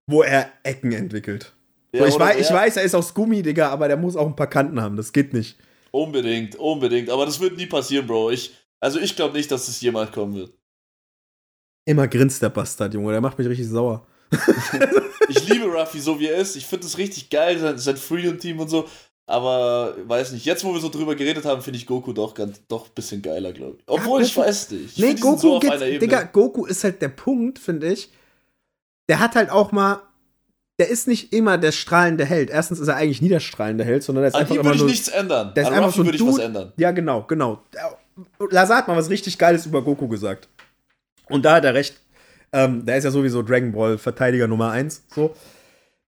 wo 0.08 0.22
er 0.24 0.50
Ecken 0.64 0.92
entwickelt. 0.92 1.54
Ja, 1.94 2.06
ich, 2.06 2.20
weiß, 2.20 2.40
ich 2.40 2.50
er- 2.50 2.56
weiß, 2.56 2.78
er 2.78 2.84
ist 2.84 2.96
aus 2.96 3.14
Gummi, 3.14 3.42
Digga, 3.42 3.70
aber 3.70 3.88
der 3.88 3.98
muss 3.98 4.16
auch 4.16 4.28
ein 4.28 4.36
paar 4.36 4.50
Kanten 4.50 4.82
haben. 4.82 4.98
Das 4.98 5.14
geht 5.14 5.34
nicht. 5.34 5.58
Unbedingt, 5.92 6.56
unbedingt. 6.58 7.10
Aber 7.10 7.26
das 7.26 7.40
wird 7.40 7.56
nie 7.58 7.68
passieren, 7.68 8.06
Bro. 8.06 8.32
Ich, 8.32 8.54
also 8.82 9.00
ich 9.00 9.16
glaube 9.16 9.38
nicht, 9.38 9.50
dass 9.50 9.66
das 9.68 9.80
jemals 9.82 10.12
kommen 10.12 10.36
wird. 10.36 10.52
Immer 11.88 12.08
grinst 12.08 12.42
der 12.42 12.50
Bastard, 12.50 12.94
Junge. 12.94 13.12
Der 13.12 13.22
macht 13.22 13.38
mich 13.38 13.48
richtig 13.48 13.68
sauer. 13.68 14.06
Ich 15.28 15.48
liebe 15.48 15.66
Ruffy 15.66 16.00
so 16.00 16.20
wie 16.20 16.28
er 16.28 16.38
ist. 16.38 16.56
Ich 16.56 16.68
finde 16.68 16.86
es 16.86 17.00
richtig 17.00 17.32
geil, 17.32 17.58
sein, 17.58 17.80
sein 17.80 17.98
Freedom-Team 17.98 18.60
und 18.60 18.68
so. 18.70 18.88
Aber 19.28 19.96
weiß 20.08 20.34
nicht, 20.34 20.46
jetzt 20.46 20.64
wo 20.64 20.74
wir 20.74 20.80
so 20.80 20.90
drüber 20.90 21.16
geredet 21.16 21.46
haben, 21.46 21.62
finde 21.62 21.78
ich 21.80 21.88
Goku 21.88 22.14
doch 22.14 22.34
ganz 22.36 22.62
doch 22.68 22.86
ein 22.88 22.94
bisschen 22.94 23.22
geiler, 23.24 23.54
glaube 23.54 23.78
ich. 23.80 23.84
Obwohl 23.88 24.22
ich 24.22 24.34
Goku- 24.34 24.42
weiß 24.46 24.72
nicht. 24.72 24.98
Ich 24.98 25.04
nee, 25.04 25.14
Goku 25.16 25.38
so 25.38 25.56
auf 25.56 25.62
geht. 25.62 25.72
einer 25.72 25.86
Ebene. 25.86 26.00
Digga, 26.00 26.24
Goku 26.24 26.66
ist 26.66 26.84
halt 26.84 27.02
der 27.02 27.10
Punkt, 27.10 27.58
finde 27.58 27.88
ich. 27.92 28.12
Der 29.10 29.20
hat 29.20 29.36
halt 29.36 29.50
auch 29.50 29.72
mal. 29.72 30.02
Der 30.78 30.90
ist 30.90 31.08
nicht 31.08 31.32
immer 31.34 31.58
der 31.58 31.72
strahlende 31.72 32.26
Held. 32.26 32.50
Erstens 32.50 32.80
ist 32.80 32.90
er 32.90 32.98
eigentlich 32.98 33.22
nie 33.22 33.30
der 33.30 33.40
strahlende 33.40 33.84
Held, 33.86 34.04
sondern 34.04 34.26
er 34.26 34.28
ist 34.28 34.34
An 34.36 34.42
einfach 34.42 34.56
ihm 34.56 34.60
immer 34.62 34.66
würde 34.72 34.76
ich 34.76 34.82
nur. 34.82 34.90
nichts 34.92 35.08
ändern. 35.08 35.54
der 35.56 35.64
ist 35.64 35.70
An 35.70 35.76
einfach 35.76 35.94
so 35.94 36.06
würde 36.06 36.18
ich 36.18 36.26
was 36.28 36.38
ändern. 36.38 36.74
Ja, 36.78 36.92
genau, 36.92 37.24
genau. 37.24 37.64
Lazar 38.52 38.80
hat 38.80 38.88
mal 38.88 38.98
was 38.98 39.10
richtig 39.10 39.38
Geiles 39.38 39.66
über 39.66 39.82
Goku 39.82 40.08
gesagt. 40.10 40.50
Und 41.30 41.46
da 41.46 41.56
hat 41.56 41.66
er 41.66 41.74
recht. 41.74 42.00
Ähm, 42.52 42.86
der 42.86 42.98
ist 42.98 43.06
ja 43.06 43.12
sowieso 43.12 43.42
Dragon 43.42 43.72
Ball 43.72 43.98
Verteidiger 43.98 44.48
Nummer 44.48 44.72
1. 44.72 45.06
So. 45.16 45.34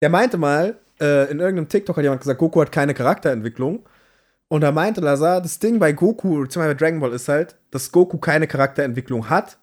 Der 0.02 0.10
meinte 0.10 0.38
mal, 0.38 0.78
äh, 1.04 1.30
in 1.32 1.39
irgendeinem 1.39 1.68
TikTok 1.70 1.98
hat 1.98 2.04
jemand 2.04 2.22
gesagt, 2.22 2.39
Goku 2.39 2.62
hat 2.62 2.72
keine 2.72 2.94
Charakterentwicklung. 2.94 3.86
Und 4.48 4.62
da 4.62 4.72
meinte 4.72 5.02
Lazar, 5.02 5.42
das 5.42 5.60
Ding 5.60 5.80
bei 5.80 5.92
Goku, 5.94 6.46
zum 6.46 6.62
Beispiel 6.62 6.76
bei 6.76 6.80
Dragon 6.86 7.00
Ball, 7.00 7.13
ist 7.13 7.28
halt, 7.28 7.56
dass 7.72 7.92
Goku 7.92 8.18
keine 8.18 8.48
Charakterentwicklung 8.48 9.30
hat, 9.30 9.58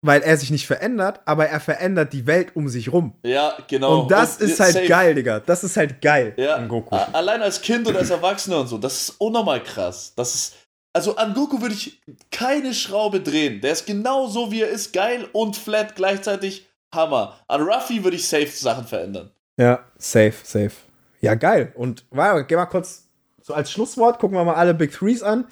weil 0.00 0.22
er 0.22 0.36
sich 0.36 0.50
nicht 0.50 0.66
verändert, 0.66 1.20
aber 1.24 1.46
er 1.46 1.60
verändert 1.60 2.12
die 2.12 2.26
Welt 2.26 2.54
um 2.54 2.68
sich 2.68 2.92
rum. 2.92 3.14
Ja, 3.24 3.54
genau. 3.68 4.02
Und 4.02 4.10
das 4.10 4.36
ist 4.38 4.60
halt 4.60 4.74
safe. 4.74 4.86
geil, 4.86 5.14
Digga. 5.14 5.40
Das 5.40 5.64
ist 5.64 5.76
halt 5.76 6.00
geil 6.00 6.34
Ja, 6.36 6.56
an 6.56 6.68
Goku. 6.68 6.94
allein 6.94 7.42
als 7.42 7.60
Kind 7.62 7.86
und 7.86 7.96
als 7.96 8.10
Erwachsener 8.10 8.60
und 8.60 8.68
so, 8.68 8.78
das 8.78 9.00
ist 9.02 9.10
unnormal 9.18 9.62
krass. 9.62 10.12
Das 10.16 10.34
ist, 10.34 10.54
also 10.92 11.16
an 11.16 11.34
Goku 11.34 11.60
würde 11.60 11.74
ich 11.74 12.00
keine 12.30 12.74
Schraube 12.74 13.20
drehen. 13.20 13.60
Der 13.60 13.72
ist 13.72 13.86
genau 13.86 14.26
so, 14.26 14.50
wie 14.52 14.62
er 14.62 14.68
ist, 14.68 14.92
geil 14.92 15.26
und 15.32 15.56
flat 15.56 15.94
gleichzeitig 15.96 16.68
Hammer. 16.94 17.38
An 17.48 17.62
Ruffy 17.62 18.04
würde 18.04 18.16
ich 18.16 18.28
safe 18.28 18.46
Sachen 18.48 18.86
verändern. 18.86 19.30
Ja, 19.56 19.84
safe, 19.98 20.34
safe. 20.42 20.72
Ja, 21.20 21.34
geil. 21.34 21.72
Und 21.74 22.04
warte, 22.10 22.44
geh 22.44 22.56
mal 22.56 22.66
kurz 22.66 23.08
so 23.42 23.54
als 23.54 23.70
Schlusswort, 23.70 24.18
gucken 24.18 24.36
wir 24.36 24.44
mal 24.44 24.54
alle 24.54 24.74
Big 24.74 24.92
Threes 24.92 25.22
an. 25.22 25.46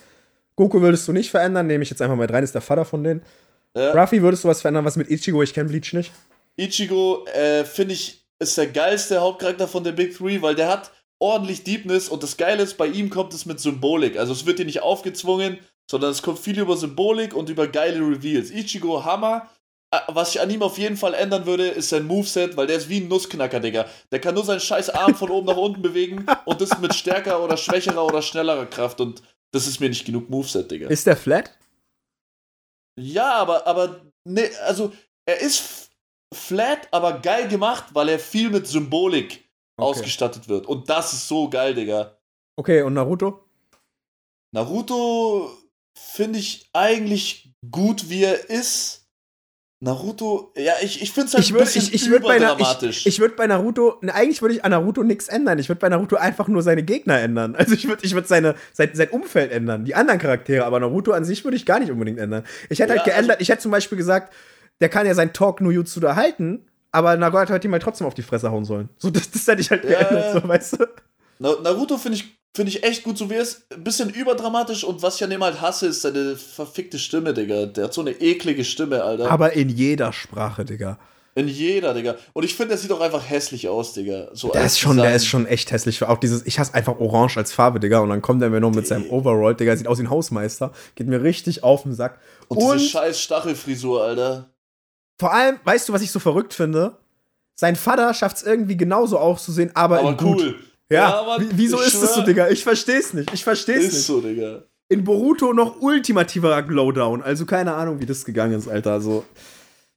Goku 0.56 0.80
würdest 0.80 1.06
du 1.08 1.12
nicht 1.12 1.30
verändern, 1.30 1.66
nehme 1.66 1.82
ich 1.82 1.90
jetzt 1.90 2.02
einfach 2.02 2.16
mal 2.16 2.26
rein, 2.26 2.44
ist 2.44 2.54
der 2.54 2.60
Vater 2.60 2.84
von 2.84 3.02
denen. 3.02 3.22
Ja. 3.74 3.92
Ruffy 3.92 4.22
würdest 4.22 4.44
du 4.44 4.48
was 4.48 4.60
verändern, 4.60 4.84
was 4.84 4.96
mit 4.96 5.10
Ichigo? 5.10 5.42
Ich 5.42 5.54
kenne 5.54 5.68
Bleach 5.68 5.92
nicht. 5.92 6.12
Ichigo, 6.56 7.24
äh, 7.26 7.64
finde 7.64 7.94
ich, 7.94 8.26
ist 8.38 8.58
der 8.58 8.66
geilste 8.66 9.20
Hauptcharakter 9.20 9.68
von 9.68 9.84
der 9.84 9.92
Big 9.92 10.16
Three, 10.16 10.42
weil 10.42 10.54
der 10.54 10.68
hat 10.68 10.90
ordentlich 11.18 11.64
Deepness 11.64 12.08
und 12.08 12.22
das 12.22 12.36
Geile 12.36 12.62
ist, 12.62 12.76
bei 12.76 12.86
ihm 12.86 13.10
kommt 13.10 13.34
es 13.34 13.46
mit 13.46 13.60
Symbolik. 13.60 14.18
Also 14.18 14.32
es 14.32 14.46
wird 14.46 14.58
dir 14.58 14.64
nicht 14.64 14.82
aufgezwungen, 14.82 15.58
sondern 15.88 16.10
es 16.10 16.22
kommt 16.22 16.38
viel 16.38 16.58
über 16.58 16.76
Symbolik 16.76 17.34
und 17.34 17.48
über 17.48 17.66
geile 17.68 18.00
Reveals. 18.00 18.50
Ichigo, 18.50 19.04
Hammer. 19.04 19.48
Äh, 19.92 19.98
Was 20.08 20.34
ich 20.34 20.40
an 20.40 20.50
ihm 20.50 20.62
auf 20.62 20.78
jeden 20.78 20.96
Fall 20.96 21.14
ändern 21.14 21.46
würde, 21.46 21.68
ist 21.68 21.88
sein 21.88 22.06
Moveset, 22.06 22.56
weil 22.56 22.66
der 22.66 22.76
ist 22.76 22.88
wie 22.88 23.00
ein 23.00 23.08
Nussknacker, 23.08 23.60
Digga. 23.60 23.86
Der 24.12 24.20
kann 24.20 24.34
nur 24.34 24.44
seinen 24.44 24.60
scheiß 24.60 24.90
Arm 24.90 25.14
von 25.14 25.30
oben 25.30 25.46
nach 25.46 25.56
unten 25.56 25.82
bewegen 25.82 26.26
und 26.44 26.60
das 26.60 26.78
mit 26.78 26.94
stärker 26.94 27.42
oder 27.42 27.56
schwächerer 27.56 28.04
oder 28.04 28.22
schnellerer 28.22 28.66
Kraft 28.66 29.00
und 29.00 29.22
das 29.52 29.66
ist 29.66 29.80
mir 29.80 29.88
nicht 29.88 30.04
genug 30.04 30.30
Moveset, 30.30 30.70
Digga. 30.70 30.88
Ist 30.88 31.06
der 31.06 31.16
flat? 31.16 31.56
Ja, 32.98 33.34
aber, 33.34 33.66
aber, 33.66 34.00
ne, 34.24 34.50
also, 34.66 34.92
er 35.26 35.40
ist 35.40 35.90
flat, 36.32 36.86
aber 36.92 37.18
geil 37.20 37.48
gemacht, 37.48 37.86
weil 37.92 38.08
er 38.10 38.18
viel 38.18 38.50
mit 38.50 38.66
Symbolik 38.66 39.44
Okay. 39.76 39.88
ausgestattet 39.88 40.46
wird. 40.46 40.66
Und 40.66 40.90
das 40.90 41.14
ist 41.14 41.26
so 41.26 41.48
geil, 41.48 41.74
Digga. 41.74 42.18
Okay, 42.58 42.82
und 42.82 42.92
Naruto? 42.92 43.48
Naruto 44.52 45.56
finde 45.96 46.38
ich 46.38 46.68
eigentlich 46.74 47.54
gut, 47.70 48.10
wie 48.10 48.24
er 48.24 48.50
ist. 48.50 48.99
Naruto, 49.82 50.52
ja, 50.58 50.74
ich, 50.82 51.00
ich 51.00 51.10
finde 51.12 51.28
es 51.28 51.34
halt 51.34 51.44
Ich 51.44 51.50
ein 51.50 51.54
würde 51.54 51.64
bisschen 51.64 51.82
ich, 51.84 51.94
ich 51.94 52.10
würd 52.10 52.26
bei, 52.26 52.36
überdramatisch. 52.36 52.98
ich, 53.00 53.14
ich 53.14 53.18
würd 53.20 53.34
bei 53.36 53.46
Naruto, 53.46 53.96
ne, 54.02 54.14
eigentlich 54.14 54.42
würde 54.42 54.54
ich 54.54 54.62
an 54.62 54.72
Naruto 54.72 55.02
nichts 55.02 55.28
ändern. 55.28 55.58
Ich 55.58 55.70
würde 55.70 55.78
bei 55.78 55.88
Naruto 55.88 56.16
einfach 56.16 56.48
nur 56.48 56.62
seine 56.62 56.82
Gegner 56.82 57.18
ändern. 57.18 57.56
Also 57.56 57.72
ich 57.74 57.88
würde 57.88 58.04
ich 58.04 58.14
würd 58.14 58.28
seine, 58.28 58.56
sein, 58.74 58.90
sein 58.92 59.08
Umfeld 59.08 59.50
ändern, 59.50 59.86
die 59.86 59.94
anderen 59.94 60.20
Charaktere, 60.20 60.66
aber 60.66 60.80
Naruto 60.80 61.12
an 61.12 61.24
sich 61.24 61.44
würde 61.44 61.56
ich 61.56 61.64
gar 61.64 61.80
nicht 61.80 61.90
unbedingt 61.90 62.18
ändern. 62.18 62.44
Ich 62.68 62.80
hätte 62.80 62.92
Ja, 62.92 62.98
halt 62.98 63.04
geändert, 63.06 63.40
ich 63.40 63.48
hätte 63.48 63.62
zum 63.62 63.70
Beispiel 63.70 63.96
gesagt, 63.96 64.34
der 64.82 64.90
kann 64.90 65.06
ja 65.06 65.14
sein 65.14 65.32
Talk 65.32 65.62
no 65.62 65.70
Jutsu 65.70 65.98
da 66.00 66.14
halten, 66.14 66.66
aber 66.92 67.16
Naruto 67.16 67.54
hätte 67.54 67.66
ihm 67.66 67.72
halt 67.72 67.82
trotzdem 67.82 68.06
auf 68.06 68.14
die 68.14 68.22
Fresse 68.22 68.50
hauen 68.50 68.66
sollen. 68.66 68.90
So, 68.98 69.08
das, 69.08 69.30
das 69.30 69.46
hätte 69.46 69.62
ich 69.62 69.70
halt 69.70 69.84
Ja, 69.84 70.02
geändert, 70.02 70.42
so, 70.42 70.46
weißt 70.46 70.72
du? 70.80 70.86
Na, 71.38 71.54
Naruto 71.62 71.96
finde 71.96 72.18
ich, 72.18 72.38
find 72.54 72.68
ich 72.68 72.82
echt 72.82 73.04
gut, 73.04 73.16
so 73.18 73.30
wie 73.30 73.34
er 73.34 73.42
ist. 73.42 73.62
Ein 73.72 73.84
bisschen 73.84 74.10
überdramatisch 74.10 74.84
und 74.84 75.02
was 75.02 75.16
ich 75.16 75.24
an 75.24 75.30
dem 75.30 75.42
halt 75.42 75.60
hasse, 75.60 75.86
ist 75.86 76.02
seine 76.02 76.36
verfickte 76.36 76.98
Stimme, 76.98 77.34
Digga. 77.34 77.66
Der 77.66 77.84
hat 77.84 77.94
so 77.94 78.00
eine 78.00 78.12
eklige 78.12 78.64
Stimme, 78.64 79.02
Alter. 79.02 79.30
Aber 79.30 79.52
in 79.52 79.68
jeder 79.68 80.12
Sprache, 80.12 80.64
Digga. 80.64 80.98
In 81.36 81.46
jeder, 81.46 81.94
Digga. 81.94 82.16
Und 82.32 82.44
ich 82.44 82.54
finde, 82.54 82.70
der 82.70 82.78
sieht 82.78 82.90
auch 82.90 83.00
einfach 83.00 83.28
hässlich 83.30 83.68
aus, 83.68 83.92
Digga. 83.92 84.28
So 84.32 84.48
Der 84.48 84.64
ist 84.64 84.80
schon, 84.80 84.96
der 84.96 85.14
ist 85.14 85.26
schon 85.26 85.46
echt 85.46 85.70
hässlich. 85.70 86.02
Auch 86.02 86.18
dieses, 86.18 86.44
ich 86.44 86.58
hasse 86.58 86.74
einfach 86.74 86.98
Orange 86.98 87.36
als 87.36 87.52
Farbe, 87.52 87.78
Digga. 87.78 88.00
Und 88.00 88.08
dann 88.08 88.20
kommt 88.20 88.42
er 88.42 88.50
mir 88.50 88.60
noch 88.60 88.74
mit 88.74 88.86
seinem 88.86 89.08
Overall, 89.10 89.54
Digga. 89.54 89.76
Sieht 89.76 89.86
aus 89.86 89.98
wie 89.98 90.02
ein 90.02 90.10
Hausmeister. 90.10 90.72
Geht 90.96 91.06
mir 91.06 91.22
richtig 91.22 91.62
auf 91.62 91.84
den 91.84 91.94
Sack. 91.94 92.18
Und, 92.48 92.58
Und, 92.58 92.78
diese 92.80 92.90
scheiß 92.90 93.20
Stachelfrisur, 93.20 94.02
Alter. 94.02 94.50
vor 95.20 95.32
allem, 95.32 95.60
weißt 95.62 95.88
du, 95.88 95.92
was 95.92 96.02
ich 96.02 96.10
so 96.10 96.18
verrückt 96.18 96.52
finde? 96.52 96.96
Sein 97.54 97.76
Vater 97.76 98.12
schafft 98.12 98.38
es 98.38 98.42
irgendwie 98.42 98.76
genauso 98.76 99.18
auszusehen, 99.18 99.70
aber, 99.76 100.00
Aber 100.00 100.10
in 100.10 100.16
gut. 100.16 100.56
Ja, 100.90 101.36
wie, 101.38 101.48
wieso 101.52 101.80
ist 101.80 102.02
das 102.02 102.14
so, 102.14 102.20
schwör, 102.20 102.24
Digga? 102.24 102.48
Ich 102.48 102.64
versteh's 102.64 103.14
nicht. 103.14 103.32
Ich 103.32 103.44
versteh's 103.44 103.84
Ist 103.84 103.92
nicht. 103.92 104.06
so, 104.06 104.20
Digga. 104.20 104.64
In 104.88 105.04
Boruto 105.04 105.52
noch 105.52 105.80
ultimativer 105.80 106.62
Glowdown. 106.62 107.22
Also 107.22 107.46
keine 107.46 107.74
Ahnung, 107.74 108.00
wie 108.00 108.06
das 108.06 108.24
gegangen 108.24 108.58
ist, 108.58 108.66
Alter. 108.66 108.92
Also, 108.92 109.24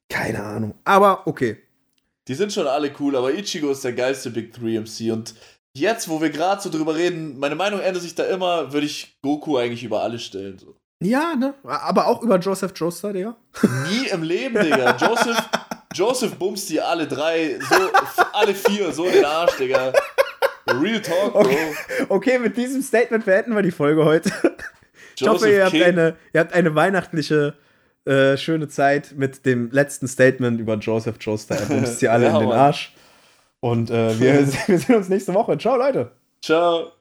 keine 0.08 0.44
Ahnung. 0.44 0.76
Aber 0.84 1.26
okay. 1.26 1.58
Die 2.28 2.36
sind 2.36 2.54
schon 2.54 2.68
alle 2.68 2.92
cool, 3.00 3.16
aber 3.16 3.34
Ichigo 3.34 3.72
ist 3.72 3.84
der 3.84 3.94
geilste 3.94 4.30
Big 4.30 4.54
3 4.54 4.82
MC. 4.82 5.12
Und 5.12 5.34
jetzt, 5.76 6.08
wo 6.08 6.22
wir 6.22 6.30
gerade 6.30 6.62
so 6.62 6.70
drüber 6.70 6.96
reden, 6.96 7.40
meine 7.40 7.56
Meinung 7.56 7.80
ändert 7.80 8.04
sich 8.04 8.14
da 8.14 8.24
immer, 8.26 8.72
würde 8.72 8.86
ich 8.86 9.18
Goku 9.24 9.58
eigentlich 9.58 9.84
über 9.84 10.02
alles 10.04 10.24
stellen. 10.24 10.60
So. 10.60 10.76
Ja, 11.02 11.36
ne? 11.36 11.56
Aber 11.64 12.08
auch 12.08 12.22
über 12.22 12.38
Joseph 12.38 12.72
Joestar, 12.76 13.14
Digga. 13.14 13.36
Nie 13.90 14.08
im 14.10 14.22
Leben, 14.22 14.64
Digga. 14.64 14.96
Joseph, 14.96 15.38
Joseph 15.94 16.36
bumst 16.36 16.70
die 16.70 16.80
alle 16.80 17.08
drei, 17.08 17.60
so, 17.60 17.76
alle 18.32 18.54
vier, 18.54 18.94
so 18.94 19.06
in 19.06 19.14
den 19.14 19.26
Arsch, 19.26 19.58
Digga. 19.58 19.92
Real 20.68 21.02
Talk, 21.02 21.34
Bro. 21.34 21.42
Okay. 21.42 21.76
Okay, 22.10 22.40
mit 22.40 22.56
diesem 22.58 22.82
Statement 22.82 23.26
beenden 23.26 23.56
wir 23.56 23.62
die 23.62 23.72
Folge 23.72 24.06
heute. 24.06 24.32
Ich 25.20 25.28
hoffe, 25.28 25.50
ihr 25.50 25.64
habt, 25.64 25.74
King. 25.74 25.84
eine, 25.84 26.16
ihr 26.34 26.40
habt 26.40 26.54
eine 26.54 26.74
weihnachtliche, 26.74 27.54
äh, 28.06 28.36
schöne 28.38 28.68
Zeit 28.68 29.14
mit 29.16 29.46
dem 29.46 29.70
letzten 29.72 30.08
Statement 30.08 30.60
über 30.60 30.76
Joseph 30.76 31.18
Joestar. 31.20 31.60
Er 31.60 31.66
bumst 31.68 32.00
sie 32.00 32.08
alle 32.08 32.26
Ja, 32.30 32.36
in 32.40 32.50
den. 32.50 32.52
Arsch. 32.52 32.94
Und 33.60 33.90
äh, 33.92 34.20
wir, 34.20 34.40
wir 34.40 34.46
sehen 34.80 34.96
uns 34.96 35.10
nächste 35.10 35.34
Woche. 35.34 35.58
Ciao, 35.58 35.78
Leute. 35.78 36.12
Ciao. 36.42 36.93